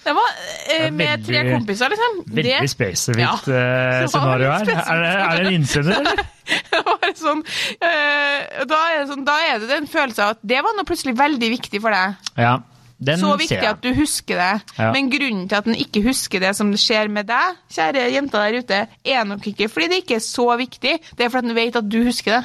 Det 0.00 0.14
var 0.16 0.30
eh, 0.72 0.86
med 0.96 1.26
tre 1.26 1.42
kompiser, 1.44 1.90
liksom. 1.92 2.14
Veldig 2.32 2.54
Det- 2.62 2.70
spesifikt 2.72 3.20
Ja. 3.20 3.34
eh, 3.52 4.06
scenario 4.08 4.48
her. 4.48 4.62
Er 4.62 5.02
det, 5.02 5.10
er 5.12 5.36
det 5.36 5.46
en 5.46 5.52
innsender, 5.58 5.98
eller? 6.00 6.22
det 6.72 6.80
var 6.86 7.12
sånn, 7.20 7.42
eh, 7.84 8.64
da, 8.64 8.78
er 8.94 9.02
det 9.02 9.08
sånn, 9.10 9.26
da 9.28 9.34
er 9.50 9.58
det 9.60 9.68
den 9.68 9.86
følelsen 9.92 10.24
av 10.24 10.30
at 10.38 10.40
det 10.42 10.62
var 10.64 10.72
nå 10.78 10.86
plutselig 10.88 11.12
veldig 11.20 11.50
viktig 11.52 11.82
for 11.84 11.92
deg. 11.92 12.32
Ja, 12.40 12.54
den 13.00 13.20
Så 13.20 13.34
viktig 13.40 13.60
at 13.64 13.80
du 13.84 13.90
husker 13.96 14.40
det. 14.40 14.48
Ja. 14.80 14.88
Men 14.96 15.12
grunnen 15.12 15.44
til 15.48 15.56
at 15.60 15.68
den 15.68 15.76
ikke 15.84 16.02
husker 16.08 16.40
det 16.40 16.54
som 16.56 16.72
skjer 16.80 17.08
med 17.12 17.28
deg, 17.28 17.60
kjære 17.72 18.08
jenta 18.12 18.42
der 18.48 18.58
ute, 18.64 18.80
er 19.04 19.24
nok 19.28 19.46
ikke 19.52 19.68
fordi 19.72 19.88
det 19.92 20.00
ikke 20.06 20.16
er 20.16 20.24
så 20.24 20.48
viktig, 20.60 20.96
det 21.16 21.24
er 21.24 21.28
fordi 21.32 21.48
den 21.52 21.56
vet 21.60 21.76
at 21.76 21.88
du 21.92 22.00
husker 22.08 22.40
det. 22.40 22.42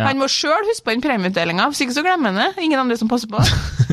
Ja. 0.00 0.08
Han 0.08 0.20
må 0.22 0.26
sjøl 0.32 0.64
huske 0.70 0.86
på 0.86 0.94
den 0.94 1.02
premieutdelinga, 1.04 1.68
hvis 1.70 1.82
ikke 1.84 1.96
så 1.98 2.04
glemmer 2.06 2.32
han 2.32 2.40
det. 2.40 2.64
Ingen 2.64 2.80
andre 2.80 2.96
som 3.00 3.10
passer 3.10 3.30
på. 3.30 3.42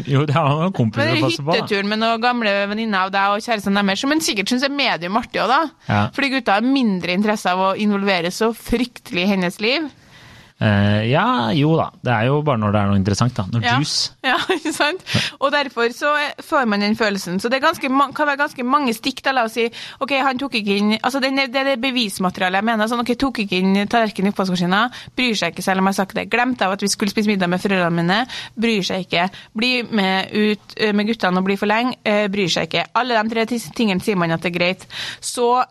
Jo, 0.08 0.22
det 0.30 0.36
har 0.38 0.48
noen 0.54 0.72
kompiser 0.78 1.10
som 1.10 1.18
å 1.18 1.18
er 1.18 1.26
passe 1.26 1.44
på. 1.44 1.54
hytteturen 1.58 1.90
med 1.92 2.00
noen 2.00 2.22
gamle 2.24 2.52
venninner 2.70 3.08
av 3.08 3.10
deg 3.12 3.34
og 3.34 3.42
kjæresten 3.44 3.76
deres, 3.76 4.00
som 4.00 4.14
en 4.14 4.22
sikkert 4.24 4.52
syns 4.54 4.64
er 4.64 4.72
medium 4.72 5.18
artig 5.20 5.42
òg, 5.44 5.50
da. 5.52 5.58
Ja. 5.90 6.02
Fordi 6.16 6.30
gutta 6.38 6.56
har 6.60 6.64
mindre 6.64 7.16
interesse 7.18 7.52
av 7.52 7.64
å 7.66 7.72
involvere 7.82 8.32
så 8.32 8.54
fryktelig 8.56 9.26
i 9.26 9.32
hennes 9.34 9.58
liv. 9.64 9.90
Eh, 10.60 11.04
ja, 11.12 11.52
jo 11.54 11.76
da. 11.78 11.92
Det 12.02 12.10
er 12.14 12.24
jo 12.32 12.40
bare 12.42 12.58
når 12.58 12.72
det 12.74 12.80
er 12.82 12.88
noe 12.90 12.98
interessant, 12.98 13.34
da. 13.38 13.44
Når 13.54 13.62
Ja. 13.62 13.76
juice. 13.78 14.12
Ja, 14.26 14.38
ikke 14.58 14.74
sant? 14.74 15.04
Og 15.40 15.52
derfor 15.54 15.92
så 15.94 16.16
får 16.42 16.66
man 16.66 16.82
den 16.82 16.96
følelsen. 16.98 17.38
Så 17.40 17.50
det 17.54 17.62
ganske, 17.62 17.86
kan 17.88 18.26
være 18.28 18.38
ganske 18.42 18.66
mange 18.66 18.94
stikk. 18.98 19.22
da, 19.24 19.32
La 19.38 19.44
oss 19.46 19.54
si 19.54 19.68
ok, 20.02 20.12
han 20.26 20.38
tok 20.42 20.56
ikke 20.58 20.78
inn 20.78 20.96
altså 20.98 21.22
Det 21.22 21.30
er 21.38 21.64
det 21.64 21.78
bevismaterialet 21.82 22.58
jeg 22.58 22.66
mener. 22.66 22.88
sånn, 22.90 23.04
ok, 23.06 23.14
Tok 23.18 23.40
ikke 23.46 23.60
inn 23.62 23.88
tallerkenen 23.88 24.30
i 24.30 24.34
oppvaskmaskina, 24.34 24.82
bryr 25.18 25.36
seg 25.38 25.54
ikke 25.54 25.64
selv 25.66 25.80
om 25.82 25.86
jeg 25.90 25.94
har 25.96 26.00
sagt 26.06 26.16
det. 26.16 26.30
Glemte 26.30 26.66
av 26.66 26.74
at 26.74 26.82
vi 26.82 26.88
skulle 26.88 27.12
spise 27.14 27.28
middag 27.30 27.50
med 27.50 27.62
foreldrene 27.62 27.94
mine, 28.02 28.20
bryr 28.58 28.82
seg 28.86 29.06
ikke. 29.06 29.30
Bli 29.58 29.84
med 29.84 30.34
ut 30.34 30.78
eh, 30.78 30.94
med 30.94 31.08
guttene 31.10 31.38
og 31.42 31.46
bli 31.46 31.58
for 31.58 31.70
lenge, 31.70 31.98
eh, 32.06 32.28
bryr 32.34 32.50
seg 32.50 32.70
ikke. 32.70 32.88
Alle 32.98 33.18
de 33.22 33.30
tre 33.30 33.46
tingene 33.78 34.02
sier 34.02 34.18
man 34.18 34.32
at 34.32 34.42
det 34.42 34.54
er 34.56 34.58
greit. 34.60 34.86
Så, 35.22 35.64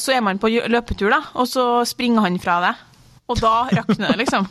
så 0.00 0.12
er 0.16 0.20
man 0.24 0.38
på 0.40 0.48
løpetur, 0.48 1.10
da, 1.12 1.20
og 1.34 1.48
så 1.48 1.84
springer 1.88 2.24
han 2.24 2.38
fra 2.40 2.60
deg. 2.64 2.86
Og 3.30 3.38
da 3.40 3.54
rakner 3.70 4.10
det, 4.12 4.16
liksom. 4.24 4.48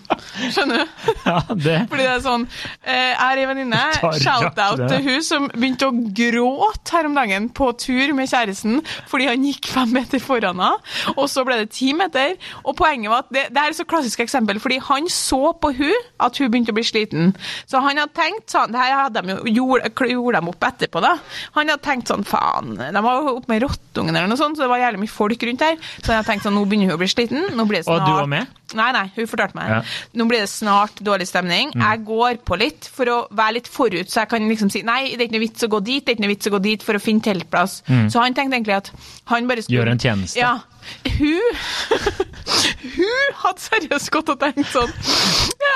Skjønner 0.53 0.83
du? 0.83 0.97
Ja, 1.29 1.41
det 1.51 1.75
Fordi 1.91 2.05
det 2.05 2.11
er 2.13 2.21
sånn 2.23 2.45
eh, 2.47 3.11
Jeg 3.11 3.17
har 3.19 3.39
ei 3.41 3.45
venninne, 3.49 3.79
shout-out 4.23 4.81
til 4.89 5.03
hun 5.05 5.25
som 5.25 5.47
begynte 5.51 5.89
å 5.89 5.93
gråte 6.15 6.95
her 6.95 7.09
om 7.09 7.17
dagen 7.17 7.49
på 7.55 7.69
tur 7.79 8.13
med 8.17 8.29
kjæresten 8.31 8.79
fordi 9.09 9.27
han 9.29 9.43
gikk 9.45 9.67
fem 9.71 9.91
meter 9.93 10.21
foran 10.21 10.59
henne, 10.59 11.13
og 11.15 11.27
så 11.31 11.43
ble 11.47 11.59
det 11.61 11.69
ti 11.75 11.91
meter. 11.97 12.35
Og 12.63 12.75
poenget 12.77 13.11
var 13.11 13.23
at 13.25 13.31
det, 13.33 13.43
det 13.53 13.61
er 13.61 13.73
et 13.73 13.77
så 13.77 13.85
klassisk 13.89 14.21
eksempel, 14.23 14.59
fordi 14.61 14.79
han 14.85 15.07
så 15.11 15.53
på 15.59 15.71
hun 15.77 16.07
at 16.23 16.39
hun 16.39 16.51
begynte 16.51 16.73
å 16.73 16.77
bli 16.77 16.85
sliten. 16.87 17.33
Så 17.69 17.81
han 17.83 17.99
hadde 17.99 18.13
tenkt 18.17 18.53
sånn 18.53 18.73
Det 18.73 18.81
her 18.81 19.09
de 19.13 19.23
jo 19.33 19.53
gjorde, 19.59 19.91
gjorde 20.09 20.41
de 20.41 20.51
opp 20.53 20.67
etterpå, 20.69 21.03
da. 21.03 21.15
Han 21.57 21.71
hadde 21.71 21.85
tenkt 21.85 22.11
sånn 22.11 22.25
faen, 22.27 22.75
de 22.79 23.03
var 23.05 23.21
jo 23.21 23.35
oppe 23.39 23.53
med 23.53 23.63
rottungen 23.65 24.15
eller 24.15 24.29
noe 24.31 24.39
sånt, 24.39 24.57
så 24.57 24.65
det 24.65 24.71
var 24.71 24.83
jævlig 24.83 25.03
mye 25.05 25.13
folk 25.13 25.47
rundt 25.49 25.65
her. 25.65 25.77
Så 25.99 26.11
han 26.11 26.19
hadde 26.19 26.29
tenkt 26.31 26.47
sånn 26.47 26.57
nå 26.57 26.65
begynner 26.69 26.91
hun 26.93 26.97
å 26.99 27.01
bli 27.01 27.11
sliten, 27.11 27.49
nå 27.55 27.67
blir 27.69 27.83
det 27.83 27.91
Og 27.91 28.03
du 28.05 28.13
var 28.13 28.29
med? 28.29 28.55
Nei, 28.77 28.91
nei, 28.93 29.05
hun 29.15 29.27
fortalte 29.27 29.55
meg. 29.57 29.69
Ja. 29.69 29.79
Nå 30.19 30.27
blir 30.29 30.43
det 30.43 30.49
snart 30.51 30.99
dårlig 31.01 31.27
stemning. 31.27 31.71
Mm. 31.75 31.81
Jeg 31.81 32.03
går 32.05 32.37
på 32.45 32.57
litt 32.59 32.85
for 32.93 33.05
å 33.09 33.19
være 33.31 33.53
litt 33.59 33.67
forut, 33.67 34.09
så 34.11 34.21
jeg 34.23 34.29
kan 34.29 34.47
liksom 34.49 34.69
si 34.73 34.83
nei, 34.85 35.15
det 35.15 35.21
er 35.21 35.27
ikke 35.29 35.37
noe 35.39 35.45
vits 35.47 35.63
å 35.65 35.71
gå 35.73 35.79
dit, 35.83 36.05
det 36.05 36.11
er 36.13 36.17
ikke 36.19 36.25
noe 36.27 36.33
vits 36.35 36.47
å 36.47 36.53
gå 36.55 36.61
dit 36.61 36.83
for 36.85 36.93
å 36.93 37.01
finne 37.01 37.21
teltplass. 37.25 37.79
Så 37.87 38.19
han 38.21 38.33
tenkte 38.37 38.55
egentlig 38.59 38.77
at 38.77 38.91
han 39.33 39.47
bare 39.49 39.61
skulle 39.65 39.79
Mm. 39.79 39.85
Gjøre 39.85 39.91
en 39.91 39.99
tjeneste. 40.05 40.37
Ja. 40.39 40.57
Hun 41.19 41.57
Hun 42.95 43.35
hadde 43.43 43.61
seriøst 43.61 44.09
gått 44.13 44.31
og 44.33 44.39
tenkt 44.41 44.69
sånn 44.71 44.91
ja, 45.59 45.75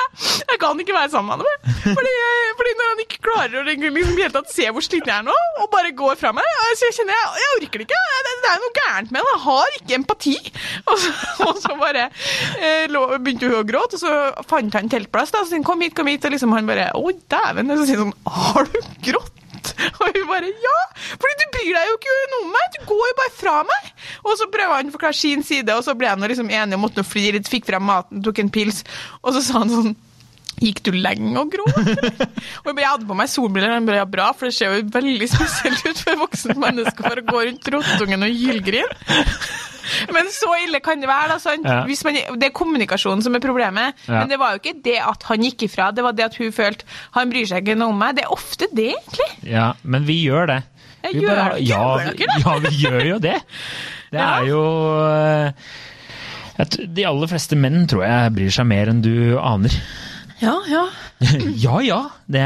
Jeg 0.49 0.59
kan 0.61 0.79
ikke 0.79 0.95
være 0.95 1.11
sammen 1.13 1.41
med 1.41 1.47
ham. 1.47 1.75
Fordi, 1.83 2.13
fordi 2.59 2.73
når 2.79 2.89
han 2.91 3.01
ikke 3.03 3.19
klarer 3.25 3.59
å 3.59 3.63
liksom, 3.67 4.47
se 4.53 4.69
hvor 4.73 4.85
sliten 4.85 5.11
jeg 5.11 5.23
er 5.23 5.27
nå, 5.27 5.35
og 5.61 5.69
bare 5.73 5.91
går 5.97 6.17
fra 6.19 6.31
meg 6.35 6.47
Så 6.79 6.87
jeg 6.87 6.97
kjenner 6.99 7.17
jeg, 7.17 7.43
jeg 7.43 7.57
orker 7.57 7.83
det 7.83 7.87
ikke. 7.87 8.01
Det, 8.27 8.33
det 8.45 8.51
er 8.51 8.63
noe 8.63 8.73
gærent 8.79 9.13
med 9.13 9.21
ham. 9.21 9.29
Jeg 9.33 9.43
har 9.45 9.77
ikke 9.79 9.97
empati. 9.99 10.35
Og 10.93 10.99
så, 10.99 11.11
og 11.47 11.59
så 11.63 11.75
bare 11.79 12.07
eh, 12.07 12.85
lå, 12.91 13.03
begynte 13.23 13.47
hun 13.49 13.59
å 13.61 13.67
gråte, 13.67 13.97
og 13.97 14.01
så 14.03 14.43
fant 14.49 14.75
han 14.77 14.89
teltplass. 14.91 15.31
da, 15.33 15.43
så 15.45 15.57
han 15.57 15.65
kom 15.65 15.81
hit, 15.83 15.95
kom 15.97 16.09
hit, 16.11 16.25
og 16.27 16.33
liksom 16.35 16.53
han 16.55 16.67
bare 16.69 16.89
Å, 16.97 17.13
dæven. 17.31 17.71
Og 17.73 17.81
så 17.81 17.87
sier 17.89 18.01
han 18.01 18.11
sånn 18.11 18.35
Har 18.39 18.69
du 18.69 18.79
grått? 19.09 19.42
Og 20.03 20.07
hun 20.17 20.29
bare 20.29 20.51
Ja, 20.63 20.77
fordi 21.17 21.33
du 21.39 21.45
bryr 21.57 21.73
deg 21.77 21.89
jo 21.89 21.97
ikke 21.99 22.15
noe 22.33 22.45
om 22.45 22.53
meg, 22.55 22.77
du 22.77 22.79
går 22.91 23.03
jo 23.09 23.17
bare 23.19 23.35
fra 23.37 23.55
meg. 23.67 23.91
Og 24.23 24.37
så 24.39 24.49
prøver 24.53 24.79
han 24.79 24.91
å 24.91 24.95
forklare 24.95 25.17
sin 25.17 25.43
side, 25.45 25.75
og 25.75 25.85
så 25.85 25.95
ble 25.97 26.11
han 26.11 26.23
liksom 26.29 26.51
enig 26.51 26.77
og 26.77 26.83
måtte 26.85 27.01
nå 27.01 27.07
fly 27.07 27.29
litt, 27.35 27.51
fikk 27.51 27.69
frem 27.69 27.85
maten, 27.87 28.23
tok 28.25 28.43
en 28.43 28.51
pils, 28.53 28.83
og 29.21 29.35
så 29.35 29.43
sa 29.45 29.63
han 29.63 29.73
sånn 29.73 29.95
Gikk 30.63 30.79
du 30.87 30.91
lenge 30.95 31.35
og 31.41 31.51
gro? 31.51 31.65
Og 32.63 32.71
jeg 32.79 32.87
hadde 32.87 33.07
på 33.09 33.17
meg 33.19 33.27
solbriller, 33.31 33.75
og 33.77 33.87
bare 33.89 33.99
ja, 34.01 34.05
bra, 34.07 34.29
for 34.37 34.47
det 34.49 34.55
ser 34.55 34.71
jo 34.77 34.85
veldig 34.93 35.27
spesielt 35.31 35.83
ut 35.89 35.99
for 36.05 36.21
voksne 36.23 36.55
mennesker 36.55 36.71
menneske 36.73 37.03
for 37.05 37.19
å 37.19 37.25
gå 37.27 37.41
rundt 37.49 37.67
rottungen 37.73 38.23
og 38.25 38.33
hylgrine. 38.39 39.11
Men 40.15 40.29
så 40.31 40.47
ille 40.63 40.79
kan 40.83 41.01
det 41.03 41.09
være. 41.09 41.33
da, 41.33 41.37
sant? 41.43 41.67
Ja. 41.67 41.83
Man, 42.07 42.39
det 42.39 42.47
er 42.47 42.53
kommunikasjonen 42.55 43.21
som 43.25 43.35
er 43.37 43.43
problemet. 43.43 43.99
Ja. 44.07 44.21
Men 44.23 44.31
det 44.31 44.39
var 44.41 44.55
jo 44.55 44.61
ikke 44.63 44.77
det 44.85 44.95
at 45.03 45.25
han 45.29 45.43
gikk 45.43 45.65
ifra, 45.67 45.89
det 45.93 46.05
var 46.05 46.15
det 46.17 46.25
at 46.29 46.37
hun 46.39 46.53
følte 46.55 46.87
han 47.17 47.29
bryr 47.33 47.45
seg 47.49 47.63
ikke 47.65 47.75
noe 47.79 47.91
om 47.93 47.99
meg. 47.99 48.15
Det 48.17 48.23
er 48.25 48.33
ofte 48.33 48.69
det, 48.71 48.89
egentlig. 48.95 49.29
Ja, 49.51 49.67
men 49.83 50.07
vi 50.07 50.17
gjør 50.23 50.47
det. 50.53 50.59
Jeg 51.03 51.17
Vi 51.17 51.25
gjør 51.25 51.35
bare- 51.35 51.57
det. 51.59 51.67
ja, 51.67 51.83
vi- 51.97 52.43
ja, 52.45 52.57
vi 52.63 52.73
gjør 52.85 53.05
jo 53.11 53.17
det. 53.19 53.37
Det 54.13 54.21
er 54.23 54.45
jo 54.47 54.61
eh, 55.03 55.51
De 56.95 57.05
aller 57.09 57.27
fleste 57.27 57.57
menn 57.59 57.87
tror 57.91 58.05
jeg 58.07 58.33
bryr 58.37 58.51
seg 58.55 58.67
mer 58.69 58.87
enn 58.93 59.01
du 59.03 59.13
aner. 59.41 59.73
Ja, 60.43 60.57
ja. 60.67 60.83
Ja 61.65 61.81
ja, 61.81 61.99
det 62.27 62.43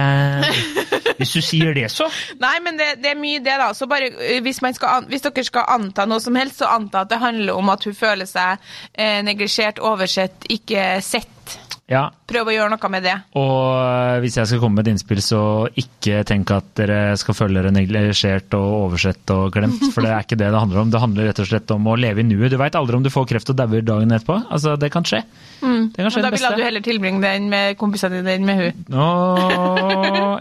Hvis 1.18 1.32
du 1.34 1.42
sier 1.42 1.74
det, 1.74 1.88
så. 1.90 2.06
Nei, 2.44 2.58
men 2.64 2.78
det, 2.78 2.92
det 3.02 3.14
er 3.14 3.20
mye 3.20 3.42
det, 3.42 3.56
da. 3.58 3.72
Så 3.74 3.88
bare, 3.90 4.12
eh, 4.22 4.42
hvis, 4.46 4.62
man 4.62 4.76
skal, 4.78 5.08
hvis 5.10 5.26
dere 5.26 5.46
skal 5.48 5.66
anta 5.78 6.06
noe 6.06 6.22
som 6.22 6.38
helst, 6.38 6.62
så 6.62 6.70
anta 6.76 7.02
at 7.06 7.14
det 7.14 7.22
handler 7.24 7.58
om 7.58 7.74
at 7.74 7.88
hun 7.88 7.98
føler 7.98 8.30
seg 8.30 8.62
eh, 8.94 9.24
neglisjert, 9.26 9.82
oversett, 9.82 10.46
ikke 10.54 11.00
sett. 11.02 11.58
Ja, 11.88 12.10
Prøv 12.28 12.50
å 12.50 12.52
gjøre 12.52 12.68
noe 12.74 12.90
med 12.92 13.06
det. 13.08 13.14
Og 13.40 13.60
eh, 13.80 14.18
hvis 14.20 14.36
jeg 14.36 14.50
skal 14.50 14.60
komme 14.60 14.76
med 14.82 14.88
et 14.90 14.92
innspill, 14.92 15.22
så 15.24 15.40
ikke 15.80 16.18
tenk 16.28 16.50
at 16.52 16.66
dere 16.76 17.14
skal 17.16 17.38
føle 17.38 17.62
dere 17.62 17.72
neglisjert 17.72 18.52
og 18.58 18.74
oversett 18.90 19.32
og 19.32 19.54
glemt, 19.56 19.86
for 19.96 20.04
det 20.04 20.12
er 20.12 20.26
ikke 20.26 20.36
det 20.42 20.50
det 20.52 20.60
handler 20.60 20.82
om. 20.82 20.92
Det 20.92 21.00
handler 21.00 21.30
rett 21.30 21.40
og 21.40 21.48
slett 21.48 21.72
om 21.72 21.88
å 21.88 21.96
leve 21.96 22.20
i 22.20 22.28
nuet. 22.28 22.52
Du 22.52 22.58
veit 22.60 22.76
aldri 22.76 23.00
om 23.00 23.06
du 23.06 23.12
får 23.14 23.30
kreft 23.32 23.54
og 23.54 23.60
dauer 23.62 23.86
dagen 23.88 24.12
etterpå. 24.12 24.36
Altså, 24.52 24.76
det 24.84 24.92
kan 24.92 25.08
skje. 25.08 25.22
Det 25.24 26.04
kan 26.04 26.12
skje 26.12 26.20
Mm. 26.20 26.28
da 26.28 26.34
ville 26.36 26.52
du 26.60 26.64
heller 26.68 26.84
tilbringe 26.86 27.22
den 27.24 27.48
med 27.50 27.78
kompisene 27.80 28.20
dine 28.20 28.36
enn 28.36 28.46
med 28.46 28.60
hun. 28.60 28.84
Nå, 28.94 29.08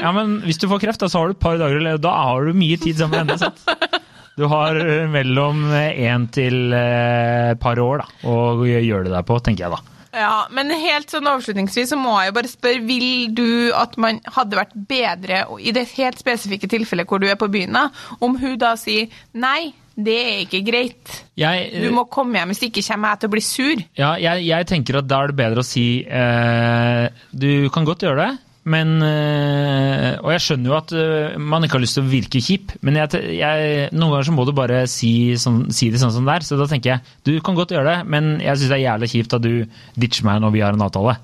ja, 0.03 0.11
men 0.19 0.41
hvis 0.45 0.59
du 0.61 0.67
får 0.69 0.83
kreft, 0.83 1.01
da, 1.01 1.09
så 1.09 1.23
har 1.23 1.31
du 1.31 1.37
et 1.39 1.43
par 1.47 1.57
dager, 1.63 1.79
å 1.79 1.85
leve. 1.87 2.03
da 2.03 2.11
har 2.27 2.45
du 2.51 2.59
mye 2.59 2.77
tid 2.83 2.99
sammen 2.99 3.23
med 3.23 3.37
henne. 3.37 3.39
sant? 3.39 4.03
Du 4.37 4.45
har 4.51 4.77
eh, 4.77 5.07
mellom 5.09 5.63
én 5.73 6.27
til 6.35 6.75
et 6.77 7.61
par 7.63 7.79
år 7.81 8.03
da, 8.03 8.11
å 8.29 8.67
gjøre 8.67 9.07
det 9.07 9.15
der 9.15 9.25
på, 9.31 9.39
tenker 9.47 9.65
jeg 9.69 9.73
da. 9.79 9.96
Ja, 10.17 10.47
men 10.55 10.71
helt 10.73 11.13
sånn 11.13 11.29
avslutningsvis 11.29 11.91
så 11.93 11.97
må 12.01 12.15
jeg 12.23 12.31
jo 12.31 12.37
bare 12.39 12.49
spørre, 12.51 12.85
vil 12.89 13.35
du 13.37 13.49
at 13.77 13.99
man 14.01 14.23
hadde 14.33 14.57
vært 14.57 14.73
bedre 14.89 15.43
i 15.61 15.75
det 15.77 15.87
helt 15.99 16.21
spesifikke 16.23 16.71
tilfellet 16.73 17.09
hvor 17.11 17.21
du 17.21 17.29
er 17.29 17.37
på 17.37 17.51
byen, 17.53 17.77
da, 17.77 17.91
om 18.25 18.39
hun 18.41 18.57
da 18.61 18.75
sier 18.81 19.13
nei, 19.37 19.75
Det 19.97 20.13
er 20.13 20.41
ikke 20.45 20.59
greit. 20.61 21.13
Jeg, 21.41 21.71
Du 21.81 21.89
må 21.97 22.03
komme 22.13 22.37
hjem, 22.37 22.51
hvis 22.53 22.67
ikke 22.67 22.83
kommer 22.85 23.15
jeg 23.15 23.21
til 23.23 23.29
å 23.31 23.33
bli 23.33 23.41
sur. 23.41 23.85
Ja, 23.97 24.11
jeg, 24.21 24.43
jeg 24.45 24.67
tenker 24.69 24.99
at 25.01 25.09
da 25.09 25.23
er 25.25 25.33
det 25.33 25.39
bedre 25.39 25.63
å 25.63 25.65
si 25.65 26.05
eh, 26.05 27.07
Du 27.33 27.71
kan 27.73 27.89
godt 27.89 28.05
gjøre 28.05 28.27
det, 28.27 28.35
men 28.67 28.97
eh, 29.07 30.17
Og 30.25 30.33
jeg 30.35 30.43
skjønner 30.43 30.71
jo 30.73 30.77
at 30.79 30.95
eh, 30.99 31.37
man 31.39 31.65
ikke 31.65 31.79
har 31.79 31.85
lyst 31.85 31.99
til 31.99 32.07
å 32.07 32.11
virke 32.11 32.43
kjip, 32.43 32.75
men 32.87 32.99
jeg, 32.99 33.21
jeg, 33.39 33.91
noen 33.95 34.17
ganger 34.17 34.29
så 34.29 34.35
må 34.35 34.47
du 34.49 34.55
bare 34.57 34.83
si, 34.91 35.13
sånn, 35.39 35.69
si 35.75 35.93
det 35.93 36.03
sånn 36.03 36.15
som 36.15 36.27
det 36.27 36.35
er. 36.35 36.47
Så 36.49 36.59
da 36.59 36.67
tenker 36.71 36.97
jeg 36.97 37.17
du 37.29 37.37
kan 37.47 37.59
godt 37.59 37.77
gjøre 37.77 37.93
det, 37.93 38.11
men 38.11 38.37
jeg 38.43 38.59
syns 38.59 38.73
det 38.73 38.79
er 38.81 38.87
jævlig 38.89 39.13
kjipt 39.13 39.39
at 39.39 39.47
du 39.47 39.53
ditcher 40.03 40.27
meg 40.27 40.43
når 40.43 40.57
vi 40.57 40.65
har 40.67 40.75
en 40.75 40.87
avtale. 40.89 41.15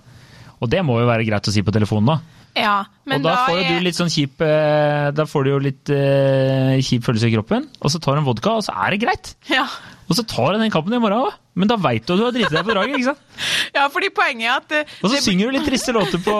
Og 0.62 0.70
det 0.70 0.84
må 0.86 1.00
jo 1.00 1.10
være 1.10 1.26
greit 1.26 1.50
å 1.50 1.54
si 1.54 1.64
på 1.66 1.74
telefonen 1.74 2.12
nå. 2.12 2.20
Ja, 2.52 2.82
men 3.08 3.22
og 3.22 3.30
da, 3.30 3.36
får 3.48 3.58
jo 3.58 3.68
du 3.72 3.84
litt 3.86 3.96
sånn 3.96 4.10
kjip 4.12 4.42
eh, 4.44 5.06
Da 5.16 5.24
får 5.24 5.46
du 5.46 5.50
jo 5.54 5.60
litt 5.64 5.88
uh, 5.88 6.74
kjip 6.84 7.06
følelse 7.06 7.30
i 7.30 7.32
kroppen, 7.32 7.64
og 7.80 7.92
så 7.92 8.00
tar 8.02 8.18
du 8.18 8.20
en 8.20 8.26
vodka, 8.28 8.58
og 8.60 8.66
så 8.66 8.74
er 8.76 8.92
det 8.92 9.00
greit. 9.06 9.32
Ja. 9.48 9.64
Og 10.04 10.18
så 10.18 10.24
tar 10.28 10.52
du 10.52 10.60
den 10.60 10.74
kampen 10.74 10.92
i 10.92 11.00
morgen 11.00 11.30
òg, 11.30 11.38
men 11.54 11.68
da 11.68 11.76
veit 11.76 12.06
du 12.06 12.14
at 12.14 12.18
du 12.18 12.24
har 12.24 12.32
driti 12.32 12.54
deg 12.54 12.64
på 12.64 12.72
draget. 12.76 12.96
ikke 12.96 13.08
sant? 13.10 13.18
ja, 13.76 13.86
fordi 13.92 14.08
poenget 14.16 14.46
er 14.48 14.54
at 14.56 14.72
eh, 14.78 14.94
Og 15.02 15.10
så 15.10 15.14
det- 15.18 15.24
synger 15.26 15.50
du 15.50 15.56
litt 15.58 15.66
triste 15.68 15.92
låter 15.96 16.20
på, 16.24 16.36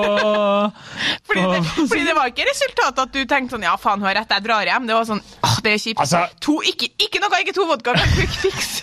Fordi 1.29 1.43
det, 1.53 1.61
fordi 1.89 2.05
det 2.07 2.15
var 2.17 2.31
ikke 2.31 2.47
resultatet 2.49 3.03
at 3.05 3.13
du 3.15 3.21
tenkte 3.29 3.57
sånn 3.57 3.65
Ja, 3.67 3.75
faen, 3.81 4.01
hun 4.03 4.09
har 4.09 4.17
rett, 4.21 4.33
jeg 4.33 4.45
drar 4.47 4.67
hjem. 4.69 4.87
Det 4.89 4.97
var 4.97 5.07
sånn 5.09 5.21
Åh, 5.45 5.57
det 5.65 5.73
er 5.77 5.81
kjipt. 5.83 6.01
Altså- 6.03 6.23
to, 6.45 6.55
ikke, 6.69 6.89
ikke 7.07 7.21
noe, 7.23 7.41
ikke 7.45 7.55
to 7.57 7.67
vodka, 7.69 7.95
men 7.97 8.15
quick 8.17 8.37
fix. 8.47 8.71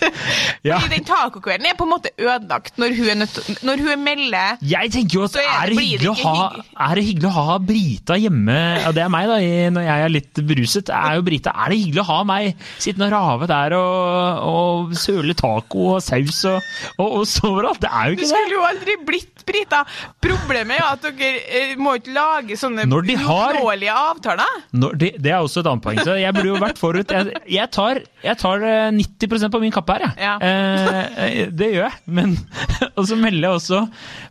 Ja. 0.66 0.76
Fordi 0.80 0.98
den 0.98 1.04
tacokvelden 1.08 1.66
er 1.70 1.76
på 1.78 1.86
en 1.86 1.90
måte 1.94 2.10
ødelagt 2.20 2.76
når 2.80 2.92
hun, 2.98 3.06
er 3.12 3.16
nødt, 3.22 3.36
når 3.64 3.80
hun 3.84 4.02
melder 4.04 4.58
Jeg 4.68 4.90
tenker 4.92 5.16
jo 5.20 5.22
at 5.24 5.36
er 5.40 5.46
er 5.48 5.70
det, 5.72 5.78
hyggelig 5.80 6.14
ha, 6.20 6.34
er 6.88 6.98
det 6.98 7.04
hyggelig 7.06 7.28
å 7.30 7.34
ha 7.36 7.54
Brita 7.64 8.16
hjemme 8.20 8.56
ja, 8.82 8.90
Det 8.96 9.02
er 9.04 9.12
meg, 9.12 9.28
da, 9.30 9.38
i- 9.40 9.70
når 9.72 9.86
jeg 9.86 10.04
er 10.06 10.12
litt 10.12 10.40
beruset. 10.50 10.92
Er 10.92 11.16
jo 11.18 11.24
Brita, 11.26 11.54
er 11.64 11.72
det 11.72 11.78
hyggelig 11.80 12.02
å 12.04 12.08
ha 12.10 12.18
meg 12.28 12.66
sittende 12.76 13.08
og 13.08 13.14
rave 13.16 13.48
der 13.50 13.76
og, 13.78 14.44
og 14.50 14.94
søle 15.00 15.36
taco 15.38 15.86
og 15.94 16.02
saus 16.04 16.19
og, 16.50 16.70
og, 16.98 17.08
og 17.20 17.26
så 17.28 17.48
overalt? 17.50 17.80
Det 17.82 17.90
er 17.90 18.10
jo 18.10 18.16
ikke 18.16 18.22
det. 18.22 18.28
Du 18.28 18.34
skulle 18.34 18.56
jo 18.58 18.64
aldri 18.68 18.96
blitt 19.08 19.44
Brita. 19.50 19.80
Problemet 20.22 20.76
er 20.76 20.82
jo 20.82 20.88
at 20.92 21.06
dere 21.18 21.40
eh, 21.58 21.70
må 21.80 21.96
ikke 21.98 22.12
lage 22.14 22.56
sånne 22.60 22.84
uoppnåelige 22.86 23.94
avtaler. 23.96 24.60
Når, 24.76 24.94
det, 25.00 25.10
er 25.26 25.38
også 25.40 25.62
et 25.64 25.70
annet 25.70 25.82
poeng. 25.86 25.98
Så 26.06 26.14
jeg 26.20 26.36
burde 26.36 26.50
jo 26.52 26.60
vært 26.62 26.78
forut. 26.78 27.14
Jeg, 27.16 27.40
jeg 27.50 27.70
tar, 27.74 28.02
jeg 28.22 28.38
tar 28.38 28.66
eh, 28.68 28.92
90% 28.94 29.54
på 29.56 29.62
min 29.64 29.74
kappe 29.74 29.96
her, 29.96 30.04
jeg. 30.06 30.14
Ja. 30.22 30.36
Eh, 30.44 31.00
eh, 31.26 31.40
det 31.50 31.72
gjør 31.72 31.88
jeg. 31.88 31.98
Men 32.20 32.36
Og 32.98 33.08
så 33.08 33.18
melder 33.18 33.48
jeg 33.48 33.58
også 33.58 33.82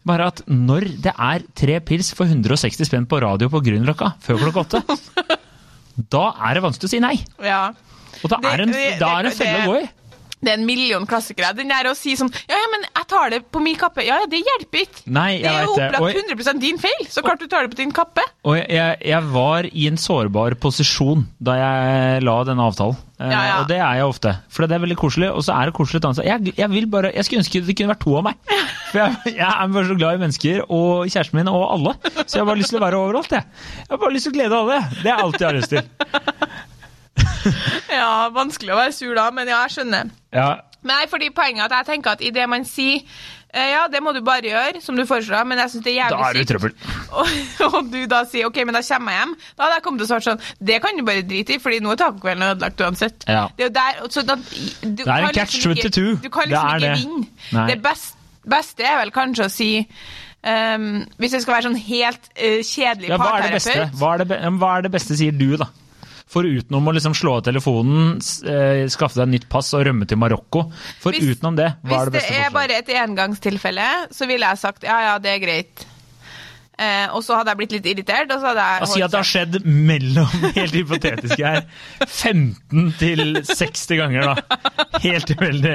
bare 0.08 0.30
at 0.32 0.42
når 0.48 0.88
det 1.04 1.12
er 1.14 1.46
tre 1.58 1.80
pils 1.84 2.14
for 2.16 2.30
160 2.30 2.88
spenn 2.88 3.08
på 3.10 3.20
radio 3.24 3.50
på 3.52 3.62
Grünerløkka 3.66 4.14
før 4.24 4.40
klokka 4.46 4.66
åtte, 4.68 5.00
da 6.16 6.26
er 6.48 6.58
det 6.58 6.64
vanskelig 6.64 6.88
å 6.90 6.94
si 6.96 7.04
nei. 7.04 7.16
Ja. 7.44 7.64
Og 8.24 8.32
da 8.32 8.40
er 8.54 8.62
det 8.62 8.68
en, 8.70 8.76
det- 8.76 9.00
det 9.02 9.10
en 9.10 9.32
felle 9.36 9.64
å 9.66 9.72
gå 9.74 9.80
i. 9.84 9.88
Det 10.40 10.54
er 10.54 10.60
en 10.60 10.66
million 10.68 11.04
klassikere. 11.10 11.52
Den 11.58 11.68
der 11.72 11.90
å 11.90 11.96
si 11.98 12.14
sånn 12.20 12.30
Ja, 12.48 12.56
ja, 12.56 12.68
men 12.72 12.86
jeg 12.88 13.08
tar 13.12 13.34
det 13.34 13.42
på 13.52 13.60
min 13.64 13.76
kappe. 13.80 14.06
Ja, 14.08 14.22
ja, 14.24 14.30
det 14.32 14.40
hjelper 14.40 14.86
ikke. 14.86 15.04
Nei, 15.12 15.42
det 15.44 15.52
er 15.52 15.66
jo 15.68 15.74
opplagt 15.76 16.22
100% 16.22 16.64
din 16.64 16.80
feil. 16.80 17.04
Så 17.12 17.24
klart 17.26 17.44
du 17.44 17.48
tar 17.52 17.68
det 17.68 17.74
på 17.74 17.82
din 17.82 17.92
kappe. 17.96 18.24
Og 18.48 18.56
jeg, 18.62 18.98
jeg 19.04 19.30
var 19.34 19.68
i 19.68 19.90
en 19.92 20.00
sårbar 20.00 20.56
posisjon 20.64 21.26
da 21.44 21.58
jeg 21.60 22.24
la 22.24 22.38
denne 22.48 22.66
avtalen. 22.72 22.98
Eh, 23.20 23.28
Ja, 23.34 23.40
ja. 23.44 23.56
Og 23.60 23.68
det 23.68 23.82
er 23.84 23.98
jeg 24.00 24.08
ofte. 24.08 24.32
For 24.48 24.64
det 24.64 24.78
er 24.78 24.84
veldig 24.86 24.96
koselig, 25.02 25.28
og 25.36 25.44
så 25.44 25.58
er 25.60 25.68
det 25.68 25.76
koselig. 25.76 26.00
Jeg, 26.24 26.54
jeg, 26.56 26.86
bare, 26.88 27.12
jeg 27.16 27.26
skulle 27.28 27.44
ønske 27.44 27.62
det 27.68 27.76
kunne 27.76 27.92
vært 27.92 28.04
to 28.06 28.16
av 28.16 28.24
meg. 28.30 28.40
For 28.94 29.02
jeg, 29.02 29.34
jeg 29.36 29.44
er 29.50 29.74
bare 29.76 29.90
så 29.92 29.98
glad 30.00 30.16
i 30.16 30.22
mennesker 30.24 30.62
og 30.72 31.10
kjæresten 31.12 31.36
min 31.42 31.52
og 31.52 31.66
alle. 31.76 31.98
Så 32.24 32.38
jeg 32.40 32.46
har 32.46 32.48
bare 32.54 32.62
lyst 32.62 32.72
til 32.72 32.80
å 32.80 32.86
være 32.86 33.02
overalt, 33.04 33.36
jeg. 33.36 33.44
Jeg 33.84 33.92
har 33.92 34.02
bare 34.06 34.16
lyst 34.16 34.30
til 34.30 34.34
å 34.34 34.38
glede 34.40 34.62
alle. 34.64 34.80
Det 35.04 35.12
er 35.12 35.26
alt 35.26 35.36
jeg 35.44 35.50
har 35.50 35.60
lyst 35.60 35.76
til. 35.76 35.84
Ja, 38.00 38.30
vanskelig 38.36 38.74
å 38.76 38.80
være 38.80 38.94
sur 38.96 39.16
da, 39.18 39.30
men 39.36 39.48
ja, 39.52 39.64
jeg 39.68 39.80
skjønner. 39.80 40.10
Ja, 40.36 40.50
Nei, 40.88 41.02
fordi 41.12 41.28
poenget 41.36 41.66
er 41.66 41.74
at 41.74 41.74
jeg 41.82 41.86
tenker 41.98 42.14
at 42.16 42.22
i 42.24 42.30
det 42.32 42.46
man 42.48 42.64
sier 42.64 43.02
eh, 43.52 43.72
ja, 43.74 43.82
det 43.92 44.00
må 44.00 44.14
du 44.16 44.22
bare 44.24 44.48
gjøre, 44.48 44.80
som 44.80 44.96
du 44.96 45.02
foreslår, 45.10 45.44
men 45.50 45.60
jeg 45.60 45.74
syns 45.74 45.84
det 45.84 45.96
er 46.00 46.14
da 46.14 46.22
er 46.30 46.38
du 46.38 46.40
kjipt. 46.40 46.52
trøbbel. 46.54 46.76
Og, 47.20 47.66
og 47.68 47.90
du 47.92 47.98
da 48.08 48.22
sier 48.32 48.48
ok, 48.48 48.62
men 48.70 48.78
da 48.78 48.82
kommer 48.88 49.12
jeg 49.12 49.20
hjem. 49.26 49.34
Da 49.58 49.66
hadde 49.66 49.76
jeg 49.76 49.84
kommet 49.90 50.00
til 50.00 50.08
å 50.08 50.10
svare 50.14 50.26
sånn 50.30 50.46
Det 50.70 50.78
kan 50.86 50.96
du 50.96 51.04
bare 51.10 51.26
drite 51.28 51.58
i, 51.58 51.60
fordi 51.60 51.82
nå 51.84 51.92
er 51.92 52.00
tacokvelden 52.00 52.46
ødelagt 52.48 52.84
uansett. 52.86 53.26
Ja. 53.28 53.42
Det 53.58 53.66
er 53.66 53.68
jo 53.68 53.74
der 53.76 54.00
så 54.16 54.24
da, 54.30 54.38
du 54.40 54.88
Det 55.02 55.08
er 55.10 55.28
en 55.28 55.36
catch 55.36 55.58
liksom 55.58 55.76
ikke- 55.76 55.92
22. 55.98 56.16
Du 56.24 56.30
kan 56.38 56.48
liksom 56.54 56.80
ikke 56.80 56.94
vinne. 57.02 57.28
Det, 57.52 57.68
Det 57.74 57.78
best, 57.90 58.16
beste 58.56 58.88
er 58.88 58.98
vel 59.02 59.12
kanskje 59.20 59.50
å 59.50 59.52
si 59.52 59.70
um, 59.84 60.88
Hvis 61.20 61.36
det 61.36 61.42
skal 61.44 61.58
være 61.58 61.68
sånn 61.68 61.80
helt 61.90 62.32
uh, 62.40 62.62
kjedelig 62.64 63.12
Ja, 63.12 63.20
hva 63.20 63.34
er 63.36 63.50
parterapeut 63.50 64.00
Hva 64.00 64.14
er 64.16 64.24
det, 64.24 64.30
be- 64.32 64.42
hva 64.64 64.72
er 64.78 64.88
det 64.88 64.94
beste, 64.96 65.18
sier 65.20 65.36
du, 65.36 65.50
da? 65.60 65.68
For 66.30 66.46
utenom 66.46 66.86
å 66.86 66.94
liksom 66.94 67.16
slå 67.18 67.38
av 67.40 67.44
telefonen, 67.48 68.20
eh, 68.46 68.84
skaffe 68.94 69.18
deg 69.18 69.32
nytt 69.34 69.48
pass 69.50 69.72
og 69.74 69.82
rømme 69.88 70.06
til 70.08 70.18
Marokko. 70.22 70.68
For 71.02 71.12
Hvis- 71.12 71.40
utenom 71.40 71.56
det, 71.58 71.72
hva 71.84 71.90
Hvis 71.90 72.02
er 72.02 72.06
det 72.06 72.14
det 72.14 72.22
er 72.22 72.28
forslaget? 72.30 72.54
bare 72.54 72.78
et 72.78 72.90
engangstilfelle, 73.08 73.88
så 74.14 74.28
ville 74.30 74.46
jeg 74.46 74.58
sagt 74.62 74.84
ja, 74.84 75.00
ja, 75.08 75.16
det 75.18 75.32
er 75.34 75.40
greit. 75.46 75.86
Eh, 76.80 77.08
og 77.12 77.24
så 77.26 77.36
hadde 77.36 77.52
jeg 77.52 77.58
blitt 77.58 77.72
litt 77.76 77.88
irritert, 77.92 78.30
og 78.32 78.40
så 78.40 78.54
hadde 78.54 78.64
jeg 78.80 78.88
si 78.88 79.02
at 79.04 79.12
det 79.12 79.18
har 79.20 79.28
skjedd 79.28 79.58
mellom, 79.66 80.30
helt 80.56 80.72
hypotetisk 80.78 81.42
her, 81.44 81.66
15 82.08 82.94
til 83.02 83.34
60 83.44 83.98
ganger, 84.00 84.30
da. 84.30 84.60
Helt 85.04 85.28
tilfeldig. 85.28 85.74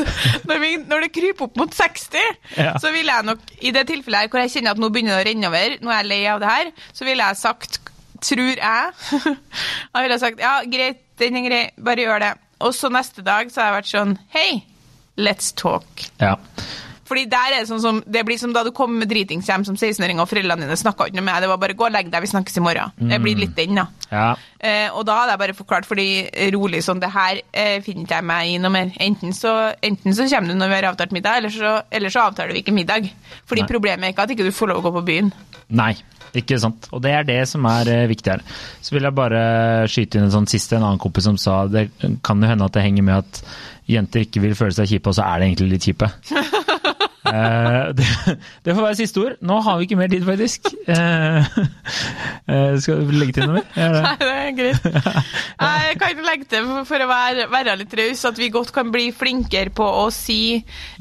når, 0.50 0.64
når 0.90 1.04
det 1.06 1.12
kryper 1.14 1.46
opp 1.46 1.60
mot 1.60 1.70
60, 1.76 2.18
Ja. 2.56 2.72
så 2.82 2.90
ville 2.90 3.12
jeg 3.14 3.28
nok, 3.28 3.38
i 3.62 3.70
det 3.76 3.86
tilfellet 3.92 4.24
her 4.24 4.32
hvor 4.32 4.40
jeg 4.42 4.50
kjenner 4.56 4.74
at 4.74 4.82
nå 4.82 4.90
begynner 4.90 5.20
det 5.20 5.22
å 5.22 5.28
renne 5.30 5.52
over, 5.52 5.76
nå 5.84 5.92
er 5.94 6.00
jeg 6.02 6.10
lei 6.10 6.20
av 6.32 6.40
det 6.42 6.50
her, 6.50 6.72
så 6.98 7.06
ville 7.06 7.28
jeg 7.30 7.40
sagt, 7.44 7.78
tror 8.24 8.60
jeg, 8.60 8.92
jeg 9.94 10.04
ville 10.04 10.20
sagt, 10.22 10.42
ja, 10.42 10.58
greit, 10.72 11.02
den 11.20 11.40
er 11.40 11.48
grei, 11.48 11.62
bare 11.84 12.06
gjør 12.06 12.24
det. 12.24 12.34
Og 12.60 12.74
så 12.76 12.90
neste 12.92 13.24
dag 13.24 13.50
så 13.52 13.62
har 13.62 13.70
jeg 13.70 13.78
vært 13.78 13.90
sånn, 13.94 14.14
hei, 14.34 14.48
let's 15.20 15.52
talk. 15.56 16.06
Ja. 16.20 16.36
Fordi 17.10 17.24
der 17.26 17.56
er 17.56 17.64
det 17.64 17.68
sånn 17.70 17.82
som, 17.82 17.96
det 18.06 18.22
blir 18.28 18.38
som 18.38 18.52
da 18.54 18.62
du 18.62 18.70
kom 18.76 18.92
med 19.00 19.10
dritings 19.10 19.48
hjem 19.50 19.64
som 19.66 19.74
16-åring, 19.74 20.20
og 20.22 20.28
foreldrene 20.30 20.68
dine 20.68 20.78
snakka 20.78 21.08
ikke 21.10 21.18
noe 21.18 21.26
med 21.26 21.34
deg, 21.34 21.42
det 21.42 21.50
var 21.50 21.60
bare 21.64 21.74
gå 21.80 21.88
og 21.88 21.94
legg 21.96 22.12
deg, 22.12 22.22
vi 22.22 22.30
snakkes 22.30 22.60
i 22.60 22.62
morgen. 22.62 22.94
Det 23.10 23.18
blir 23.24 23.40
litt 23.40 23.56
den 23.58 23.80
da. 23.80 23.88
ja. 24.12 24.28
Eh, 24.60 24.92
og 24.92 25.06
da 25.08 25.14
hadde 25.16 25.32
jeg 25.32 25.40
bare 25.40 25.56
forklart, 25.56 25.86
fordi 25.88 26.06
rolig 26.52 26.82
sånn, 26.84 27.00
det 27.00 27.08
her 27.14 27.38
eh, 27.56 27.78
finner 27.82 28.04
ikke 28.04 28.18
jeg 28.20 28.28
meg 28.28 28.50
i 28.52 28.58
noe 28.60 28.74
mer. 28.74 28.92
Enten 29.00 29.32
så, 29.34 29.54
enten 29.82 30.14
så 30.14 30.28
kommer 30.28 30.52
du 30.52 30.60
når 30.60 30.70
vi 30.70 30.76
har 30.76 30.88
avtalt 30.92 31.14
middag, 31.16 31.40
eller 31.40 31.54
så, 31.54 31.74
eller 31.90 32.12
så 32.12 32.26
avtaler 32.28 32.52
vi 32.54 32.60
ikke 32.60 32.76
middag. 32.76 33.08
Fordi 33.48 33.64
Nei. 33.64 33.70
problemet 33.72 34.06
er 34.06 34.14
ikke 34.14 34.28
at 34.28 34.34
ikke 34.36 34.46
du 34.46 34.52
får 34.54 34.70
lov 34.70 34.82
å 34.82 34.86
gå 34.86 34.94
på 34.98 35.04
byen. 35.08 35.32
Nei, 35.80 35.94
ikke 36.36 36.60
sant. 36.60 36.90
Og 36.92 37.02
det 37.02 37.14
er 37.16 37.26
det 37.26 37.40
som 37.48 37.64
er 37.72 37.88
eh, 37.90 38.06
viktig 38.10 38.34
her. 38.34 38.44
Så 38.84 38.94
vil 38.94 39.08
jeg 39.08 39.16
bare 39.16 39.42
skyte 39.90 40.20
inn 40.20 40.28
en 40.28 40.36
sånn 40.36 40.50
siste, 40.50 40.76
en 40.76 40.86
annen 40.86 41.00
kompis 41.02 41.26
som 41.26 41.40
sa 41.40 41.62
det 41.70 41.88
kan 42.26 42.42
jo 42.42 42.52
hende 42.52 42.68
at 42.68 42.76
det 42.76 42.84
henger 42.84 43.06
med 43.06 43.24
at 43.24 43.42
jenter 43.90 44.26
ikke 44.26 44.42
vil 44.44 44.56
føle 44.58 44.74
seg 44.76 44.92
kjipe, 44.92 45.10
og 45.10 45.16
så 45.16 45.26
er 45.26 45.40
det 45.40 45.50
egentlig 45.50 45.72
litt 45.72 45.88
kjipe. 45.88 46.10
Eh, 47.26 47.92
det, 47.98 48.06
det 48.64 48.72
får 48.74 48.82
være 48.86 48.96
siste 48.96 49.20
ord. 49.20 49.34
Nå 49.44 49.58
har 49.66 49.76
vi 49.80 49.84
ikke 49.88 49.98
mer 50.00 50.08
tid, 50.08 50.24
faktisk. 50.24 50.70
Eh, 50.88 51.50
eh, 52.48 52.78
skal 52.80 53.02
du 53.06 53.12
legge 53.18 53.36
til 53.36 53.46
noe 53.48 53.58
mer? 53.60 53.66
Er 53.76 53.92
det- 53.92 54.02
Nei, 54.06 54.16
det 54.20 54.30
er 54.32 54.56
greit. 54.56 54.82
Jeg 55.90 55.98
kan 56.00 56.24
legge 56.26 56.48
til, 56.54 56.70
for- 56.88 57.04
å 57.04 57.08
være, 57.10 57.46
være 57.52 57.76
litt 57.80 57.94
raus, 58.00 58.24
at 58.28 58.38
vi 58.40 58.48
godt 58.54 58.72
kan 58.72 58.90
bli 58.94 59.10
flinkere 59.12 59.72
på 59.74 59.84
å 59.84 60.06
si 60.14 60.40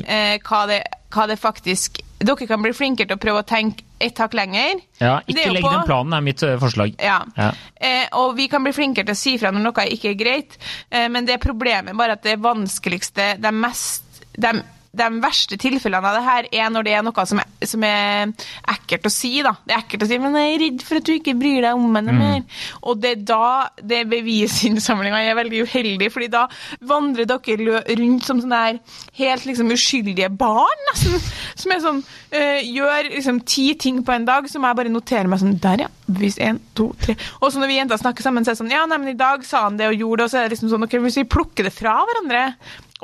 eh, 0.03 0.37
hva, 0.43 0.65
det, 0.69 0.81
hva 1.15 1.27
det 1.31 1.39
faktisk 1.41 2.03
Dere 2.19 2.47
kan 2.49 2.59
bli 2.59 2.73
flinkere 2.75 3.07
til 3.07 3.15
å 3.15 3.21
prøve 3.23 3.39
å 3.39 3.47
tenke 3.47 3.85
et 4.03 4.17
hakk 4.19 4.33
lenger. 4.35 4.81
Ja, 4.99 5.21
ikke 5.23 5.53
legg 5.55 5.63
på- 5.63 5.69
den 5.71 5.85
planen, 5.87 6.15
er 6.17 6.23
mitt 6.25 6.43
forslag. 6.59 6.97
Ja. 6.99 7.21
Ja. 7.39 7.53
Eh, 7.79 8.09
og 8.19 8.33
vi 8.35 8.49
kan 8.51 8.65
bli 8.65 8.73
flinkere 8.75 9.07
til 9.07 9.15
å 9.15 9.19
si 9.21 9.37
fra 9.39 9.53
når 9.55 9.63
noe 9.63 9.85
ikke 9.95 10.11
er 10.11 10.17
greit, 10.19 10.57
eh, 10.91 11.07
men 11.07 11.23
det 11.27 11.37
er 11.37 11.45
problemet 11.45 11.95
bare 11.95 12.17
at 12.19 12.27
det 12.27 12.35
vanskeligste, 12.43 13.37
det 13.39 13.53
mest 13.55 14.19
de, 14.35 14.51
de 14.91 15.07
verste 15.21 15.57
tilfellene 15.61 16.09
av 16.09 16.17
det 16.17 16.25
her 16.25 16.47
er 16.63 16.69
når 16.73 16.87
det 16.87 16.93
er 16.97 17.03
noe 17.05 17.25
som 17.29 17.41
er, 17.41 17.49
som 17.69 17.83
er 17.85 18.31
ekkelt 18.73 19.05
å 19.05 19.11
si. 19.13 19.31
da. 19.45 19.53
Det 19.65 19.75
er 19.75 19.83
ekkelt 19.83 20.05
å 20.05 20.09
si 20.09 20.17
'men 20.17 20.35
jeg 20.35 20.53
er 20.53 20.63
redd 20.63 20.85
for 20.85 20.97
at 20.97 21.05
du 21.05 21.13
ikke 21.13 21.37
bryr 21.37 21.61
deg 21.61 21.73
om 21.75 21.95
henne 21.95 22.15
mer'. 22.15 22.43
Og 22.83 22.99
det 23.01 23.11
er 23.11 23.23
da 23.29 23.69
det 23.77 24.07
bevisinnsamlinga 24.09 25.21
er 25.21 25.35
veldig 25.37 25.61
uheldig, 25.67 26.11
fordi 26.11 26.27
da 26.27 26.47
vandrer 26.81 27.25
dere 27.29 27.83
rundt 27.99 28.25
som 28.25 28.41
sånne 28.41 28.63
her 28.65 28.79
helt 29.19 29.45
liksom 29.45 29.71
uskyldige 29.71 30.29
barn, 30.29 30.85
nesten. 30.91 31.19
Som 31.59 31.71
er 31.73 31.79
sånn 31.83 31.99
øh, 31.99 32.59
Gjør 32.63 33.09
liksom 33.09 33.39
ti 33.43 33.73
ting 33.79 34.03
på 34.05 34.13
en 34.13 34.25
dag, 34.25 34.47
så 34.47 34.59
må 34.59 34.69
jeg 34.69 34.77
bare 34.79 34.91
notere 34.93 35.27
meg 35.27 35.41
sånn 35.41 35.57
Der, 35.59 35.85
ja. 35.85 35.89
Bevis 36.07 36.37
én, 36.39 36.59
to, 36.77 36.93
tre. 37.01 37.15
Og 37.41 37.51
så 37.51 37.59
når 37.59 37.67
vi 37.67 37.79
jenter 37.79 37.99
snakker 37.99 38.23
sammen, 38.23 38.45
så 38.45 38.51
er 38.51 38.57
det 38.57 38.61
sånn 38.63 38.71
Ja, 38.73 38.85
nei, 38.89 38.99
men 39.01 39.11
i 39.13 39.19
dag 39.19 39.43
sa 39.45 39.65
han 39.67 39.79
det 39.79 39.89
og 39.91 39.97
gjorde 39.99 40.21
det, 40.21 40.27
og 40.29 40.31
så 40.31 40.39
er 40.39 40.47
det 40.47 40.55
liksom 40.55 40.71
sånn 40.71 40.87
Ok, 40.87 40.95
hvis 41.03 41.19
vi 41.19 41.27
plukker 41.29 41.67
det 41.67 41.75
fra 41.75 41.97
hverandre 42.07 42.43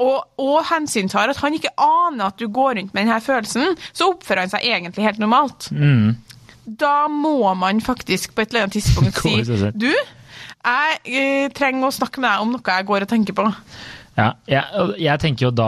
og, 0.01 0.27
og 0.41 0.57
hensyntar 0.67 1.31
at 1.31 1.39
han 1.39 1.55
ikke 1.55 1.71
aner 1.79 2.27
at 2.27 2.39
du 2.39 2.49
går 2.51 2.75
rundt 2.79 2.93
med 2.93 3.05
denne 3.05 3.21
følelsen, 3.23 3.77
så 3.95 4.11
oppfører 4.11 4.45
han 4.45 4.53
seg 4.53 4.67
egentlig 4.67 5.07
helt 5.07 5.21
normalt. 5.23 5.69
Mm. 5.71 6.15
Da 6.65 7.07
må 7.11 7.53
man 7.57 7.81
faktisk 7.83 8.35
på 8.35 8.43
et 8.43 8.51
eller 8.51 8.65
annet 8.65 8.79
tidspunkt 8.79 9.19
si. 9.23 9.71
Du, 9.77 9.91
jeg 10.65 10.99
eh, 11.05 11.47
trenger 11.55 11.87
å 11.87 11.95
snakke 11.95 12.23
med 12.23 12.31
deg 12.31 12.43
om 12.43 12.55
noe 12.55 12.75
jeg 12.79 12.89
går 12.89 13.05
og 13.05 13.11
tenker 13.11 13.37
på. 13.37 13.45
Ja, 14.15 14.29
jeg, 14.47 14.93
jeg 15.03 15.19
tenker 15.19 15.49
jo 15.49 15.51
da 15.51 15.65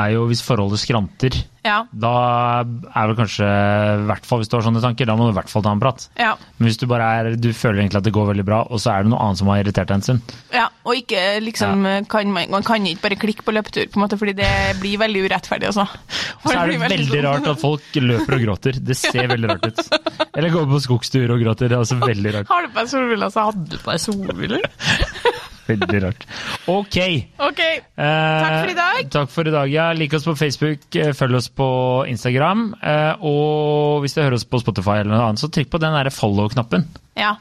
er 0.00 0.14
jo 0.14 0.22
hvis 0.30 0.40
forholdet 0.40 0.80
skranter, 0.80 1.34
Ja. 1.64 1.82
da 1.92 2.12
er 2.64 3.06
vel 3.10 3.16
kanskje, 3.18 3.44
hvert 4.08 4.24
fall 4.28 4.40
hvis 4.40 4.48
du 4.48 4.56
har 4.56 4.64
sånne 4.64 4.80
tanker, 4.80 5.04
da 5.08 5.16
må 5.16 5.26
du 5.28 5.32
i 5.34 5.36
hvert 5.36 5.48
fall 5.52 5.64
ta 5.64 5.72
en 5.72 5.80
prat. 5.82 6.06
Ja. 6.20 6.30
Men 6.58 6.68
hvis 6.70 6.78
du 6.80 6.86
bare 6.88 7.04
er, 7.20 7.28
du 7.36 7.50
føler 7.56 7.82
egentlig 7.82 8.00
at 8.00 8.06
det 8.08 8.12
går 8.16 8.30
veldig 8.30 8.44
bra, 8.48 8.62
og 8.72 8.80
så 8.80 8.94
er 8.94 9.04
det 9.04 9.12
noe 9.12 9.20
annet 9.24 9.40
som 9.42 9.50
har 9.52 9.60
irritert 9.60 9.88
deg 9.92 9.98
en 10.00 10.06
stund. 10.08 10.34
ja. 10.56 10.66
Og 10.84 10.98
ikke 11.00 11.20
liksom 11.44 11.84
kan 12.12 12.28
man, 12.32 12.48
man 12.52 12.64
kan 12.64 12.84
ikke 12.88 13.04
bare 13.06 13.16
klikke 13.20 13.44
på 13.46 13.52
løpetur, 13.56 13.86
på 13.92 13.96
en 14.00 14.04
måte, 14.06 14.18
fordi 14.20 14.34
det 14.40 14.50
blir 14.80 14.98
veldig 15.04 15.22
urettferdig, 15.28 15.68
altså. 15.72 15.84
Og 16.44 16.48
så 16.50 16.56
er 16.56 16.72
det 16.72 16.74
blir 16.74 16.82
veldig 16.88 17.08
sånn- 17.12 17.24
rart 17.28 17.48
at 17.54 17.60
folk 17.62 18.00
løper 18.04 18.36
og 18.38 18.44
gråter. 18.48 18.80
Det 18.84 18.96
ser 19.00 19.28
veldig 19.32 19.52
rart 19.52 19.68
ut. 19.68 20.28
Eller 20.34 20.52
går 20.56 20.68
på 20.72 20.80
skogstur 20.88 21.32
og 21.36 21.40
gråter. 21.44 21.68
Det 21.72 21.76
er 21.78 21.84
også 21.84 22.00
veldig 22.00 22.34
rart. 22.40 22.48
Har 22.52 22.64
du 22.66 22.72
på 22.74 22.80
deg 22.84 22.92
solbriller, 22.96 23.32
så 23.32 23.46
hadde 23.48 23.64
du 23.72 23.78
på 23.80 23.92
deg 23.92 24.04
solbriller. 24.08 24.68
Veldig 25.66 26.00
rart. 26.04 26.26
Ok. 26.68 26.96
okay. 27.40 27.78
Takk 27.96 28.56
for 28.60 28.70
i 28.70 28.76
dag. 28.76 28.98
Takk 29.14 29.30
for 29.32 29.48
i 29.48 29.54
dag, 29.54 29.70
ja. 29.72 29.86
Lik 29.96 30.12
oss 30.18 30.26
på 30.28 30.34
Facebook, 30.36 30.84
eh, 31.00 31.12
følg 31.16 31.38
oss 31.40 31.48
på 31.48 31.68
Instagram. 32.10 32.74
eh, 32.82 33.14
Og 33.24 34.02
hvis 34.04 34.14
du 34.14 34.20
hører 34.22 34.34
oss 34.36 34.44
på 34.44 34.60
Spotify 34.60 35.00
eller 35.00 35.14
noe 35.16 35.24
annet, 35.30 35.40
så 35.40 35.48
trykk 35.48 35.70
på 35.72 35.80
den 35.80 35.92
der 35.96 36.10
follow-knappen. 36.12 36.84
Ja. 37.16 37.36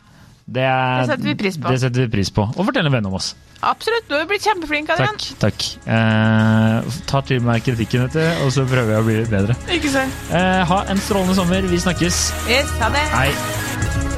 Det, 0.45 0.59
er- 0.63 1.01
Det 1.05 1.09
setter 1.13 1.23
vi 1.23 1.35
pris 1.39 1.57
på. 1.57 1.69
Det 1.71 1.79
setter 1.79 2.01
vi 2.03 2.07
pris 2.17 2.29
på. 2.35 2.43
Og 2.57 2.65
fortell 2.67 2.85
en 2.85 2.91
venn 2.91 3.05
om 3.07 3.13
oss. 3.15 3.33
Absolutt. 3.63 4.07
Du 4.09 4.15
har 4.17 4.25
blitt 4.27 4.43
kjempeflink, 4.43 4.89
Adrian. 4.91 5.15
Takk. 5.39 5.39
takk. 5.39 5.67
Eh, 5.87 6.97
ta 7.07 7.21
til 7.21 7.39
meg 7.41 7.63
kritikken, 7.63 8.07
etter, 8.09 8.43
og 8.43 8.51
så 8.51 8.65
prøver 8.67 8.91
jeg 8.91 9.03
å 9.03 9.07
bli 9.07 9.23
bedre. 9.37 9.55
Ikke 9.71 9.89
sant? 9.93 10.11
Eh, 10.31 10.63
ha 10.67 10.81
en 10.91 10.97
strålende 10.99 11.35
sommer. 11.35 11.61
Vi 11.61 11.79
snakkes. 11.79 12.23
Yes, 12.51 12.71
ha 12.79 12.89
det. 12.89 13.07
Hei. 13.15 14.11